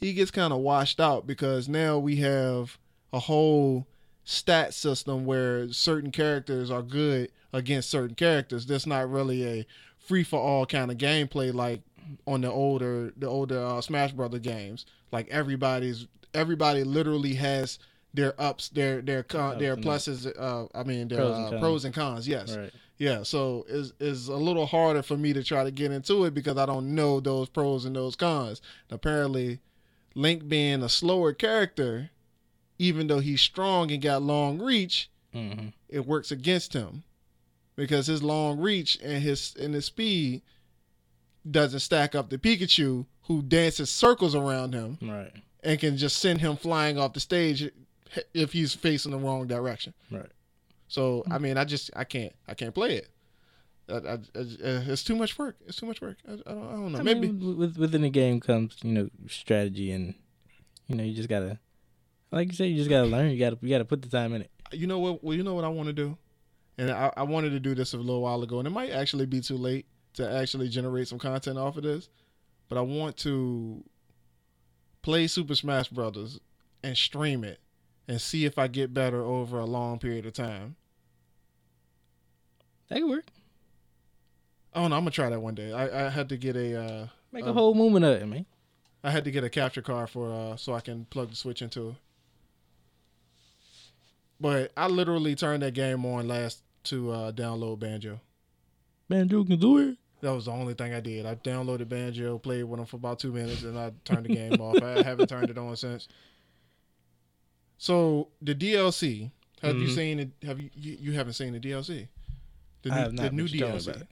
he 0.00 0.12
gets 0.12 0.30
kind 0.30 0.52
of 0.52 0.58
washed 0.60 1.00
out 1.00 1.26
because 1.26 1.68
now 1.68 1.98
we 1.98 2.16
have 2.16 2.78
a 3.12 3.18
whole 3.20 3.86
stat 4.24 4.72
system 4.74 5.24
where 5.24 5.72
certain 5.72 6.10
characters 6.10 6.70
are 6.70 6.82
good 6.82 7.30
against 7.52 7.90
certain 7.90 8.14
characters. 8.14 8.66
That's 8.66 8.86
not 8.86 9.10
really 9.10 9.44
a 9.46 9.66
free 9.98 10.24
for 10.24 10.40
all 10.40 10.66
kind 10.66 10.90
of 10.90 10.98
gameplay 10.98 11.52
like 11.54 11.80
on 12.26 12.40
the 12.42 12.50
older 12.50 13.12
the 13.16 13.26
older 13.26 13.58
uh, 13.64 13.80
Smash 13.80 14.12
Brother 14.12 14.38
games. 14.38 14.86
Like 15.10 15.28
everybody's 15.28 16.06
everybody 16.34 16.84
literally 16.84 17.34
has 17.34 17.78
their 18.14 18.40
ups, 18.40 18.68
their 18.70 19.00
their 19.00 19.22
con, 19.22 19.58
their 19.58 19.76
pluses. 19.76 20.26
Uh, 20.38 20.66
I 20.74 20.82
mean 20.84 21.08
their 21.08 21.18
Pros 21.18 21.30
pros 21.30 21.34
and 21.34 21.44
and, 21.44 21.46
uh, 21.46 21.50
cons. 21.50 21.60
pros 21.60 21.84
and 21.84 21.94
cons. 21.94 22.28
Yes, 22.28 22.56
Right. 22.56 22.72
yeah. 22.98 23.22
So 23.22 23.64
it's 23.68 23.92
is 24.00 24.28
a 24.28 24.36
little 24.36 24.66
harder 24.66 25.02
for 25.02 25.16
me 25.16 25.32
to 25.32 25.42
try 25.42 25.64
to 25.64 25.70
get 25.70 25.92
into 25.92 26.24
it 26.24 26.34
because 26.34 26.56
I 26.56 26.66
don't 26.66 26.94
know 26.94 27.20
those 27.20 27.48
pros 27.48 27.84
and 27.84 27.94
those 27.96 28.16
cons. 28.16 28.60
apparently, 28.90 29.60
Link 30.14 30.46
being 30.48 30.82
a 30.82 30.88
slower 30.90 31.32
character, 31.32 32.10
even 32.78 33.06
though 33.06 33.20
he's 33.20 33.40
strong 33.40 33.90
and 33.90 34.02
got 34.02 34.22
long 34.22 34.58
reach, 34.58 35.10
hmm 35.32 35.68
it 35.88 36.06
works 36.06 36.30
against 36.30 36.72
him 36.72 37.02
because 37.76 38.06
his 38.06 38.22
long 38.22 38.58
reach 38.58 38.98
and 39.02 39.22
his 39.22 39.54
and 39.60 39.74
his 39.74 39.84
speed 39.86 40.42
doesn't 41.50 41.80
stack 41.80 42.14
up 42.14 42.30
to 42.30 42.38
Pikachu, 42.38 43.04
who 43.22 43.42
dances 43.42 43.90
circles 43.90 44.34
around 44.34 44.72
him 44.74 44.98
Right. 45.02 45.32
and 45.62 45.78
can 45.78 45.96
just 45.96 46.18
send 46.18 46.40
him 46.40 46.56
flying 46.56 46.98
off 46.98 47.12
the 47.14 47.20
stage 47.20 47.70
if 48.34 48.52
he's 48.52 48.74
facing 48.74 49.12
the 49.12 49.18
wrong 49.18 49.46
direction. 49.46 49.92
Right. 50.10 50.30
So 50.88 51.24
I 51.30 51.38
mean, 51.38 51.56
I 51.58 51.64
just 51.64 51.90
I 51.96 52.04
can't 52.04 52.32
I 52.48 52.54
can't 52.54 52.74
play 52.74 52.96
it. 52.96 53.08
I, 53.88 53.94
I, 53.94 54.12
I- 54.14 54.18
it's 54.34 55.02
too 55.04 55.16
much 55.16 55.36
work. 55.38 55.56
It's 55.66 55.76
too 55.76 55.86
much 55.86 56.00
work. 56.00 56.16
I, 56.26 56.32
I, 56.32 56.36
don't, 56.36 56.48
I 56.68 56.72
don't 56.72 56.92
know. 56.92 57.02
Maybe 57.02 57.28
mean, 57.32 57.56
with, 57.58 57.76
within 57.76 58.02
the 58.02 58.10
game 58.10 58.40
comes, 58.40 58.76
you 58.82 58.92
know, 58.92 59.10
strategy 59.28 59.90
and, 59.90 60.14
you 60.86 60.94
know, 60.94 61.02
you 61.04 61.12
just 61.14 61.28
gotta, 61.28 61.58
like 62.32 62.48
you 62.48 62.54
said, 62.54 62.64
you 62.64 62.76
just 62.76 62.90
gotta 62.90 63.06
learn. 63.08 63.30
You 63.30 63.38
gotta, 63.38 63.58
you 63.62 63.68
gotta 63.68 63.84
put 63.84 64.02
the 64.02 64.08
time 64.08 64.32
in 64.34 64.42
it. 64.42 64.50
you 64.72 64.86
know 64.86 64.98
what? 64.98 65.22
Well, 65.22 65.36
you 65.36 65.42
know 65.42 65.54
what 65.54 65.64
I 65.64 65.68
want 65.68 65.86
to 65.88 65.92
do, 65.92 66.16
and 66.78 66.90
I, 66.90 67.12
I 67.16 67.22
wanted 67.22 67.50
to 67.50 67.60
do 67.60 67.74
this 67.74 67.92
a 67.94 67.98
little 67.98 68.22
while 68.22 68.42
ago, 68.42 68.58
and 68.58 68.66
it 68.66 68.70
might 68.72 68.90
actually 68.90 69.26
be 69.26 69.40
too 69.40 69.56
late 69.56 69.86
to 70.14 70.28
actually 70.30 70.68
generate 70.68 71.08
some 71.08 71.18
content 71.18 71.58
off 71.58 71.76
of 71.76 71.82
this, 71.84 72.08
but 72.68 72.76
I 72.78 72.80
want 72.80 73.16
to 73.18 73.84
play 75.02 75.26
Super 75.26 75.54
Smash 75.54 75.88
Brothers 75.88 76.40
and 76.82 76.96
stream 76.96 77.44
it 77.44 77.60
and 78.08 78.20
see 78.20 78.44
if 78.44 78.58
I 78.58 78.66
get 78.66 78.92
better 78.92 79.22
over 79.22 79.58
a 79.58 79.64
long 79.64 79.98
period 79.98 80.26
of 80.26 80.32
time. 80.32 80.76
That 82.88 83.00
could 83.00 83.08
work. 83.08 83.26
I 84.74 84.80
don't 84.80 84.90
know. 84.90 84.96
I'm 84.96 85.02
gonna 85.02 85.10
try 85.10 85.28
that 85.28 85.40
one 85.40 85.54
day. 85.54 85.72
I, 85.72 86.06
I 86.06 86.10
had 86.10 86.28
to 86.30 86.36
get 86.36 86.56
a 86.56 86.80
uh, 86.82 87.06
Make 87.30 87.44
Um, 87.44 87.50
a 87.50 87.52
whole 87.54 87.74
movement 87.74 88.04
of 88.04 88.20
it, 88.20 88.26
man. 88.26 88.44
I 89.04 89.10
had 89.10 89.24
to 89.24 89.30
get 89.30 89.44
a 89.44 89.50
capture 89.50 89.82
card 89.82 90.10
for 90.10 90.30
uh, 90.32 90.56
so 90.56 90.74
I 90.74 90.80
can 90.80 91.04
plug 91.06 91.30
the 91.30 91.36
switch 91.36 91.62
into. 91.62 91.96
But 94.42 94.72
I 94.76 94.88
literally 94.88 95.34
turned 95.36 95.62
that 95.62 95.72
game 95.72 96.04
on 96.04 96.26
last 96.26 96.62
to 96.84 97.10
uh, 97.12 97.32
download 97.32 97.78
Banjo. 97.78 98.20
Banjo 99.08 99.44
can 99.44 99.58
do 99.58 99.78
it. 99.78 99.96
That 100.20 100.32
was 100.32 100.46
the 100.46 100.50
only 100.52 100.74
thing 100.74 100.92
I 100.94 101.00
did. 101.00 101.26
I 101.26 101.36
downloaded 101.36 101.88
Banjo, 101.88 102.38
played 102.38 102.64
with 102.64 102.78
them 102.78 102.86
for 102.86 102.96
about 102.96 103.18
two 103.20 103.32
minutes, 103.32 103.62
and 103.62 103.78
I 103.78 103.92
turned 104.04 104.26
the 104.26 104.34
game 104.34 104.60
off. 104.60 104.82
I 104.82 105.02
haven't 105.02 105.28
turned 105.28 105.48
it 105.50 105.58
on 105.58 105.76
since. 105.76 106.08
So 107.78 108.28
the 108.40 108.54
DLC, 108.54 109.30
have 109.62 109.76
you 109.76 109.86
Mhm. 109.88 109.94
seen 109.94 110.18
it? 110.20 110.30
Have 110.42 110.60
you, 110.60 110.70
you? 110.74 110.96
You 111.00 111.12
haven't 111.12 111.34
seen 111.34 111.52
the 111.52 111.60
DLC? 111.60 112.08
The 112.82 112.90
I 112.90 112.94
new, 112.94 113.00
have 113.02 113.12
not. 113.12 113.22
the 113.22 113.30
new 113.30 113.42
but 113.44 113.52
you 113.52 113.60
told 113.60 113.72
me 113.74 113.78
DLC. 113.92 114.02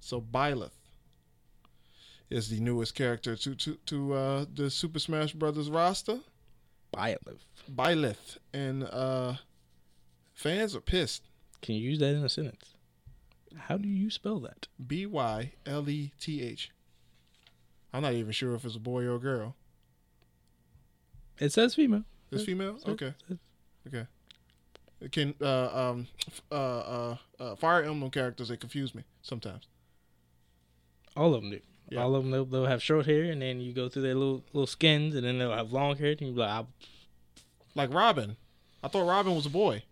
So 0.00 0.20
Byleth 0.20 0.72
is 2.30 2.48
the 2.48 2.60
newest 2.60 2.94
character 2.94 3.36
to 3.36 3.54
to 3.54 3.76
to 3.86 4.12
uh, 4.14 4.46
the 4.54 4.70
Super 4.70 4.98
Smash 4.98 5.32
Brothers 5.34 5.70
roster. 5.70 6.20
Byleth. 6.94 7.44
Byleth, 7.74 8.38
and 8.52 8.84
uh, 8.84 9.34
fans 10.34 10.76
are 10.76 10.80
pissed. 10.80 11.22
Can 11.60 11.74
you 11.76 11.90
use 11.90 11.98
that 12.00 12.14
in 12.14 12.24
a 12.24 12.28
sentence? 12.28 12.74
How 13.56 13.76
do 13.76 13.88
you 13.88 14.10
spell 14.10 14.40
that? 14.40 14.68
B 14.84 15.06
Y 15.06 15.52
L 15.66 15.88
E 15.88 16.12
T 16.20 16.42
H. 16.42 16.70
I'm 17.92 18.02
not 18.02 18.14
even 18.14 18.32
sure 18.32 18.54
if 18.54 18.64
it's 18.64 18.76
a 18.76 18.80
boy 18.80 19.04
or 19.04 19.16
a 19.16 19.20
girl. 19.20 19.54
It 21.38 21.52
says 21.52 21.74
female. 21.74 22.04
It's 22.30 22.44
female. 22.44 22.78
Okay. 22.86 23.14
Okay. 23.86 24.06
Can 25.10 25.34
uh 25.40 25.90
um 25.90 26.06
f- 26.28 26.42
uh 26.50 26.54
uh, 26.54 27.16
uh 27.40 27.56
Fire 27.56 27.82
Emblem 27.82 28.10
characters 28.10 28.48
they 28.48 28.56
confuse 28.56 28.94
me 28.94 29.02
sometimes. 29.20 29.66
All 31.16 31.34
of 31.34 31.42
them 31.42 31.50
do. 31.50 31.60
Yeah. 31.92 32.02
All 32.02 32.14
of 32.14 32.22
them, 32.22 32.30
they'll, 32.30 32.44
they'll 32.44 32.66
have 32.66 32.82
short 32.82 33.06
hair, 33.06 33.24
and 33.24 33.42
then 33.42 33.60
you 33.60 33.72
go 33.72 33.88
through 33.88 34.02
their 34.02 34.14
little 34.14 34.42
little 34.52 34.66
skins, 34.66 35.14
and 35.14 35.24
then 35.26 35.38
they'll 35.38 35.52
have 35.52 35.72
long 35.72 35.96
hair, 35.96 36.12
and 36.12 36.20
you 36.20 36.32
be 36.32 36.40
like, 36.40 36.48
I, 36.48 36.64
Like 37.74 37.92
Robin. 37.92 38.36
I 38.82 38.88
thought 38.88 39.06
Robin 39.06 39.34
was 39.34 39.46
a 39.46 39.50
boy. 39.50 39.82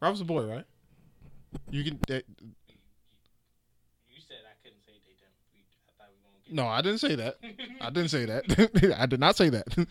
Robin's 0.00 0.20
a 0.20 0.24
boy, 0.24 0.44
right? 0.44 0.64
You 1.70 1.84
can. 1.84 1.98
That, 2.06 2.24
You 4.08 4.20
said 4.28 4.38
I 4.44 4.54
couldn't 4.62 4.82
say 4.86 4.92
daytime. 5.04 5.34
I 5.88 5.92
thought 5.98 6.10
we 6.10 6.54
were 6.54 6.62
no, 6.62 6.68
I 6.68 6.80
didn't 6.82 6.98
say 6.98 7.16
that. 7.16 7.36
I 7.80 7.90
didn't 7.90 8.10
say 8.10 8.24
that. 8.26 8.94
I 8.98 9.06
did 9.06 9.20
not 9.20 9.36
say 9.36 9.48
that. 9.48 9.88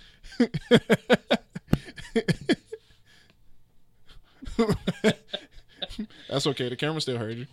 That's 6.29 6.47
okay. 6.47 6.69
The 6.69 6.75
camera 6.75 7.01
still 7.01 7.17
heard 7.17 7.37
you. 7.37 7.45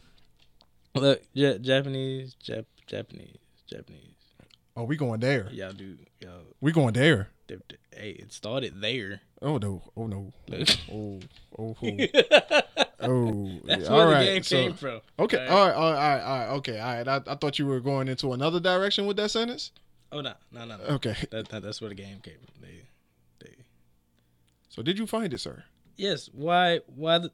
Look, 0.95 1.23
ja- 1.33 1.59
Japanese, 1.59 2.37
Jap- 2.45 2.67
Japanese, 2.87 3.39
Japanese. 3.67 4.01
Oh, 4.77 4.85
we 4.85 4.97
going 4.97 5.21
there. 5.21 5.49
Y'all 5.53 5.73
do, 5.73 5.97
y'all. 6.21 6.41
We 6.61 6.73
going 6.73 6.95
there. 6.95 7.29
they- 7.47 7.57
they- 7.69 7.77
Hey, 7.95 8.11
it 8.13 8.33
started 8.33 8.81
there. 8.81 9.21
Oh 9.43 9.59
no. 9.59 9.83
Oh 9.97 10.07
no. 10.07 10.33
Oh. 10.91 11.21
Oh. 11.59 11.77
oh. 11.83 12.63
Oh, 13.05 13.51
That's 13.65 13.89
all 13.89 13.97
where 13.97 14.07
right. 14.15 14.21
the 14.21 14.27
game 14.27 14.43
so- 14.45 14.57
came 14.57 14.75
from. 14.75 15.01
Okay. 15.19 15.45
All 15.49 15.67
right. 15.67 15.75
All 15.75 15.93
right. 15.93 15.99
All 15.99 16.17
right. 16.17 16.21
All 16.23 16.39
right. 16.39 16.49
Okay. 16.59 16.79
All 16.79 16.95
right. 16.95 17.09
I, 17.09 17.17
I 17.27 17.35
thought 17.35 17.59
you 17.59 17.67
were 17.67 17.81
going 17.81 18.07
into 18.07 18.33
another 18.33 18.61
direction 18.61 19.07
with 19.07 19.17
that 19.17 19.33
sentence. 19.33 19.73
Oh 20.13 20.21
no, 20.21 20.35
no, 20.53 20.65
no, 20.67 20.77
no. 20.77 20.85
Okay. 20.85 21.17
That, 21.33 21.49
that, 21.49 21.63
that's 21.65 21.81
where 21.81 21.89
the 21.89 21.97
game 21.97 22.21
came 22.23 22.35
from. 22.35 22.63
They, 22.63 22.83
they. 23.41 23.55
So 24.69 24.83
did 24.83 25.01
you 25.01 25.07
find 25.09 25.35
it, 25.35 25.41
sir? 25.41 25.65
Yes. 25.97 26.31
Why? 26.33 26.79
Why? 26.87 27.19
The, 27.19 27.33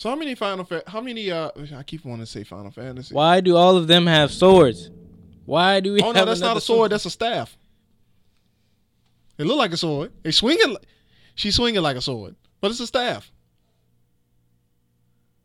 So 0.00 0.08
how 0.08 0.16
many 0.16 0.34
Final 0.34 0.64
Fa- 0.64 0.82
how 0.86 1.02
many 1.02 1.30
uh 1.30 1.50
I 1.76 1.82
keep 1.82 2.06
wanting 2.06 2.24
to 2.24 2.30
say 2.30 2.42
Final 2.42 2.70
Fantasy. 2.70 3.14
why 3.14 3.42
do 3.42 3.54
all 3.54 3.76
of 3.76 3.86
them 3.86 4.06
have 4.06 4.32
swords? 4.32 4.88
Why 5.44 5.80
do 5.80 5.92
we? 5.92 6.00
Oh 6.00 6.12
no, 6.12 6.24
that's 6.24 6.40
not 6.40 6.56
a 6.56 6.60
sword, 6.62 6.90
that's 6.90 7.04
a 7.04 7.10
staff. 7.10 7.54
It 9.36 9.44
look 9.44 9.58
like 9.58 9.74
a 9.74 9.76
sword. 9.76 10.10
They 10.22 10.30
swing 10.30 10.56
it 10.58 10.70
li- 10.70 10.78
she's 11.34 11.54
swinging 11.54 11.82
like 11.82 11.98
a 11.98 12.00
sword, 12.00 12.34
but 12.62 12.70
it's 12.70 12.80
a 12.80 12.86
staff. 12.86 13.30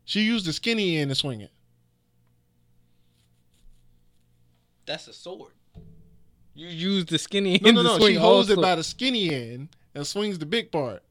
She 0.06 0.22
used 0.22 0.46
the 0.46 0.54
skinny 0.54 0.96
end 0.96 1.10
to 1.10 1.14
swing 1.14 1.42
it. 1.42 1.50
That's 4.86 5.06
a 5.06 5.12
sword. 5.12 5.52
You 6.54 6.68
use 6.68 7.04
the 7.04 7.18
skinny 7.18 7.56
end 7.56 7.62
No, 7.62 7.70
no, 7.72 7.82
to 7.82 7.88
no. 7.88 7.98
swing 7.98 8.12
She 8.14 8.16
all 8.16 8.24
holds 8.36 8.48
it 8.48 8.54
swords. 8.54 8.66
by 8.66 8.74
the 8.76 8.84
skinny 8.84 9.34
end 9.34 9.68
and 9.94 10.06
swings 10.06 10.38
the 10.38 10.46
big 10.46 10.72
part. 10.72 11.02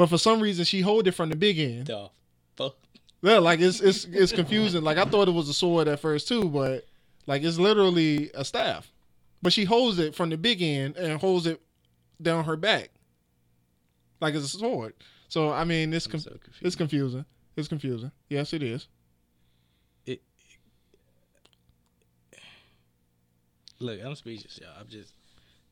But 0.00 0.08
for 0.08 0.16
some 0.16 0.40
reason, 0.40 0.64
she 0.64 0.80
hold 0.80 1.06
it 1.08 1.12
from 1.12 1.28
the 1.28 1.36
big 1.36 1.58
end. 1.58 1.88
The 1.88 2.08
fuck? 2.56 2.74
Yeah, 3.20 3.36
like 3.36 3.60
it's 3.60 3.80
it's 3.80 4.06
it's 4.06 4.32
confusing. 4.32 4.82
Like 4.82 4.96
I 4.96 5.04
thought 5.04 5.28
it 5.28 5.32
was 5.32 5.46
a 5.50 5.52
sword 5.52 5.88
at 5.88 6.00
first 6.00 6.26
too, 6.26 6.48
but 6.48 6.86
like 7.26 7.42
it's 7.42 7.58
literally 7.58 8.30
a 8.32 8.42
staff. 8.42 8.90
But 9.42 9.52
she 9.52 9.64
holds 9.64 9.98
it 9.98 10.14
from 10.14 10.30
the 10.30 10.38
big 10.38 10.62
end 10.62 10.96
and 10.96 11.20
holds 11.20 11.46
it 11.46 11.60
down 12.22 12.44
her 12.44 12.56
back, 12.56 12.88
like 14.22 14.34
it's 14.34 14.54
a 14.54 14.58
sword. 14.58 14.94
So 15.28 15.52
I 15.52 15.64
mean, 15.64 15.92
it's 15.92 16.06
com- 16.06 16.20
so 16.20 16.34
it's 16.62 16.76
confusing. 16.76 17.26
It's 17.54 17.68
confusing. 17.68 18.10
Yes, 18.30 18.54
it 18.54 18.62
is. 18.62 18.88
Look, 23.80 24.00
I'm 24.02 24.14
speechless, 24.14 24.58
y'all. 24.62 24.70
I'm 24.80 24.88
just. 24.88 25.12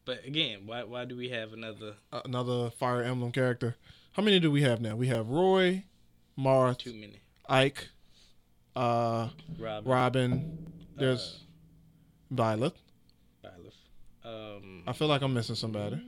But 0.04 0.26
again, 0.26 0.66
why 0.66 0.84
why 0.84 1.06
do 1.06 1.16
we 1.16 1.30
have 1.30 1.54
another 1.54 1.94
Another 2.12 2.68
Fire 2.68 3.02
Emblem 3.02 3.32
character. 3.32 3.74
How 4.18 4.24
many 4.24 4.40
do 4.40 4.50
we 4.50 4.62
have 4.62 4.80
now? 4.80 4.96
We 4.96 5.06
have 5.06 5.28
Roy, 5.28 5.84
Marth, 6.36 6.78
too 6.78 6.92
many? 6.92 7.20
Ike, 7.48 7.86
uh, 8.74 9.28
Robin, 9.56 9.88
Robin. 9.88 10.72
There's 10.96 11.44
Violet. 12.28 12.74
Byleth. 13.44 13.78
Um, 14.28 14.82
I 14.88 14.92
feel 14.92 15.06
like 15.06 15.22
I'm 15.22 15.32
missing 15.32 15.54
somebody. 15.54 16.02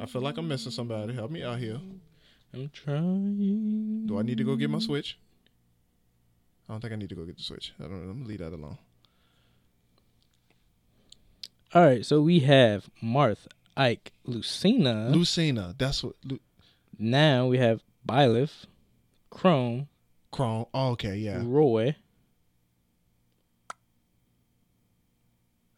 I 0.00 0.06
feel 0.06 0.20
like 0.20 0.36
I'm 0.38 0.48
missing 0.48 0.72
somebody. 0.72 1.14
Help 1.14 1.30
me 1.30 1.44
out 1.44 1.60
here. 1.60 1.78
I'm 2.52 2.68
trying. 2.70 4.06
Do 4.06 4.18
I 4.18 4.22
need 4.22 4.38
to 4.38 4.44
go 4.44 4.56
get 4.56 4.70
my 4.70 4.80
Switch? 4.80 5.16
I 6.68 6.72
don't 6.72 6.80
think 6.80 6.94
I 6.94 6.96
need 6.96 7.10
to 7.10 7.14
go 7.14 7.26
get 7.26 7.36
the 7.36 7.44
Switch. 7.44 7.74
I 7.78 7.84
don't. 7.84 7.92
I'm 7.92 8.12
gonna 8.14 8.28
leave 8.28 8.40
that 8.40 8.52
alone. 8.52 8.78
All 11.72 11.84
right, 11.84 12.04
so 12.04 12.20
we 12.22 12.40
have 12.40 12.90
Marth, 13.00 13.46
Ike, 13.78 14.12
Lucina. 14.24 15.08
Lucina. 15.10 15.74
That's 15.78 16.02
what. 16.04 16.14
Lu- 16.24 16.40
now 16.98 17.46
we 17.46 17.58
have 17.58 17.80
Byleth, 18.06 18.64
Chrom, 19.32 19.86
Chrom. 20.32 20.66
Oh, 20.74 20.90
okay, 20.90 21.16
yeah. 21.16 21.40
Roy. 21.44 21.94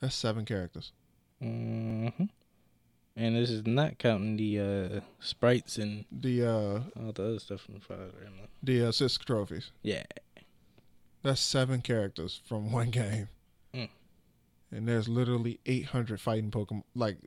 That's 0.01 0.15
seven 0.15 0.45
characters. 0.45 0.93
Mm-hmm. 1.43 2.25
And 3.17 3.37
this 3.37 3.51
is 3.51 3.67
not 3.67 3.99
counting 3.99 4.37
the 4.37 4.59
uh, 4.61 5.01
sprites 5.19 5.77
and 5.77 6.05
The 6.11 6.45
uh 6.45 6.81
all 6.99 7.13
the 7.13 7.23
other 7.25 7.39
stuff 7.39 7.61
from 7.63 7.81
Fire 7.81 7.99
Emblem. 8.25 8.49
the 8.63 8.85
uh, 8.87 8.93
Cisco 8.93 9.25
trophies. 9.25 9.71
Yeah. 9.83 10.05
That's 11.23 11.41
seven 11.41 11.83
characters 11.83 12.41
from 12.47 12.73
one 12.73 12.91
game. 12.91 13.29
Mm. 13.75 13.89
And 14.73 14.89
there's 14.89 15.09
literally 15.09 15.61
800 15.67 16.19
fighting 16.21 16.51
Pokemon. 16.51 16.85
Like 16.95 17.19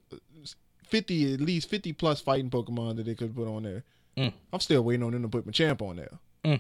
50, 0.94 1.34
at 1.34 1.42
least 1.42 1.70
50 1.70 1.94
plus 1.94 2.22
fighting 2.22 2.50
Pokemon 2.50 2.98
that 2.98 3.06
they 3.06 3.16
could 3.16 3.36
put 3.36 3.48
on 3.48 3.64
there. 3.64 3.84
Mm. 4.16 4.32
I'm 4.54 4.60
still 4.60 4.84
waiting 4.84 5.04
on 5.04 5.12
them 5.12 5.24
to 5.24 5.28
put 5.28 5.48
Machamp 5.48 5.82
on 5.82 5.96
there. 5.96 6.12
Mm. 6.46 6.60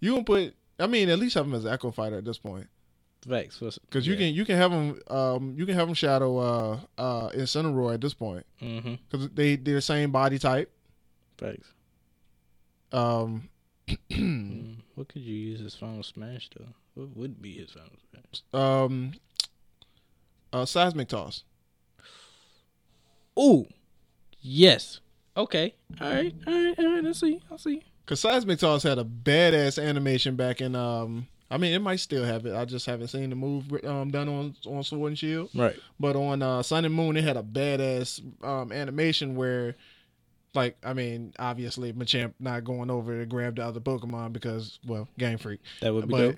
You 0.00 0.14
can 0.14 0.24
put. 0.24 0.54
I 0.80 0.86
mean, 0.86 1.08
at 1.10 1.18
least 1.18 1.34
have 1.34 1.46
him 1.46 1.54
as 1.54 1.64
an 1.64 1.72
Echo 1.72 1.90
Fighter 1.90 2.16
at 2.18 2.24
this 2.24 2.38
point. 2.38 2.66
Facts. 3.28 3.58
Because 3.60 4.06
you 4.06 4.16
can 4.16 4.32
you 4.34 4.44
can 4.44 4.56
have 4.56 4.70
them 4.70 5.00
um 5.08 5.54
you 5.58 5.66
can 5.66 5.74
have 5.74 5.88
them 5.88 5.94
shadow 5.94 6.38
uh 6.38 6.80
uh 6.96 7.28
Incineroar 7.30 7.94
at 7.94 8.00
this 8.00 8.14
point 8.14 8.46
Mm-hmm. 8.62 8.94
because 9.10 9.28
they 9.30 9.56
they're 9.56 9.74
the 9.76 9.80
same 9.82 10.10
body 10.12 10.38
type. 10.38 10.70
Facts. 11.38 11.68
Um, 12.92 13.48
Mm, 14.10 14.76
what 14.96 15.08
could 15.08 15.22
you 15.22 15.34
use 15.34 15.60
as 15.60 15.74
Final 15.76 16.02
Smash 16.02 16.50
though? 16.56 16.66
What 16.94 17.16
would 17.16 17.40
be 17.42 17.52
his 17.52 17.70
Final 17.70 17.92
Smash? 18.10 18.42
um, 18.52 19.12
uh, 20.52 20.64
seismic 20.64 21.06
toss. 21.08 21.44
Oh, 23.36 23.66
yes. 24.40 25.00
Okay. 25.36 25.74
All 26.00 26.10
right. 26.10 26.34
All 26.46 26.52
right. 26.54 26.78
All 26.78 26.92
right. 26.94 27.04
I 27.06 27.12
see. 27.12 27.40
I'll 27.50 27.58
see. 27.58 27.82
Cause 28.06 28.20
seismic 28.20 28.60
toss 28.60 28.84
had 28.84 28.98
a 28.98 29.04
badass 29.04 29.82
animation 29.82 30.36
back 30.36 30.60
in 30.60 30.74
um. 30.76 31.26
I 31.48 31.58
mean, 31.58 31.72
it 31.74 31.78
might 31.80 32.00
still 32.00 32.24
have 32.24 32.44
it. 32.46 32.54
I 32.56 32.64
just 32.64 32.86
haven't 32.86 33.06
seen 33.08 33.30
the 33.30 33.36
move 33.36 33.64
um 33.84 34.10
done 34.10 34.28
on 34.28 34.54
on 34.66 34.82
Sword 34.82 35.10
and 35.10 35.18
Shield. 35.18 35.50
Right. 35.54 35.76
But 36.00 36.16
on 36.16 36.42
uh, 36.42 36.62
Sun 36.62 36.84
and 36.84 36.94
Moon, 36.94 37.16
it 37.16 37.22
had 37.24 37.36
a 37.36 37.42
badass 37.42 38.20
um, 38.44 38.72
animation 38.72 39.36
where, 39.36 39.76
like, 40.54 40.76
I 40.84 40.92
mean, 40.92 41.34
obviously 41.38 41.92
Machamp 41.92 42.34
not 42.40 42.64
going 42.64 42.90
over 42.90 43.18
to 43.20 43.26
grab 43.26 43.56
the 43.56 43.64
other 43.64 43.78
Pokemon 43.80 44.32
because, 44.32 44.78
well, 44.86 45.06
Game 45.18 45.38
Freak. 45.38 45.60
That 45.82 45.92
would 45.94 46.08
be 46.08 46.12
But 46.12 46.20
dope. 46.20 46.36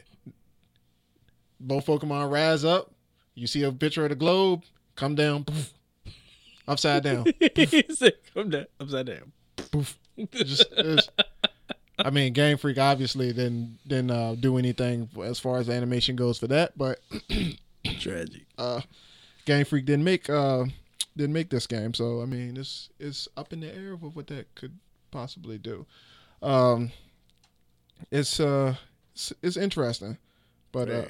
both 1.61 1.87
Pokemon 1.87 2.31
rise 2.31 2.65
up. 2.65 2.91
You 3.35 3.47
see 3.47 3.63
a 3.63 3.73
picture 3.73 4.03
of 4.05 4.11
the 4.11 4.15
globe, 4.17 4.63
come 4.97 5.15
down, 5.15 5.45
poof, 5.45 5.73
upside 6.69 7.03
down, 7.03 7.27
He 7.57 7.85
said, 7.91 8.15
"Come 8.35 8.51
down, 8.51 8.67
upside 8.79 9.07
down." 9.07 9.33
poof. 9.71 9.99
Just, 10.33 10.65
I 11.99 12.11
mean, 12.11 12.33
Game 12.33 12.59
Freak 12.59 12.79
obviously 12.79 13.33
didn't 13.33 13.79
didn't 13.87 14.11
uh, 14.11 14.35
do 14.35 14.57
anything 14.57 15.09
as 15.25 15.39
far 15.39 15.59
as 15.59 15.67
the 15.67 15.73
animation 15.75 16.17
goes 16.17 16.39
for 16.39 16.47
that, 16.49 16.77
but 16.77 17.01
Tragic. 18.01 18.47
uh, 18.57 18.81
Game 19.45 19.65
Freak 19.65 19.85
didn't 19.85 20.05
make 20.05 20.29
uh, 20.29 20.65
didn't 21.17 21.33
make 21.33 21.51
this 21.51 21.67
game, 21.67 21.95
so 21.95 22.23
I 22.23 22.27
mean, 22.27 22.57
it's 22.57 22.91
it's 22.99 23.29
up 23.37 23.53
in 23.53 23.61
the 23.61 23.75
air 23.75 23.93
of 23.93 24.03
what 24.15 24.27
that 24.29 24.55
could 24.55 24.79
possibly 25.11 25.59
do. 25.59 25.87
Um, 26.43 26.93
it's 28.11 28.39
uh, 28.41 28.75
it's, 29.15 29.33
it's 29.43 29.57
interesting, 29.57 30.19
but 30.73 30.89
uh, 30.89 31.05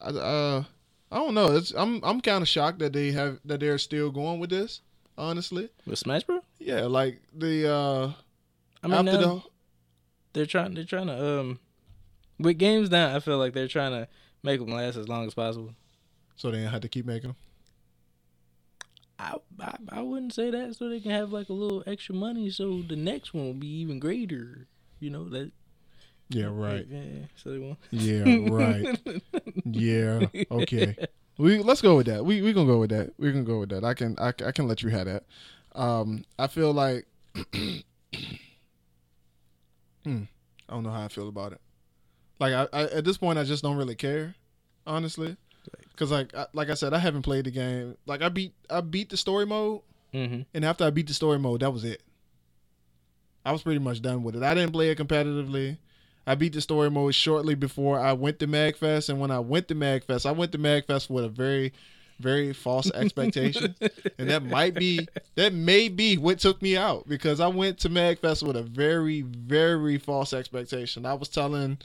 I 0.00 0.08
uh, 0.08 0.64
I 1.12 1.16
don't 1.16 1.34
know. 1.34 1.54
It's 1.54 1.72
I'm 1.72 2.00
I'm 2.02 2.20
kind 2.22 2.40
of 2.42 2.48
shocked 2.48 2.78
that 2.78 2.92
they 2.94 3.12
have 3.12 3.38
that 3.44 3.60
they're 3.60 3.78
still 3.78 4.10
going 4.10 4.40
with 4.40 4.50
this. 4.50 4.80
Honestly, 5.18 5.68
With 5.86 5.98
Smash 5.98 6.24
Bro? 6.24 6.40
yeah, 6.58 6.86
like 6.86 7.20
the 7.36 7.70
uh, 7.70 8.12
I 8.82 8.86
mean, 8.88 9.06
after 9.08 9.18
the 9.18 9.42
they're 10.32 10.46
trying. 10.46 10.74
They're 10.74 10.84
trying 10.84 11.08
to 11.08 11.40
um, 11.40 11.58
with 12.38 12.56
games 12.56 12.90
now. 12.90 13.14
I 13.14 13.20
feel 13.20 13.36
like 13.36 13.52
they're 13.52 13.68
trying 13.68 13.92
to 13.92 14.08
make 14.42 14.58
them 14.58 14.70
last 14.70 14.96
as 14.96 15.08
long 15.08 15.26
as 15.26 15.34
possible. 15.34 15.74
so 16.36 16.50
they 16.50 16.62
had 16.62 16.80
to 16.82 16.88
keep 16.88 17.04
making 17.04 17.28
them. 17.28 17.36
I, 19.18 19.34
I 19.60 19.76
I 19.90 20.00
wouldn't 20.00 20.32
say 20.32 20.50
that 20.50 20.74
so 20.76 20.88
they 20.88 21.00
can 21.00 21.10
have 21.10 21.30
like 21.30 21.50
a 21.50 21.52
little 21.52 21.84
extra 21.86 22.14
money 22.14 22.48
so 22.50 22.82
the 22.82 22.96
next 22.96 23.34
one 23.34 23.44
will 23.44 23.52
be 23.54 23.68
even 23.80 23.98
greater. 23.98 24.66
You 24.98 25.10
know 25.10 25.28
that. 25.28 25.52
Yeah, 26.34 26.48
right. 26.50 26.86
Yeah. 26.88 27.00
So 27.36 27.50
they 27.50 27.58
won't. 27.58 27.78
Yeah, 27.90 28.48
right. 28.50 28.98
Yeah. 29.64 30.26
Okay. 30.50 30.96
We 31.38 31.58
let's 31.58 31.80
go 31.82 31.96
with 31.96 32.06
that. 32.06 32.24
We 32.24 32.42
we 32.42 32.52
gonna 32.52 32.66
go 32.66 32.78
with 32.78 32.90
that. 32.90 33.12
We 33.18 33.32
can 33.32 33.44
go 33.44 33.58
with 33.60 33.68
that. 33.70 33.84
I 33.84 33.94
can 33.94 34.16
I, 34.18 34.32
can- 34.32 34.46
I 34.46 34.52
can 34.52 34.68
let 34.68 34.82
you 34.82 34.90
have 34.90 35.06
that. 35.06 35.24
Um, 35.74 36.24
I 36.38 36.46
feel 36.46 36.72
like 36.72 37.06
Hmm. 40.04 40.22
I 40.68 40.74
don't 40.74 40.82
know 40.82 40.90
how 40.90 41.04
I 41.04 41.08
feel 41.08 41.28
about 41.28 41.52
it. 41.52 41.60
Like 42.38 42.52
I, 42.54 42.66
I 42.72 42.82
at 42.84 43.04
this 43.04 43.18
point 43.18 43.38
I 43.38 43.44
just 43.44 43.62
don't 43.62 43.76
really 43.76 43.94
care, 43.94 44.34
honestly, 44.86 45.36
because 45.90 46.10
like 46.10 46.34
I, 46.34 46.46
like 46.52 46.70
I 46.70 46.74
said 46.74 46.92
I 46.92 46.98
haven't 46.98 47.22
played 47.22 47.44
the 47.46 47.50
game. 47.50 47.96
Like 48.06 48.22
I 48.22 48.28
beat 48.28 48.54
I 48.68 48.80
beat 48.80 49.10
the 49.10 49.16
story 49.16 49.46
mode, 49.46 49.82
Mm-hmm. 50.12 50.42
and 50.54 50.64
after 50.64 50.84
I 50.84 50.90
beat 50.90 51.06
the 51.06 51.14
story 51.14 51.38
mode, 51.38 51.60
that 51.60 51.70
was 51.70 51.84
it. 51.84 52.02
I 53.44 53.52
was 53.52 53.62
pretty 53.62 53.78
much 53.80 54.02
done 54.02 54.22
with 54.22 54.36
it. 54.36 54.42
I 54.42 54.54
didn't 54.54 54.72
play 54.72 54.90
it 54.90 54.98
competitively. 54.98 55.78
I 56.26 56.34
beat 56.34 56.52
the 56.52 56.60
story 56.60 56.90
mode 56.90 57.14
shortly 57.14 57.54
before 57.54 57.98
I 57.98 58.12
went 58.12 58.38
to 58.40 58.46
MagFest, 58.46 59.08
and 59.08 59.18
when 59.18 59.30
I 59.30 59.40
went 59.40 59.68
to 59.68 59.74
MagFest, 59.74 60.24
I 60.24 60.32
went 60.32 60.52
to 60.52 60.58
MagFest 60.58 61.10
with 61.10 61.24
a 61.24 61.28
very, 61.28 61.72
very 62.20 62.52
false 62.52 62.90
expectation, 62.92 63.74
and 64.18 64.30
that 64.30 64.44
might 64.44 64.74
be 64.74 65.08
that 65.34 65.52
may 65.52 65.88
be 65.88 66.16
what 66.16 66.38
took 66.38 66.62
me 66.62 66.76
out 66.76 67.08
because 67.08 67.40
I 67.40 67.48
went 67.48 67.78
to 67.80 67.90
MagFest 67.90 68.46
with 68.46 68.56
a 68.56 68.62
very, 68.62 69.22
very 69.22 69.98
false 69.98 70.32
expectation. 70.32 71.06
I 71.06 71.14
was 71.14 71.28
telling, 71.28 71.78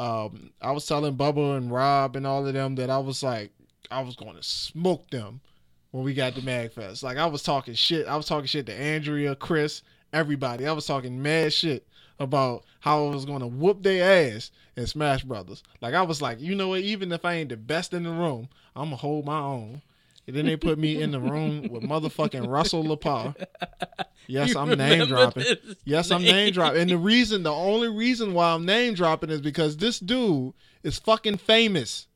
um, 0.00 0.50
I 0.62 0.72
was 0.72 0.86
telling 0.86 1.16
Bubba 1.16 1.58
and 1.58 1.70
Rob 1.70 2.16
and 2.16 2.26
all 2.26 2.46
of 2.46 2.54
them 2.54 2.76
that 2.76 2.88
I 2.88 2.98
was 2.98 3.22
like, 3.22 3.52
I 3.90 4.00
was 4.00 4.16
going 4.16 4.36
to 4.36 4.42
smoke 4.42 5.10
them 5.10 5.42
when 5.90 6.04
we 6.04 6.14
got 6.14 6.34
to 6.36 6.40
Magfest. 6.40 7.02
Like 7.02 7.18
I 7.18 7.26
was 7.26 7.42
talking 7.42 7.74
shit. 7.74 8.06
I 8.06 8.16
was 8.16 8.24
talking 8.24 8.46
shit 8.46 8.64
to 8.66 8.74
Andrea, 8.74 9.36
Chris, 9.36 9.82
everybody. 10.14 10.66
I 10.66 10.72
was 10.72 10.86
talking 10.86 11.20
mad 11.20 11.52
shit 11.52 11.86
about 12.18 12.64
how 12.80 13.06
I 13.06 13.10
was 13.10 13.24
gonna 13.24 13.46
whoop 13.46 13.82
their 13.82 14.34
ass 14.34 14.50
in 14.76 14.86
Smash 14.86 15.24
Brothers. 15.24 15.62
Like 15.80 15.94
I 15.94 16.02
was 16.02 16.22
like, 16.22 16.40
you 16.40 16.54
know 16.54 16.68
what? 16.68 16.80
Even 16.80 17.12
if 17.12 17.24
I 17.24 17.34
ain't 17.34 17.50
the 17.50 17.56
best 17.56 17.92
in 17.92 18.04
the 18.04 18.10
room, 18.10 18.48
I'm 18.76 18.86
gonna 18.86 18.96
hold 18.96 19.24
my 19.24 19.38
own. 19.38 19.82
And 20.26 20.34
then 20.34 20.46
they 20.46 20.56
put 20.56 20.78
me 20.78 21.02
in 21.02 21.10
the 21.10 21.20
room 21.20 21.68
with 21.68 21.82
motherfucking 21.82 22.48
Russell 22.48 22.82
Lepar. 22.82 23.34
Yes, 24.26 24.54
You 24.54 24.58
I'm 24.58 24.70
name 24.70 25.06
dropping. 25.06 25.44
Yes, 25.84 26.10
I'm 26.10 26.22
name 26.22 26.52
dropping. 26.52 26.80
And 26.80 26.90
the 26.90 26.96
reason, 26.96 27.42
the 27.42 27.52
only 27.52 27.88
reason 27.88 28.32
why 28.32 28.52
I'm 28.52 28.64
name 28.64 28.94
dropping 28.94 29.28
is 29.28 29.42
because 29.42 29.76
this 29.76 29.98
dude 29.98 30.54
is 30.82 30.98
fucking 30.98 31.36
famous. 31.36 32.06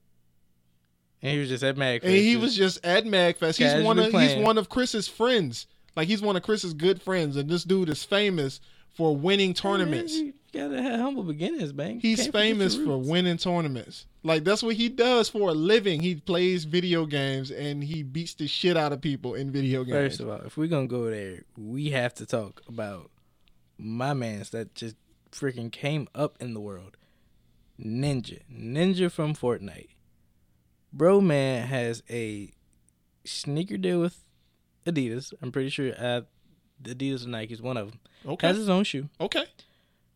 And 1.20 1.32
he 1.32 1.38
was 1.38 1.50
just 1.50 1.64
at 1.64 1.76
Mag. 1.76 2.02
And 2.02 2.12
he 2.12 2.36
was 2.36 2.56
just 2.56 2.84
at 2.84 3.04
Magfest. 3.04 3.58
He's 3.58 3.84
one 3.84 3.98
of 3.98 4.10
playing. 4.10 4.38
he's 4.38 4.44
one 4.44 4.56
of 4.56 4.70
Chris's 4.70 5.06
friends. 5.06 5.66
Like 5.96 6.08
he's 6.08 6.22
one 6.22 6.36
of 6.36 6.42
Chris's 6.42 6.74
good 6.74 7.02
friends, 7.02 7.36
and 7.36 7.50
this 7.50 7.64
dude 7.64 7.88
is 7.88 8.04
famous 8.04 8.60
for 8.94 9.16
winning 9.16 9.54
tournaments. 9.54 10.14
You 10.14 10.32
gotta 10.52 10.82
have 10.82 11.00
humble 11.00 11.22
beginnings, 11.22 11.72
man. 11.72 12.00
He's 12.00 12.26
famous 12.26 12.76
for 12.76 12.98
winning 12.98 13.36
tournaments. 13.36 14.06
Like 14.22 14.44
that's 14.44 14.62
what 14.62 14.74
he 14.74 14.88
does 14.88 15.28
for 15.28 15.50
a 15.50 15.54
living. 15.54 16.00
He 16.00 16.16
plays 16.16 16.64
video 16.64 17.06
games 17.06 17.50
and 17.50 17.82
he 17.82 18.02
beats 18.02 18.34
the 18.34 18.46
shit 18.46 18.76
out 18.76 18.92
of 18.92 19.00
people 19.00 19.34
in 19.34 19.50
video 19.50 19.84
games. 19.84 19.96
First 19.96 20.20
of 20.20 20.28
all, 20.28 20.40
if 20.40 20.56
we're 20.56 20.68
gonna 20.68 20.86
go 20.86 21.08
there, 21.10 21.42
we 21.56 21.90
have 21.90 22.14
to 22.14 22.26
talk 22.26 22.62
about 22.68 23.10
my 23.78 24.14
man's 24.14 24.50
that 24.50 24.74
just 24.74 24.96
freaking 25.30 25.70
came 25.70 26.08
up 26.14 26.36
in 26.40 26.54
the 26.54 26.60
world. 26.60 26.96
Ninja. 27.80 28.40
Ninja 28.52 29.10
from 29.10 29.34
Fortnite. 29.34 29.90
Bro 30.92 31.20
man 31.20 31.68
has 31.68 32.02
a 32.10 32.50
sneaker 33.24 33.76
deal 33.76 34.00
with 34.00 34.24
Adidas. 34.86 35.32
I'm 35.40 35.52
pretty 35.52 35.68
sure 35.68 35.92
uh, 35.96 36.22
Adidas 36.82 37.22
and 37.22 37.32
Nike 37.32 37.54
is 37.54 37.62
one 37.62 37.76
of 37.76 37.90
them. 37.90 38.00
okay. 38.26 38.46
Has 38.48 38.56
his 38.56 38.68
own 38.68 38.84
shoe. 38.84 39.08
okay. 39.20 39.44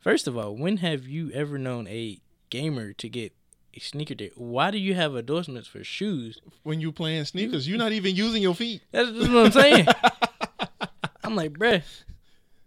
First 0.00 0.26
of 0.26 0.36
all, 0.36 0.56
when 0.56 0.78
have 0.78 1.06
you 1.06 1.30
ever 1.32 1.58
known 1.58 1.86
a 1.86 2.18
gamer 2.50 2.92
to 2.94 3.08
get 3.08 3.32
a 3.74 3.78
sneaker 3.80 4.14
deal? 4.14 4.30
Why 4.34 4.70
do 4.72 4.78
you 4.78 4.94
have 4.94 5.14
endorsements 5.16 5.68
for 5.68 5.84
shoes 5.84 6.40
When 6.64 6.80
you're 6.80 6.90
playing 6.92 7.24
sneakers, 7.26 7.68
you're 7.68 7.78
not 7.78 7.92
even 7.92 8.14
using 8.16 8.42
your 8.42 8.54
feet. 8.54 8.82
That's 8.90 9.10
just 9.10 9.30
what 9.30 9.46
I'm 9.46 9.52
saying. 9.52 9.86
I'm 11.24 11.36
like, 11.36 11.52
bruh. 11.52 11.82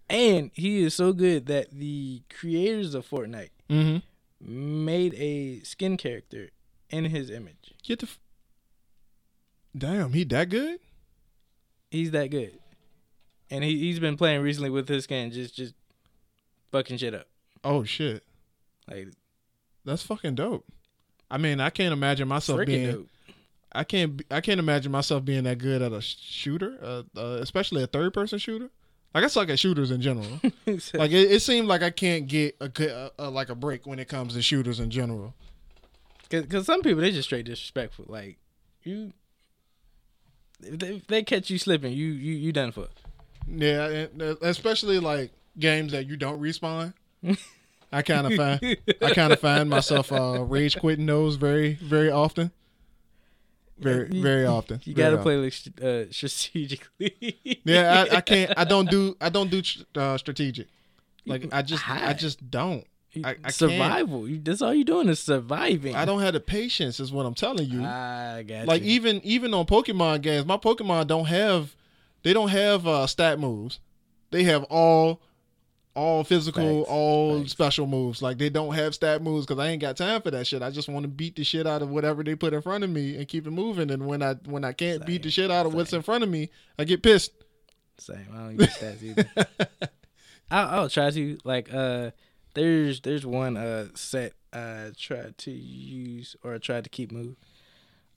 And 0.10 0.52
he 0.54 0.84
is 0.84 0.94
so 0.94 1.12
good 1.14 1.48
that 1.48 1.72
the 1.72 2.22
creators 2.30 2.94
of 2.96 3.08
Fortnite 3.10 3.50
Mm-hmm. 3.70 4.86
made 4.86 5.14
a 5.16 5.60
skin 5.64 5.98
character 5.98 6.50
in 6.90 7.06
his 7.06 7.30
image. 7.30 7.74
Get 7.84 8.00
the. 8.00 8.06
F- 8.06 8.20
Damn, 9.78 10.14
he 10.14 10.24
that 10.26 10.50
good? 10.50 10.80
He's 11.92 12.12
that 12.12 12.30
good. 12.30 12.58
And 13.52 13.64
he, 13.64 13.78
he's 13.78 14.00
been 14.00 14.18
playing 14.18 14.42
recently 14.42 14.70
with 14.70 14.88
his 14.88 15.04
skin, 15.04 15.32
just 15.32 15.56
just 15.56 15.74
fucking 16.72 16.98
shit 16.98 17.14
up. 17.14 17.28
Oh 17.64 17.84
shit, 17.84 18.24
Like 18.90 19.10
that's 19.84 20.04
fucking 20.04 20.36
dope. 20.36 20.66
I 21.30 21.38
mean, 21.38 21.60
I 21.60 21.70
can't 21.70 21.94
imagine 21.94 22.28
myself 22.28 22.66
being. 22.66 22.92
dope. 22.92 23.08
I 23.72 23.84
can't. 23.84 24.22
I 24.32 24.42
can't 24.42 24.60
imagine 24.60 24.92
myself 24.92 25.26
being 25.26 25.44
that 25.44 25.58
good 25.58 25.82
at 25.82 25.92
a 25.92 26.02
shooter, 26.02 26.78
uh, 26.82 27.04
uh, 27.20 27.38
especially 27.42 27.84
a 27.84 27.88
third 27.88 28.14
person 28.14 28.40
shooter. 28.40 28.70
Like 29.14 29.24
I 29.24 29.28
suck 29.28 29.50
at 29.50 29.60
shooters 29.60 29.92
in 29.92 30.02
general. 30.02 30.28
like 30.68 31.12
it, 31.12 31.32
it 31.32 31.42
seemed 31.42 31.68
like 31.68 31.82
I 31.84 31.90
can't 31.90 32.28
get 32.28 32.56
a, 32.60 32.70
uh 32.96 33.10
uh 33.18 33.32
like 33.32 33.50
a 33.50 33.56
break 33.56 33.86
when 33.86 34.00
it 34.00 34.08
comes 34.10 34.34
to 34.34 34.42
shooters 34.42 34.80
in 34.80 34.90
general. 34.90 35.34
Cause, 36.30 36.46
Cause 36.48 36.66
some 36.66 36.82
people 36.82 37.02
they 37.02 37.12
just 37.12 37.28
straight 37.28 37.46
disrespectful. 37.46 38.06
Like 38.08 38.38
you, 38.84 39.14
if 40.62 40.80
they, 40.80 40.96
if 40.96 41.08
they 41.08 41.24
catch 41.24 41.50
you 41.50 41.58
slipping, 41.58 41.94
you 41.94 42.08
you 42.08 42.34
you 42.34 42.52
done 42.52 42.72
for. 42.72 42.88
Yeah, 43.48 44.06
uh, 44.20 44.36
especially 44.42 45.00
like 45.00 45.32
games 45.58 45.92
that 45.92 46.08
you 46.08 46.18
don't 46.18 46.42
respawn. 46.42 46.94
I 47.92 48.02
kind 48.02 48.28
of 48.28 48.34
find 48.36 48.78
I 49.02 49.14
kind 49.14 49.32
of 49.32 49.40
find 49.40 49.70
myself 49.70 50.12
uh, 50.12 50.44
rage 50.44 50.78
quitting 50.80 51.06
those 51.06 51.36
very 51.36 51.74
very 51.76 52.10
often. 52.12 52.52
Very 53.78 54.08
very 54.22 54.46
often. 54.46 54.80
You 54.86 54.94
gotta 54.94 55.18
often. 55.20 55.24
play 55.24 55.38
like 55.38 55.54
uh, 55.82 56.12
strategically. 56.12 57.38
Yeah, 57.66 58.06
I, 58.12 58.18
I 58.18 58.22
can't. 58.22 58.54
I 58.58 58.64
don't 58.64 58.90
do. 58.90 59.18
I 59.20 59.30
don't 59.30 59.50
do 59.50 59.62
uh, 59.96 60.18
strategic. 60.18 60.68
Like 61.26 61.48
I 61.52 61.62
just. 61.62 61.88
I 61.90 62.14
just 62.14 62.50
don't. 62.50 62.86
I- 63.24 63.36
I 63.46 63.52
survival. 63.52 64.28
You, 64.28 64.40
that's 64.40 64.62
all 64.62 64.74
you're 64.74 64.84
doing 64.84 65.08
is 65.10 65.20
surviving. 65.20 65.96
I 65.96 66.04
don't 66.06 66.20
have 66.22 66.34
the 66.34 66.40
patience. 66.42 67.00
Is 67.00 67.12
what 67.14 67.26
I'm 67.26 67.34
telling 67.34 67.70
you. 67.70 67.82
I 67.84 68.44
got 68.48 68.68
like 68.68 68.82
you. 68.84 68.90
even 68.92 69.22
even 69.24 69.54
on 69.54 69.66
Pokemon 69.66 70.22
games, 70.22 70.46
my 70.46 70.58
Pokemon 70.58 71.08
don't 71.08 71.26
have. 71.26 71.76
They 72.26 72.34
don't 72.34 72.50
have 72.50 72.88
uh, 72.88 73.06
stat 73.06 73.40
moves. 73.40 73.80
They 74.32 74.44
have 74.44 74.64
all. 74.64 75.22
All 75.94 76.26
physical, 76.26 76.80
Facts. 76.82 76.92
all 76.92 77.40
Facts. 77.40 77.52
special 77.52 77.88
moves. 77.88 78.22
Like 78.22 78.38
they 78.38 78.50
don't 78.50 78.74
have 78.74 78.94
stat 78.94 79.22
moves 79.22 79.46
because 79.46 79.64
I 79.64 79.70
ain't 79.70 79.80
got 79.80 79.96
time 79.96 80.22
for 80.22 80.30
that 80.32 80.46
shit. 80.46 80.62
I 80.62 80.70
just 80.70 80.90
want 80.90 81.04
to 81.04 81.08
beat 81.08 81.38
the 81.38 81.46
shit 81.46 81.66
out 81.66 81.82
of 81.82 81.90
whatever 81.90 82.22
they 82.22 82.36
put 82.36 82.54
in 82.54 82.62
front 82.62 82.84
of 82.84 82.90
me 82.90 83.16
and 83.16 83.26
keep 83.30 83.48
it 83.48 83.52
moving. 83.52 83.90
And 83.90 84.06
when 84.06 84.22
I 84.22 84.34
when 84.44 84.66
I 84.66 84.74
can't 84.74 85.06
beat 85.06 85.24
the 85.24 85.30
shit 85.30 85.50
out 85.50 85.66
of 85.66 85.74
what's 85.74 85.94
in 85.94 86.02
front 86.02 86.26
of 86.26 86.30
me, 86.30 86.50
I 86.78 86.84
get 86.84 87.02
pissed. 87.02 87.32
Same. 87.98 88.28
I 88.34 88.38
don't 88.40 88.60
use 88.60 88.76
stats 88.76 89.04
either. 89.04 89.30
I'll, 90.52 90.82
I'll 90.82 90.90
try 90.90 91.12
to 91.12 91.38
like. 91.46 91.74
Uh, 91.74 92.12
there's 92.56 93.00
there's 93.00 93.26
one 93.26 93.56
uh 93.56 93.88
set 93.94 94.34
I 94.52 94.92
tried 94.98 95.38
to 95.38 95.52
use 95.52 96.36
or 96.44 96.56
I 96.56 96.58
tried 96.58 96.84
to 96.84 96.90
keep 96.90 97.10
move. 97.14 97.38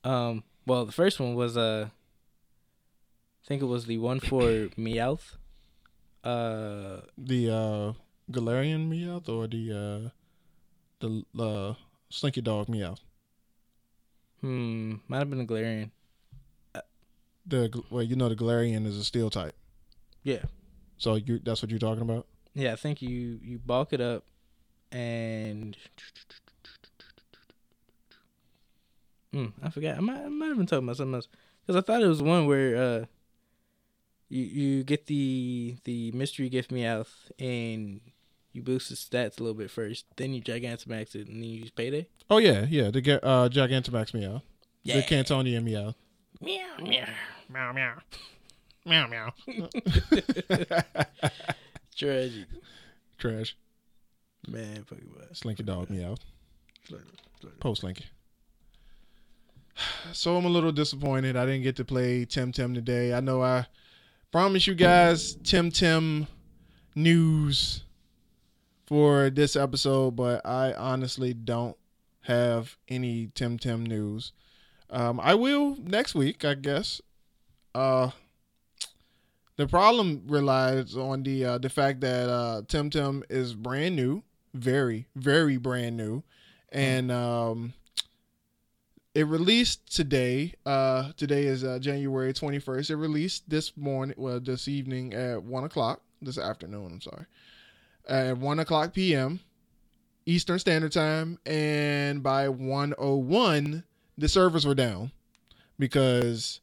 Um. 0.02 0.42
Well, 0.66 0.84
the 0.84 0.90
first 0.90 1.20
one 1.20 1.36
was 1.36 1.56
uh. 1.56 1.90
I 3.48 3.56
think 3.56 3.62
it 3.62 3.64
was 3.64 3.86
the 3.86 3.96
one 3.96 4.20
for 4.20 4.42
Meowth. 4.76 5.36
Uh. 6.22 7.00
the 7.16 7.48
uh 7.50 7.92
Galarian 8.30 8.90
Meowth 8.90 9.26
or 9.30 9.46
the 9.46 9.72
uh 9.72 10.10
the 11.00 11.24
uh 11.42 11.72
Slinky 12.10 12.42
Dog 12.42 12.66
Meowth? 12.66 13.00
Hmm. 14.42 14.96
Might 15.08 15.20
have 15.20 15.30
been 15.30 15.40
a 15.40 15.46
Galarian. 15.46 15.92
The 17.46 17.82
well, 17.88 18.02
you 18.02 18.16
know 18.16 18.28
the 18.28 18.36
Galarian 18.36 18.84
is 18.84 18.98
a 18.98 19.04
steel 19.04 19.30
type. 19.30 19.54
Yeah. 20.24 20.42
So 20.98 21.14
you 21.14 21.38
that's 21.38 21.62
what 21.62 21.70
you're 21.70 21.78
talking 21.78 22.02
about? 22.02 22.26
Yeah, 22.52 22.74
I 22.74 22.76
think 22.76 23.00
you 23.00 23.40
you 23.42 23.58
bulk 23.58 23.94
it 23.94 24.02
up 24.02 24.24
and 24.92 25.74
mm, 29.34 29.52
I 29.62 29.70
forgot. 29.70 29.96
I 29.96 30.00
might 30.00 30.20
I 30.20 30.28
might 30.28 30.48
have 30.48 30.58
been 30.58 30.66
talking 30.66 30.84
about 30.84 30.98
something 30.98 31.14
else 31.14 31.28
because 31.66 31.82
I 31.82 31.86
thought 31.86 32.02
it 32.02 32.08
was 32.08 32.22
one 32.22 32.46
where 32.46 32.76
uh 32.76 33.04
you 34.28 34.44
you 34.44 34.84
get 34.84 35.06
the 35.06 35.76
the 35.84 36.12
mystery 36.12 36.48
gift 36.48 36.70
Meowth 36.70 37.30
and 37.38 38.00
you 38.52 38.62
boost 38.62 38.88
the 38.88 38.94
stats 38.96 39.38
a 39.38 39.42
little 39.42 39.54
bit 39.58 39.70
first, 39.70 40.06
then 40.16 40.34
you 40.34 40.42
Gigantamax 40.42 41.14
it 41.14 41.28
and 41.28 41.36
then 41.36 41.44
you 41.44 41.60
use 41.60 41.70
Payday. 41.70 42.08
Oh 42.30 42.38
yeah, 42.38 42.66
yeah, 42.68 42.90
the 42.90 43.00
Ga- 43.00 43.20
uh 43.22 43.48
Gigantamax 43.48 44.12
Meowth. 44.12 44.42
Yeah. 44.82 44.96
The 44.96 45.02
Kantonian 45.02 45.64
Meowth. 45.64 45.94
Meow 46.40 46.76
meow. 46.80 47.06
Meow 47.48 47.72
meow. 47.72 47.94
Meow 48.84 49.06
meow. 49.08 49.32
Tragic. 51.96 52.46
Trash. 53.18 53.56
Man, 54.46 54.84
Pokemon. 54.84 55.36
Slinky 55.36 55.62
Dog 55.62 55.88
Meowth. 55.88 56.20
Slinky, 56.86 57.06
Slinky. 57.40 57.58
Post 57.60 57.80
Slinky. 57.80 58.04
So 60.12 60.36
I'm 60.36 60.44
a 60.44 60.48
little 60.48 60.72
disappointed. 60.72 61.36
I 61.36 61.46
didn't 61.46 61.62
get 61.62 61.76
to 61.76 61.84
play 61.84 62.24
Temtem 62.26 62.74
today. 62.74 63.14
I 63.14 63.20
know 63.20 63.42
I 63.42 63.66
promised 64.30 64.66
you 64.66 64.74
guys 64.74 65.36
Temtem 65.36 66.26
news 66.94 67.84
for 68.86 69.30
this 69.30 69.56
episode, 69.56 70.16
but 70.16 70.44
I 70.44 70.72
honestly 70.74 71.32
don't 71.34 71.76
have 72.22 72.76
any 72.88 73.28
Temtem 73.28 73.86
news. 73.86 74.32
Um, 74.90 75.20
I 75.20 75.34
will 75.34 75.76
next 75.82 76.14
week, 76.14 76.44
I 76.44 76.54
guess. 76.54 77.00
Uh, 77.74 78.10
the 79.56 79.66
problem 79.66 80.22
relies 80.26 80.96
on 80.96 81.22
the 81.22 81.44
uh, 81.44 81.58
the 81.58 81.68
fact 81.68 82.00
that 82.00 82.28
uh, 82.28 82.62
Temtem 82.62 83.22
is 83.28 83.54
brand 83.54 83.96
new, 83.96 84.22
very 84.54 85.06
very 85.16 85.56
brand 85.56 85.96
new, 85.96 86.22
and 86.70 87.10
um, 87.10 87.74
it 89.18 89.24
released 89.24 89.92
today. 89.92 90.54
Uh, 90.64 91.10
today 91.16 91.42
is 91.42 91.64
uh, 91.64 91.80
January 91.80 92.32
twenty 92.32 92.60
first. 92.60 92.88
It 92.88 92.94
released 92.94 93.50
this 93.50 93.76
morning, 93.76 94.14
well, 94.16 94.38
this 94.38 94.68
evening 94.68 95.12
at 95.12 95.42
one 95.42 95.64
o'clock. 95.64 96.02
This 96.22 96.38
afternoon, 96.38 96.92
I'm 96.92 97.00
sorry, 97.00 97.26
at 98.08 98.38
one 98.38 98.60
o'clock 98.60 98.94
p.m. 98.94 99.40
Eastern 100.24 100.60
Standard 100.60 100.92
Time, 100.92 101.40
and 101.44 102.22
by 102.22 102.48
one 102.48 102.94
o 102.96 103.16
one, 103.16 103.82
the 104.16 104.28
servers 104.28 104.64
were 104.64 104.76
down 104.76 105.10
because 105.80 106.60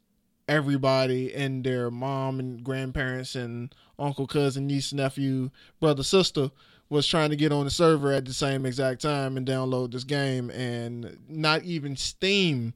everybody 0.48 1.36
and 1.36 1.62
their 1.62 1.92
mom 1.92 2.40
and 2.40 2.64
grandparents 2.64 3.36
and 3.36 3.76
uncle, 4.00 4.28
cousin, 4.28 4.66
niece, 4.66 4.94
nephew, 4.94 5.50
brother, 5.82 6.04
sister 6.04 6.52
was 6.90 7.08
trying 7.08 7.30
to 7.32 7.36
get 7.36 7.52
on 7.52 7.66
the 7.66 7.72
server 7.72 8.12
at 8.12 8.26
the 8.26 8.34
same 8.34 8.66
exact 8.66 9.02
time 9.02 9.38
and 9.38 9.48
download 9.48 9.92
this 9.92 10.04
game 10.04 10.50
and 10.52 11.18
not 11.28 11.64
even 11.64 11.96
Steam 11.96 12.74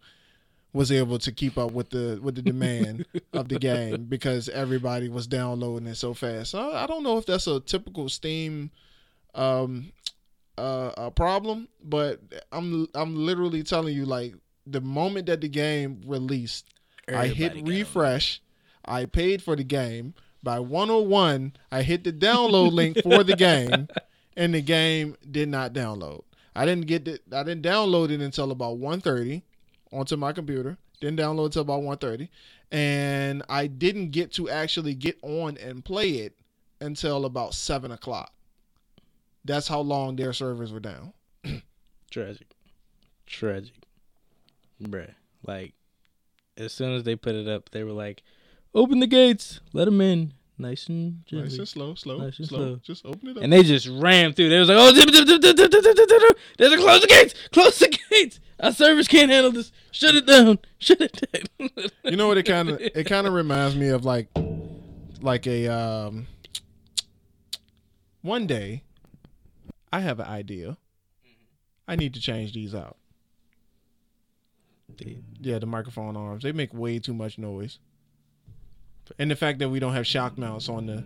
was 0.74 0.91
able 0.91 1.18
to 1.20 1.32
keep 1.32 1.57
up 1.57 1.72
with 1.72 1.89
the 1.89 2.20
with 2.22 2.36
the 2.36 2.41
demand 2.41 3.05
of 3.34 3.49
the 3.49 3.57
game 3.57 4.05
because 4.05 4.49
everybody 4.49 5.10
was 5.10 5.28
downloading 5.28 5.88
it 5.88 5.95
so 5.95 6.14
fast. 6.14 6.51
So 6.51 6.72
I, 6.74 6.86
don't 6.86 7.03
know 7.03 7.18
if 7.18 7.26
that's 7.26 7.47
a 7.47 7.60
typical 7.60 8.10
Steam 8.10 8.72
um 9.36 9.91
uh 10.57 10.91
a 10.97 11.12
problem, 11.12 11.68
but 11.84 12.20
I'm 12.51 12.88
I'm 12.93 13.16
literally 13.16 13.64
telling 13.64 13.95
you 13.95 14.05
like 14.05 14.36
the 14.68 14.82
moment 14.82 15.26
that 15.28 15.41
the 15.41 15.49
game 15.49 16.01
released, 16.05 16.66
I 17.07 17.28
hit 17.28 17.51
Everybody 17.51 17.60
it. 17.60 17.80
refresh, 17.80 18.41
I 18.86 19.05
paid 19.05 19.41
for 19.41 19.55
the 19.55 19.64
game. 19.64 20.14
By 20.42 20.60
101, 20.60 21.54
I 21.72 21.82
hit 21.82 22.04
the 22.04 22.14
download 22.14 22.72
link 22.72 23.02
for 23.04 23.24
the 23.24 23.36
game 23.36 23.88
and 24.38 24.54
the 24.54 24.62
game 24.62 25.18
did 25.30 25.50
not 25.50 25.74
download. 25.74 26.24
I 26.56 26.66
didn't 26.66 26.88
get 26.88 27.08
it 27.08 27.22
I 27.32 27.44
didn't 27.44 27.64
download 27.64 28.10
it 28.10 28.22
until 28.22 28.52
about 28.52 28.78
1:30 28.78 29.44
onto 29.92 30.16
my 30.16 30.32
computer. 30.32 30.78
Didn't 31.00 31.20
download 31.20 31.46
until 31.48 31.62
about 31.62 31.82
1:30 31.82 32.30
and 32.72 33.44
I 33.50 33.68
didn't 33.68 34.12
get 34.12 34.34
to 34.34 34.50
actually 34.50 34.94
get 34.94 35.18
on 35.22 35.58
and 35.58 35.84
play 35.84 36.10
it 36.20 36.36
until 36.82 37.26
about 37.26 37.54
7 37.54 37.92
o'clock. 37.92 38.34
That's 39.44 39.68
how 39.68 39.82
long 39.82 40.16
their 40.16 40.34
servers 40.34 40.72
were 40.72 40.80
down. 40.80 41.14
Tragic. 42.12 42.48
Tragic. 43.26 43.74
Bruh. 44.82 45.14
Like, 45.46 45.74
as 46.58 46.74
soon 46.74 46.94
as 46.94 47.04
they 47.04 47.16
put 47.16 47.36
it 47.36 47.48
up, 47.48 47.70
they 47.72 47.84
were 47.84 47.92
like, 47.92 48.24
open 48.74 48.99
the 48.99 49.07
gates, 49.07 49.59
let 49.74 49.86
them 49.86 50.01
in. 50.01 50.34
Nice 50.61 50.88
and 50.88 51.26
gently. 51.26 51.47
Nice 51.49 51.57
and 51.57 51.67
slow, 51.70 51.95
slow, 51.95 52.17
Nice 52.17 52.38
and 52.39 52.47
slow. 52.47 52.57
slow. 52.57 52.76
Just 52.84 53.05
open 53.05 53.30
it 53.30 53.38
up. 53.38 53.43
And 53.43 53.53
they 53.53 53.63
just 53.63 53.88
ran 53.88 54.34
through. 54.34 54.49
They 54.49 54.59
was 54.59 54.67
like, 54.67 54.78
oh, 54.78 54.93
zip, 54.93 55.09
zip, 55.09 55.26
zip, 55.26 55.41
zip, 55.41 55.57
zip, 55.57 55.72
zip, 55.72 55.84
zip, 55.95 56.09
zip. 56.09 56.38
there's 56.57 56.74
a 56.74 56.78
close 56.78 56.99
the 57.01 57.07
gates, 57.07 57.34
close 57.53 57.80
the 57.80 57.97
gates. 58.11 58.41
Our 58.59 58.74
servers 58.74 59.07
can't 59.07 59.32
handle 59.32 59.53
this. 59.53 59.72
Shut 59.91 60.15
it 60.15 60.26
down. 60.26 60.59
Shut 60.80 60.99
it 60.99 61.13
down. 61.32 61.70
you 62.03 62.17
know 62.17 62.28
what 62.28 62.38
it 62.38 62.43
kind 62.43 62.70
of 62.70 62.82
it 62.82 63.05
kind 63.05 63.26
of 63.26 63.32
reminds 63.34 63.78
me 63.78 63.88
of 63.88 64.03
like 64.03 64.28
like 65.22 65.47
a 65.47 65.67
um 65.70 66.28
one 68.22 68.45
day 68.45 68.84
I 69.93 70.01
have 70.01 70.20
an 70.20 70.28
idea. 70.28 70.78
I 71.88 71.95
need 71.95 72.13
to 72.15 72.20
change 72.20 72.53
these 72.53 72.76
out. 72.76 72.97
Yeah, 75.39 75.59
the 75.59 75.65
microphone 75.65 76.17
arms. 76.17 76.43
They 76.43 76.51
make 76.51 76.74
way 76.74 76.99
too 76.99 77.13
much 77.13 77.38
noise. 77.38 77.80
And 79.18 79.32
the 79.32 79.36
fact 79.36 79.60
that 79.60 79.70
we 79.70 79.80
don't 79.80 79.93
have 79.93 80.05
shock 80.05 80.38
mounts 80.38 80.70
on 80.70 80.86
the 80.86 81.03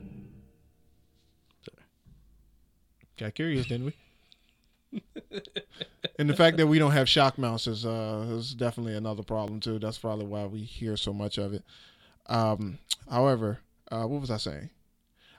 Got 3.18 3.36
curious, 3.36 3.68
didn't 3.68 3.86
we? 3.86 5.02
and 6.20 6.30
the 6.30 6.36
fact 6.36 6.58
that 6.58 6.68
we 6.68 6.80
don't 6.80 6.92
have 6.92 7.08
shock 7.10 7.38
mounts 7.38 7.68
is 7.68 7.86
uh 7.86 8.26
is 8.30 8.54
definitely 8.54 8.96
another 8.96 9.24
problem 9.24 9.60
too. 9.60 9.80
That's 9.80 9.98
probably 9.98 10.26
why 10.26 10.46
we 10.46 10.60
hear 10.60 10.98
so 10.98 11.14
much 11.14 11.38
of 11.38 11.54
it. 11.54 11.64
Um 12.28 12.80
however, 13.10 13.60
uh 13.92 14.04
what 14.04 14.22
was 14.22 14.32
I 14.32 14.38
saying? 14.38 14.70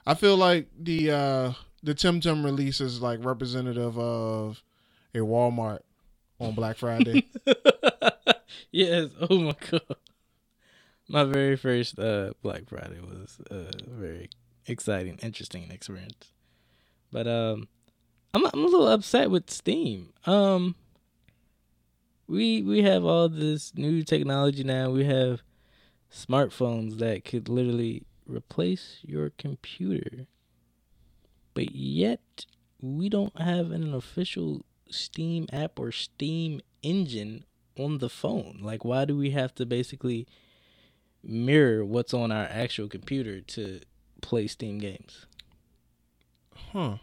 I 0.05 0.13
feel 0.13 0.37
like 0.37 0.67
the 0.77 1.11
uh 1.11 1.53
the 1.83 1.93
Temtem 1.93 2.43
release 2.43 2.81
is 2.81 3.01
like 3.01 3.23
representative 3.23 3.97
of 3.99 4.61
a 5.13 5.19
Walmart 5.19 5.81
on 6.39 6.53
Black 6.53 6.77
Friday. 6.77 7.25
yes. 8.71 9.09
Oh 9.29 9.39
my 9.39 9.55
god. 9.69 9.95
My 11.07 11.23
very 11.23 11.55
first 11.55 11.99
uh, 11.99 12.31
Black 12.41 12.67
Friday 12.67 12.99
was 12.99 13.37
a 13.51 13.67
very 13.87 14.29
exciting, 14.65 15.19
interesting 15.21 15.69
experience. 15.69 16.31
But 17.11 17.27
um, 17.27 17.67
I'm 18.33 18.45
I'm 18.45 18.63
a 18.63 18.67
little 18.67 18.87
upset 18.87 19.29
with 19.29 19.49
Steam. 19.49 20.13
Um, 20.25 20.75
we 22.27 22.63
we 22.63 22.81
have 22.81 23.05
all 23.05 23.29
this 23.29 23.73
new 23.75 24.03
technology 24.03 24.63
now. 24.63 24.89
We 24.89 25.05
have 25.05 25.41
smartphones 26.11 26.97
that 26.97 27.23
could 27.23 27.49
literally 27.49 28.03
replace 28.25 28.99
your 29.03 29.29
computer, 29.37 30.25
but 31.53 31.75
yet 31.75 32.45
we 32.81 33.09
don't 33.09 33.39
have 33.39 33.71
an 33.71 33.93
official 33.93 34.65
Steam 34.89 35.47
app 35.53 35.79
or 35.79 35.91
Steam 35.91 36.61
engine 36.81 37.45
on 37.77 37.99
the 37.99 38.09
phone. 38.09 38.59
Like, 38.61 38.83
why 38.83 39.05
do 39.05 39.15
we 39.17 39.31
have 39.31 39.53
to 39.55 39.65
basically 39.65 40.27
mirror 41.25 41.83
what's 41.83 42.13
on 42.13 42.31
our 42.31 42.45
actual 42.45 42.87
computer 42.87 43.41
to 43.41 43.81
play 44.21 44.47
Steam 44.47 44.77
games? 44.77 45.25
Huh. 46.71 46.97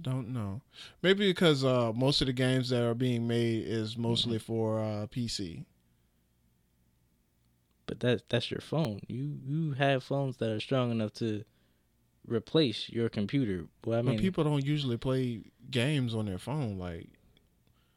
Don't 0.00 0.32
know. 0.32 0.62
Maybe 1.02 1.28
because 1.28 1.64
uh, 1.64 1.92
most 1.94 2.22
of 2.22 2.26
the 2.26 2.32
games 2.32 2.70
that 2.70 2.82
are 2.82 2.94
being 2.94 3.26
made 3.26 3.66
is 3.66 3.96
mostly 3.96 4.38
for 4.38 4.80
uh, 4.80 5.06
PC. 5.06 5.64
But 7.86 8.00
that 8.00 8.28
that's 8.30 8.50
your 8.50 8.60
phone. 8.60 9.00
You 9.06 9.38
you 9.44 9.72
have 9.72 10.02
phones 10.02 10.38
that 10.38 10.50
are 10.50 10.60
strong 10.60 10.90
enough 10.90 11.12
to 11.14 11.44
replace 12.26 12.88
your 12.88 13.10
computer. 13.10 13.66
Well, 13.84 13.98
I 13.98 14.02
mean, 14.02 14.16
but 14.16 14.22
people 14.22 14.44
don't 14.44 14.64
usually 14.64 14.96
play 14.96 15.42
games 15.70 16.14
on 16.14 16.26
their 16.26 16.38
phone. 16.38 16.78
Like, 16.78 17.08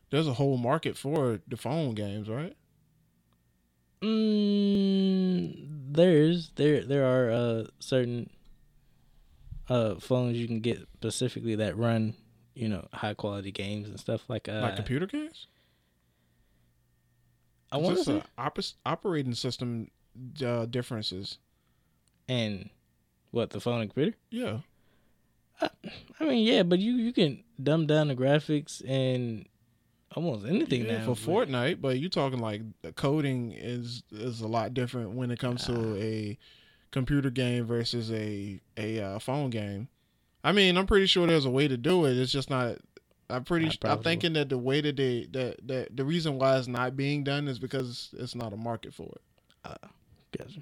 there's 0.09 0.27
a 0.27 0.33
whole 0.33 0.57
market 0.57 0.97
for 0.97 1.39
the 1.47 1.55
phone 1.57 1.95
games, 1.95 2.27
right? 2.27 2.57
Mm, 4.01 5.67
there's 5.91 6.51
there 6.55 6.83
there 6.83 7.05
are 7.05 7.31
uh 7.31 7.63
certain 7.79 8.29
uh 9.69 9.95
phones 9.95 10.37
you 10.37 10.47
can 10.47 10.59
get 10.59 10.79
specifically 10.93 11.55
that 11.55 11.77
run 11.77 12.13
you 12.53 12.69
know 12.69 12.87
high 12.93 13.13
quality 13.13 13.51
games 13.51 13.89
and 13.89 13.99
stuff 13.99 14.21
like 14.29 14.47
uh 14.47 14.61
like 14.61 14.75
computer 14.75 15.05
games. 15.07 15.47
I 17.71 17.77
want 17.77 18.03
to 18.05 18.17
uh, 18.17 18.23
oper- 18.37 18.73
operating 18.85 19.33
system 19.33 19.89
uh, 20.45 20.65
differences. 20.65 21.39
and 22.29 22.69
what 23.31 23.49
the 23.49 23.59
phone 23.59 23.81
and 23.81 23.89
computer. 23.89 24.17
Yeah, 24.29 24.59
I 25.61 26.23
mean, 26.23 26.45
yeah, 26.45 26.63
but 26.63 26.79
you 26.79 26.93
you 26.93 27.11
can 27.11 27.43
dumb 27.61 27.85
down 27.87 28.07
the 28.07 28.15
graphics 28.15 28.81
and 28.87 29.47
almost 30.15 30.45
anything 30.45 30.85
yeah 30.85 30.99
now 30.99 31.13
for 31.13 31.45
Fortnite, 31.45 31.81
but 31.81 31.99
you're 31.99 32.09
talking 32.09 32.39
like 32.39 32.61
coding 32.95 33.51
is 33.51 34.03
is 34.11 34.41
a 34.41 34.47
lot 34.47 34.73
different 34.73 35.11
when 35.11 35.31
it 35.31 35.39
comes 35.39 35.65
to 35.65 35.95
a 35.97 36.37
computer 36.91 37.29
game 37.29 37.65
versus 37.65 38.11
a 38.11 38.59
a 38.77 39.01
uh, 39.01 39.19
phone 39.19 39.49
game. 39.49 39.89
I 40.43 40.51
mean, 40.51 40.77
I'm 40.77 40.87
pretty 40.87 41.07
sure 41.07 41.27
there's 41.27 41.45
a 41.45 41.49
way 41.49 41.67
to 41.67 41.77
do 41.77 42.05
it. 42.05 42.17
It's 42.17 42.31
just 42.31 42.49
not. 42.49 42.77
I'm 43.29 43.43
pretty. 43.43 43.65
Not 43.65 43.85
I'm 43.85 44.03
thinking 44.03 44.33
that 44.33 44.49
the 44.49 44.57
way 44.57 44.81
that 44.81 44.95
they 44.95 45.27
that 45.31 45.67
that 45.67 45.97
the 45.97 46.05
reason 46.05 46.37
why 46.37 46.57
it's 46.57 46.67
not 46.67 46.95
being 46.95 47.23
done 47.23 47.47
is 47.47 47.59
because 47.59 48.13
it's 48.17 48.35
not 48.35 48.53
a 48.53 48.57
market 48.57 48.93
for 48.93 49.09
it. 49.11 49.21
Gotcha. 50.37 50.61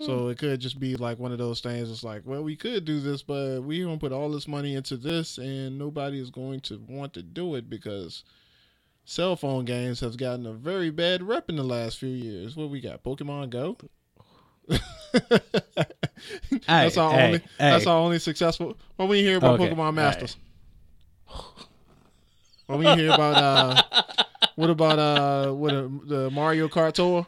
So 0.00 0.28
it 0.28 0.38
could 0.38 0.60
just 0.60 0.80
be 0.80 0.96
like 0.96 1.18
one 1.18 1.30
of 1.30 1.38
those 1.38 1.60
things. 1.60 1.90
It's 1.90 2.02
like, 2.02 2.22
well, 2.24 2.42
we 2.42 2.56
could 2.56 2.84
do 2.84 2.98
this, 3.00 3.22
but 3.22 3.60
we 3.60 3.82
gonna 3.82 3.96
put 3.96 4.12
all 4.12 4.30
this 4.30 4.48
money 4.48 4.74
into 4.74 4.96
this, 4.96 5.38
and 5.38 5.78
nobody 5.78 6.20
is 6.20 6.30
going 6.30 6.60
to 6.62 6.82
want 6.88 7.14
to 7.14 7.22
do 7.22 7.54
it 7.54 7.70
because 7.70 8.24
cell 9.04 9.36
phone 9.36 9.64
games 9.64 10.00
have 10.00 10.16
gotten 10.16 10.46
a 10.46 10.52
very 10.52 10.90
bad 10.90 11.22
rep 11.22 11.48
in 11.48 11.56
the 11.56 11.64
last 11.64 11.98
few 11.98 12.08
years. 12.08 12.56
What 12.56 12.70
we 12.70 12.80
got? 12.80 13.02
Pokemon 13.02 13.50
Go. 13.50 13.76
that's 16.66 16.96
our 16.96 17.12
hey, 17.12 17.26
only. 17.26 17.38
hey. 17.38 17.44
That's 17.58 17.86
our 17.86 17.98
only 17.98 18.18
successful. 18.18 18.76
What 18.96 19.08
we 19.08 19.20
hear 19.22 19.36
about 19.36 19.60
Okay, 19.60 19.70
Pokemon 19.70 19.94
Masters? 19.94 20.36
What 22.66 22.78
we 22.78 22.86
hear 22.94 23.12
about? 23.12 23.34
uh 23.36 24.02
What 24.56 24.70
about 24.70 24.98
uh 24.98 25.52
what 25.52 25.74
uh, 25.74 25.88
the 26.06 26.30
Mario 26.30 26.68
Kart 26.68 26.92
tour? 26.92 27.26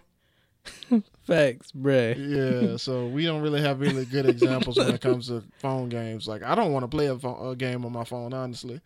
Facts, 1.24 1.72
bruh. 1.72 2.16
Yeah, 2.16 2.76
so 2.76 3.06
we 3.08 3.24
don't 3.24 3.42
really 3.42 3.60
have 3.60 3.80
really 3.80 4.04
good 4.04 4.26
examples 4.26 4.78
when 4.78 4.94
it 4.94 5.00
comes 5.00 5.26
to 5.28 5.42
phone 5.58 5.88
games. 5.88 6.26
Like 6.28 6.42
I 6.42 6.54
don't 6.54 6.72
want 6.72 6.84
to 6.84 6.88
play 6.88 7.06
a, 7.06 7.18
phone, 7.18 7.52
a 7.52 7.56
game 7.56 7.84
on 7.84 7.92
my 7.92 8.04
phone, 8.04 8.32
honestly. 8.32 8.80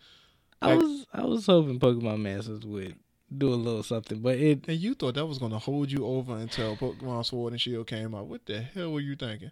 I 0.63 0.75
Like- 0.75 0.83
was 0.83 1.07
I 1.13 1.25
was 1.25 1.47
hoping 1.47 1.79
Pokemon 1.81 2.21
Masters 2.21 2.65
would 2.67 2.97
do 3.37 3.53
a 3.53 3.55
little 3.55 3.83
something, 3.83 4.21
but 4.21 4.37
it 4.39 4.67
And 4.69 4.79
you 4.79 4.95
thought 4.95 5.15
that 5.15 5.27
was 5.27 5.39
going 5.39 5.53
to 5.53 5.59
hold 5.59 5.91
you 5.91 6.05
over 6.05 6.37
until 6.37 6.77
Pokemon 6.77 7.25
Sword 7.27 7.53
and 7.53 7.61
Shield 7.61 7.87
came 7.87 8.15
out. 8.15 8.27
What 8.27 8.45
the 8.47 8.61
hell 8.63 8.93
were 8.93 9.01
you 9.01 9.15
thinking? 9.17 9.51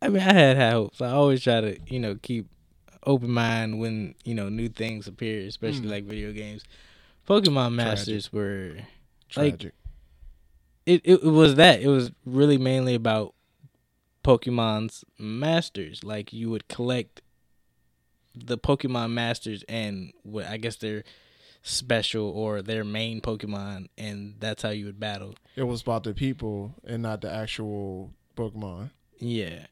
I 0.00 0.08
mean, 0.08 0.22
I 0.22 0.32
had 0.32 0.56
high 0.56 0.70
hopes. 0.72 1.00
I 1.00 1.10
always 1.12 1.42
try 1.42 1.60
to, 1.60 1.78
you 1.86 2.00
know, 2.00 2.16
keep 2.16 2.48
open 3.06 3.30
mind 3.30 3.78
when 3.80 4.14
you 4.24 4.34
know 4.34 4.48
new 4.48 4.68
things 4.68 5.06
appear, 5.06 5.46
especially 5.46 5.86
Mm. 5.86 5.90
like 5.90 6.04
video 6.04 6.32
games. 6.32 6.62
Pokemon 7.28 7.74
Masters 7.74 8.32
were 8.32 8.78
Tragic. 9.28 9.74
it. 10.86 11.00
It 11.04 11.22
was 11.22 11.54
that. 11.54 11.80
It 11.80 11.88
was 11.88 12.10
really 12.26 12.58
mainly 12.58 12.94
about 12.94 13.34
Pokemon's 14.24 15.04
masters. 15.18 16.04
Like 16.04 16.32
you 16.32 16.50
would 16.50 16.68
collect 16.68 17.22
the 18.34 18.58
Pokemon 18.58 19.12
masters 19.12 19.64
and 19.68 20.12
what 20.22 20.46
I 20.46 20.56
guess 20.56 20.76
their 20.76 21.04
special 21.62 22.28
or 22.28 22.60
their 22.62 22.84
main 22.84 23.20
Pokemon, 23.20 23.86
and 23.96 24.34
that's 24.40 24.62
how 24.62 24.70
you 24.70 24.86
would 24.86 24.98
battle. 25.00 25.34
it 25.56 25.62
was 25.64 25.82
about 25.82 26.04
the 26.04 26.14
people 26.14 26.74
and 26.84 27.02
not 27.02 27.20
the 27.20 27.32
actual 27.32 28.10
Pokemon. 28.36 28.90
Yeah. 29.18 29.66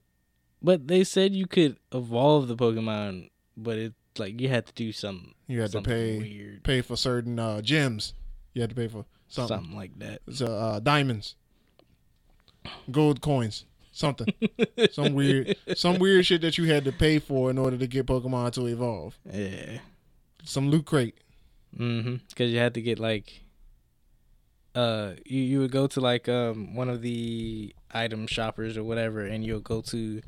But 0.63 0.89
they 0.89 1.05
said 1.05 1.35
you 1.35 1.47
could 1.47 1.79
evolve 1.93 2.47
the 2.49 2.57
Pokemon, 2.57 3.31
but 3.57 3.79
it 3.79 3.95
like 4.19 4.41
you 4.41 4.49
had 4.49 4.67
to 4.67 4.73
do 4.75 4.93
some 4.93 5.35
You 5.47 5.63
had 5.63 5.73
to 5.73 5.81
pay 5.83 6.19
weird. 6.19 6.63
pay 6.63 6.81
for 6.83 6.97
certain 6.97 7.39
uh, 7.39 7.63
gems. 7.63 8.13
You 8.55 8.61
had 8.61 8.71
to 8.71 8.77
pay 8.77 8.89
for 8.89 9.05
something. 9.29 9.57
Something 9.57 9.77
like 9.77 9.99
that. 10.01 10.21
It's, 10.27 10.43
uh, 10.43 10.47
uh, 10.55 10.81
diamonds, 10.81 11.35
gold 12.91 13.21
coins, 13.21 13.65
something, 13.93 14.33
some 14.93 15.15
weird, 15.15 15.57
some 15.75 15.99
weird 15.99 16.27
shit 16.27 16.41
that 16.43 16.59
you 16.59 16.65
had 16.67 16.85
to 16.85 16.93
pay 16.93 17.19
for 17.19 17.51
in 17.51 17.59
order 17.59 17.77
to 17.77 17.87
get 17.87 18.07
Pokemon 18.07 18.53
to 18.53 18.67
evolve. 18.67 19.19
Yeah. 19.25 19.79
Some 20.45 20.71
loot 20.71 20.87
crate. 20.87 21.19
Mm-hmm. 21.79 22.17
Because 22.29 22.51
you 22.51 22.59
had 22.59 22.75
to 22.75 22.83
get 22.83 22.99
like, 22.99 23.43
uh, 24.75 25.13
you 25.25 25.43
you 25.43 25.59
would 25.61 25.73
go 25.73 25.87
to 25.87 26.01
like 26.01 26.29
um 26.29 26.75
one 26.75 26.89
of 26.89 27.03
the 27.03 27.75
item 27.93 28.27
shoppers 28.27 28.77
or 28.77 28.85
whatever, 28.85 29.25
and 29.25 29.45
you'll 29.45 29.61
go 29.61 29.81
to, 29.81 30.21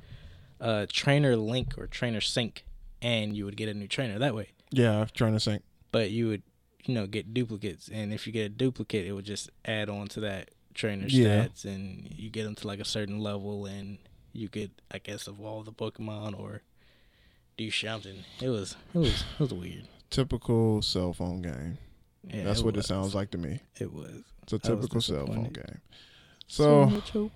uh, 0.61 0.87
Trainer 0.89 1.37
Link 1.37 1.79
or 1.79 1.87
Trainer 1.87 2.21
Sync, 2.21 2.65
and 3.01 3.37
you 3.37 3.45
would 3.45 3.57
get 3.57 3.69
a 3.69 3.75
new 3.75 3.89
trainer 3.89 4.19
that 4.19 4.35
way. 4.35 4.49
Yeah, 4.71 5.07
Trainer 5.15 5.39
Sync. 5.39 5.63
But 5.91 6.11
you 6.11 6.29
would, 6.29 6.43
you 6.85 6.95
know, 6.95 7.07
get 7.07 7.35
duplicates, 7.35 7.89
and 7.93 8.13
if 8.13 8.27
you 8.27 8.33
get 8.33 8.47
a 8.47 8.49
duplicate, 8.49 9.07
it 9.07 9.13
would 9.13 9.25
just 9.25 9.51
add 9.65 9.89
on 9.89 10.07
to 10.09 10.21
that 10.21 10.51
trainer 10.75 11.07
Yeah. 11.09 11.47
stats, 11.47 11.65
and 11.65 12.09
you 12.17 12.31
get 12.31 12.45
them 12.45 12.55
to 12.57 12.67
like 12.67 12.81
a 12.81 12.85
certain 12.85 13.19
level, 13.19 13.67
and 13.67 13.99
you 14.33 14.49
get, 14.49 14.71
I 14.91 14.99
guess, 14.99 15.29
evolve 15.29 15.67
the 15.67 15.73
Pokemon 15.73 16.39
or 16.39 16.63
do 17.57 17.71
something. 17.71 18.25
It 18.41 18.49
was, 18.49 18.77
it 18.95 18.99
was, 18.99 19.25
it 19.35 19.41
was 19.41 19.53
weird. 19.55 19.85
Typical 20.11 20.81
cell 20.83 21.13
phone 21.13 21.43
game. 21.43 21.79
Yeah, 22.29 22.45
That's 22.45 22.63
what 22.63 22.77
was. 22.77 22.85
it 22.85 22.89
sounds 22.89 23.15
like 23.15 23.31
to 23.33 23.39
me. 23.39 23.61
It 23.81 23.93
was. 23.93 24.23
It's 24.45 24.53
a 24.53 24.59
typical 24.59 25.01
cell 25.01 25.27
phone 25.27 25.51
game. 25.53 25.81
So, 26.47 26.87
hope. 26.87 27.33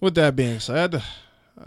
with 0.00 0.14
that 0.14 0.36
being 0.36 0.60
said, 0.60 1.02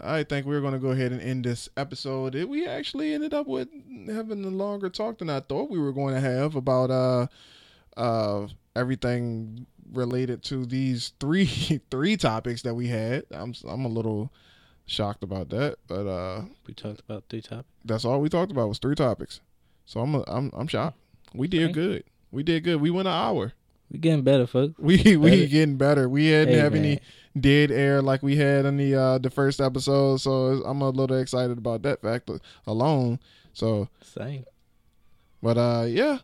I 0.00 0.22
think 0.24 0.46
we're 0.46 0.60
going 0.60 0.72
to 0.72 0.78
go 0.78 0.88
ahead 0.88 1.12
and 1.12 1.20
end 1.20 1.44
this 1.44 1.68
episode. 1.76 2.34
We 2.44 2.66
actually 2.66 3.12
ended 3.14 3.32
up 3.34 3.46
with 3.46 3.68
having 4.08 4.44
a 4.44 4.48
longer 4.48 4.88
talk 4.90 5.18
than 5.18 5.30
I 5.30 5.40
thought 5.40 5.70
we 5.70 5.78
were 5.78 5.92
going 5.92 6.14
to 6.14 6.20
have 6.20 6.56
about 6.56 6.90
uh 6.90 7.26
uh 7.96 8.48
everything 8.74 9.66
related 9.92 10.42
to 10.44 10.64
these 10.66 11.12
three 11.20 11.46
three 11.90 12.16
topics 12.16 12.62
that 12.62 12.74
we 12.74 12.88
had. 12.88 13.24
I'm 13.30 13.54
I'm 13.68 13.84
a 13.84 13.88
little 13.88 14.32
shocked 14.86 15.22
about 15.24 15.48
that, 15.50 15.76
but 15.88 16.06
uh 16.06 16.42
We 16.66 16.74
talked 16.74 17.00
about 17.00 17.24
three 17.28 17.40
topics. 17.42 17.68
that's 17.84 18.04
all 18.04 18.20
we 18.20 18.28
talked 18.28 18.52
about 18.52 18.68
was 18.68 18.78
three 18.78 18.94
topics. 18.94 19.40
So 19.86 20.00
I'm 20.00 20.14
a, 20.14 20.24
I'm 20.26 20.50
I'm 20.54 20.66
shocked. 20.66 20.98
We 21.34 21.48
did 21.48 21.72
good. 21.74 22.04
We 22.30 22.42
did 22.42 22.64
good. 22.64 22.80
We 22.80 22.90
went 22.90 23.08
an 23.08 23.14
hour. 23.14 23.52
We 23.90 23.98
getting 23.98 24.22
better, 24.22 24.46
folks. 24.46 24.74
We 24.78 25.16
we 25.16 25.30
Better. 25.30 25.46
getting 25.46 25.76
better. 25.76 26.08
We 26.08 26.24
didn't 26.28 26.54
Hey, 26.54 26.60
have 26.60 26.72
man. 26.72 26.84
any 26.84 27.00
dead 27.38 27.70
air 27.70 28.00
like 28.02 28.22
we 28.22 28.36
had 28.36 28.64
in 28.66 28.76
the 28.76 28.94
uh 28.94 29.18
the 29.18 29.30
first 29.30 29.60
episode, 29.60 30.20
so 30.20 30.62
I'm 30.64 30.80
a 30.82 30.88
little 30.90 31.16
excited 31.18 31.58
about 31.58 31.82
that 31.82 32.00
fact 32.02 32.30
alone. 32.66 33.20
So, 33.52 33.88
Same. 34.02 34.44
but 35.42 35.56
uh 35.58 35.84
yeah, 35.88 36.18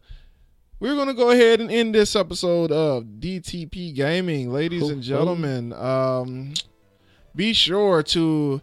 we're 0.80 0.96
gonna 0.96 1.14
go 1.14 1.30
ahead 1.30 1.60
and 1.60 1.70
end 1.70 1.94
this 1.94 2.16
episode 2.16 2.72
of 2.72 3.04
DTP 3.20 3.94
Gaming, 3.94 4.50
ladies 4.50 4.88
and 4.88 5.02
gentlemen. 5.02 5.74
Um, 5.74 6.54
be 7.36 7.52
sure 7.52 8.02
to 8.04 8.62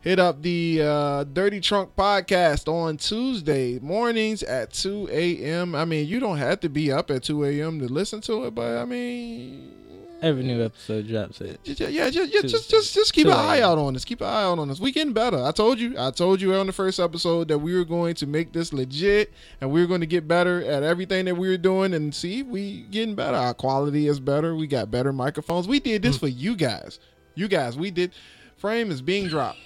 hit 0.00 0.18
up 0.18 0.40
the 0.42 0.80
uh, 0.82 1.24
Dirty 1.24 1.60
Trunk 1.60 1.94
podcast 1.94 2.72
on 2.72 2.96
Tuesday 2.96 3.78
mornings 3.80 4.42
at 4.42 4.72
2 4.72 5.08
a.m. 5.12 5.74
I 5.74 5.84
mean, 5.84 6.06
you 6.06 6.18
don't 6.20 6.38
have 6.38 6.60
to 6.60 6.70
be 6.70 6.90
up 6.90 7.10
at 7.10 7.24
2 7.24 7.44
a.m. 7.44 7.78
to 7.80 7.86
listen 7.86 8.22
to 8.22 8.46
it, 8.46 8.54
but 8.54 8.78
I 8.78 8.86
mean, 8.86 9.74
Every 10.20 10.42
new 10.42 10.64
episode 10.64 11.06
drops 11.06 11.40
it. 11.40 11.60
yeah, 11.62 11.86
yeah, 11.86 12.06
yeah, 12.08 12.24
yeah, 12.24 12.40
just, 12.42 12.68
just, 12.68 12.92
just 12.92 13.12
keep 13.12 13.28
an 13.28 13.34
eye 13.34 13.60
out 13.60 13.78
on 13.78 13.94
this. 13.94 14.04
Keep 14.04 14.20
an 14.22 14.26
eye 14.26 14.42
out 14.42 14.58
on 14.58 14.66
this. 14.66 14.80
We 14.80 14.90
getting 14.90 15.12
better. 15.12 15.40
I 15.40 15.52
told 15.52 15.78
you. 15.78 15.94
I 15.96 16.10
told 16.10 16.40
you 16.40 16.54
on 16.54 16.66
the 16.66 16.72
first 16.72 16.98
episode 16.98 17.46
that 17.48 17.58
we 17.58 17.72
were 17.76 17.84
going 17.84 18.16
to 18.16 18.26
make 18.26 18.52
this 18.52 18.72
legit, 18.72 19.32
and 19.60 19.70
we 19.70 19.80
were 19.80 19.86
going 19.86 20.00
to 20.00 20.08
get 20.08 20.26
better 20.26 20.64
at 20.64 20.82
everything 20.82 21.26
that 21.26 21.36
we 21.36 21.46
were 21.48 21.56
doing. 21.56 21.94
And 21.94 22.12
see, 22.12 22.42
we 22.42 22.80
getting 22.90 23.14
better. 23.14 23.36
Our 23.36 23.54
quality 23.54 24.08
is 24.08 24.18
better. 24.18 24.56
We 24.56 24.66
got 24.66 24.90
better 24.90 25.12
microphones. 25.12 25.68
We 25.68 25.78
did 25.78 26.02
this 26.02 26.16
Hmm. 26.16 26.20
for 26.20 26.28
you 26.28 26.56
guys. 26.56 26.98
You 27.36 27.46
guys, 27.46 27.78
we 27.78 27.92
did. 27.92 28.10
Frame 28.56 28.90
is 28.90 29.00
being 29.00 29.28
dropped. 29.28 29.60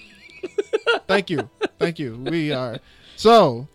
Thank 1.06 1.30
you. 1.30 1.48
Thank 1.78 1.98
you. 1.98 2.16
We 2.16 2.52
are 2.52 2.78
so. 3.16 3.68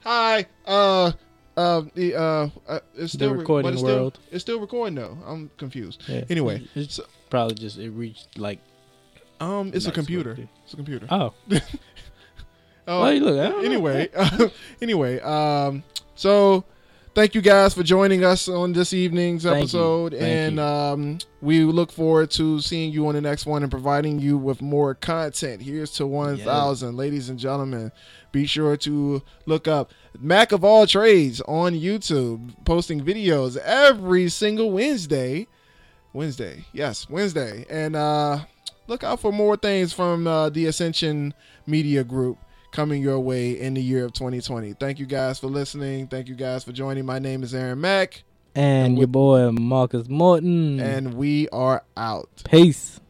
Hi. 0.00 0.46
Uh. 0.66 1.12
Uh, 1.58 1.82
the 1.94 2.14
uh, 2.14 2.48
uh, 2.68 2.80
it's 2.96 3.12
still 3.14 3.32
re- 3.32 3.38
recording 3.40 3.64
but 3.66 3.72
it's 3.72 3.80
still- 3.82 3.96
world. 3.96 4.18
it's 4.30 4.42
still 4.42 4.60
recording 4.60 4.94
though. 4.94 5.18
I'm 5.26 5.50
confused. 5.56 6.02
Yeah. 6.06 6.24
Anyway, 6.30 6.62
it's 6.74 6.94
so- 6.94 7.06
probably 7.30 7.56
just 7.56 7.78
it 7.78 7.90
reached 7.90 8.38
like. 8.38 8.60
Um, 9.40 9.70
it's 9.74 9.86
a 9.86 9.92
computer. 9.92 10.34
dude. 10.34 10.48
It's 10.64 10.72
a 10.72 10.76
computer. 10.76 11.06
Oh, 11.10 11.32
Oh, 12.86 13.02
well, 13.02 13.12
you 13.12 13.20
look. 13.20 13.38
I 13.38 13.50
don't 13.50 13.58
know. 13.62 13.66
anyway, 13.68 14.08
anyway, 14.82 15.20
um, 15.20 15.82
so 16.14 16.64
thank 17.14 17.34
you 17.34 17.42
guys 17.42 17.74
for 17.74 17.82
joining 17.82 18.24
us 18.24 18.48
on 18.48 18.72
this 18.72 18.94
evening's 18.94 19.42
Thank 19.42 19.58
episode, 19.58 20.14
and 20.14 20.58
um, 20.58 21.18
we 21.42 21.64
look 21.64 21.92
forward 21.92 22.30
to 22.32 22.60
seeing 22.62 22.90
you 22.90 23.06
on 23.08 23.14
the 23.14 23.20
next 23.20 23.44
one 23.44 23.62
and 23.62 23.70
providing 23.70 24.18
you 24.18 24.38
with 24.38 24.62
more 24.62 24.94
content. 24.94 25.60
Here's 25.60 25.90
to 25.92 26.06
one 26.06 26.38
thousand, 26.38 26.96
ladies 26.96 27.28
and 27.28 27.38
gentlemen. 27.38 27.92
Be 28.32 28.46
sure 28.46 28.76
to 28.78 29.22
look 29.46 29.66
up 29.66 29.90
Mac 30.20 30.52
of 30.52 30.62
All 30.64 30.86
Trades 30.86 31.40
on 31.42 31.72
YouTube, 31.74 32.52
posting 32.64 33.00
videos 33.04 33.56
every 33.58 34.28
single 34.28 34.70
Wednesday. 34.70 35.46
Wednesday, 36.12 36.64
yes, 36.72 37.08
Wednesday, 37.10 37.64
and 37.68 37.94
uh, 37.94 38.38
look 38.86 39.04
out 39.04 39.20
for 39.20 39.30
more 39.32 39.56
things 39.56 39.92
from 39.92 40.26
uh, 40.26 40.48
the 40.48 40.66
Ascension 40.66 41.34
Media 41.66 42.02
Group 42.02 42.38
coming 42.72 43.02
your 43.02 43.20
way 43.20 43.58
in 43.60 43.74
the 43.74 43.82
year 43.82 44.04
of 44.06 44.12
2020. 44.14 44.72
Thank 44.74 44.98
you 44.98 45.06
guys 45.06 45.38
for 45.38 45.46
listening. 45.48 46.06
Thank 46.08 46.28
you 46.28 46.34
guys 46.34 46.64
for 46.64 46.72
joining. 46.72 47.04
My 47.06 47.18
name 47.18 47.42
is 47.42 47.54
Aaron 47.54 47.80
Mac, 47.80 48.22
And 48.54 48.98
your 48.98 49.06
boy 49.06 49.50
Marcus 49.52 50.08
Morton. 50.08 50.80
and 50.80 51.14
we 51.14 51.48
are 51.50 51.84
out. 51.96 52.42
peace. 52.50 53.00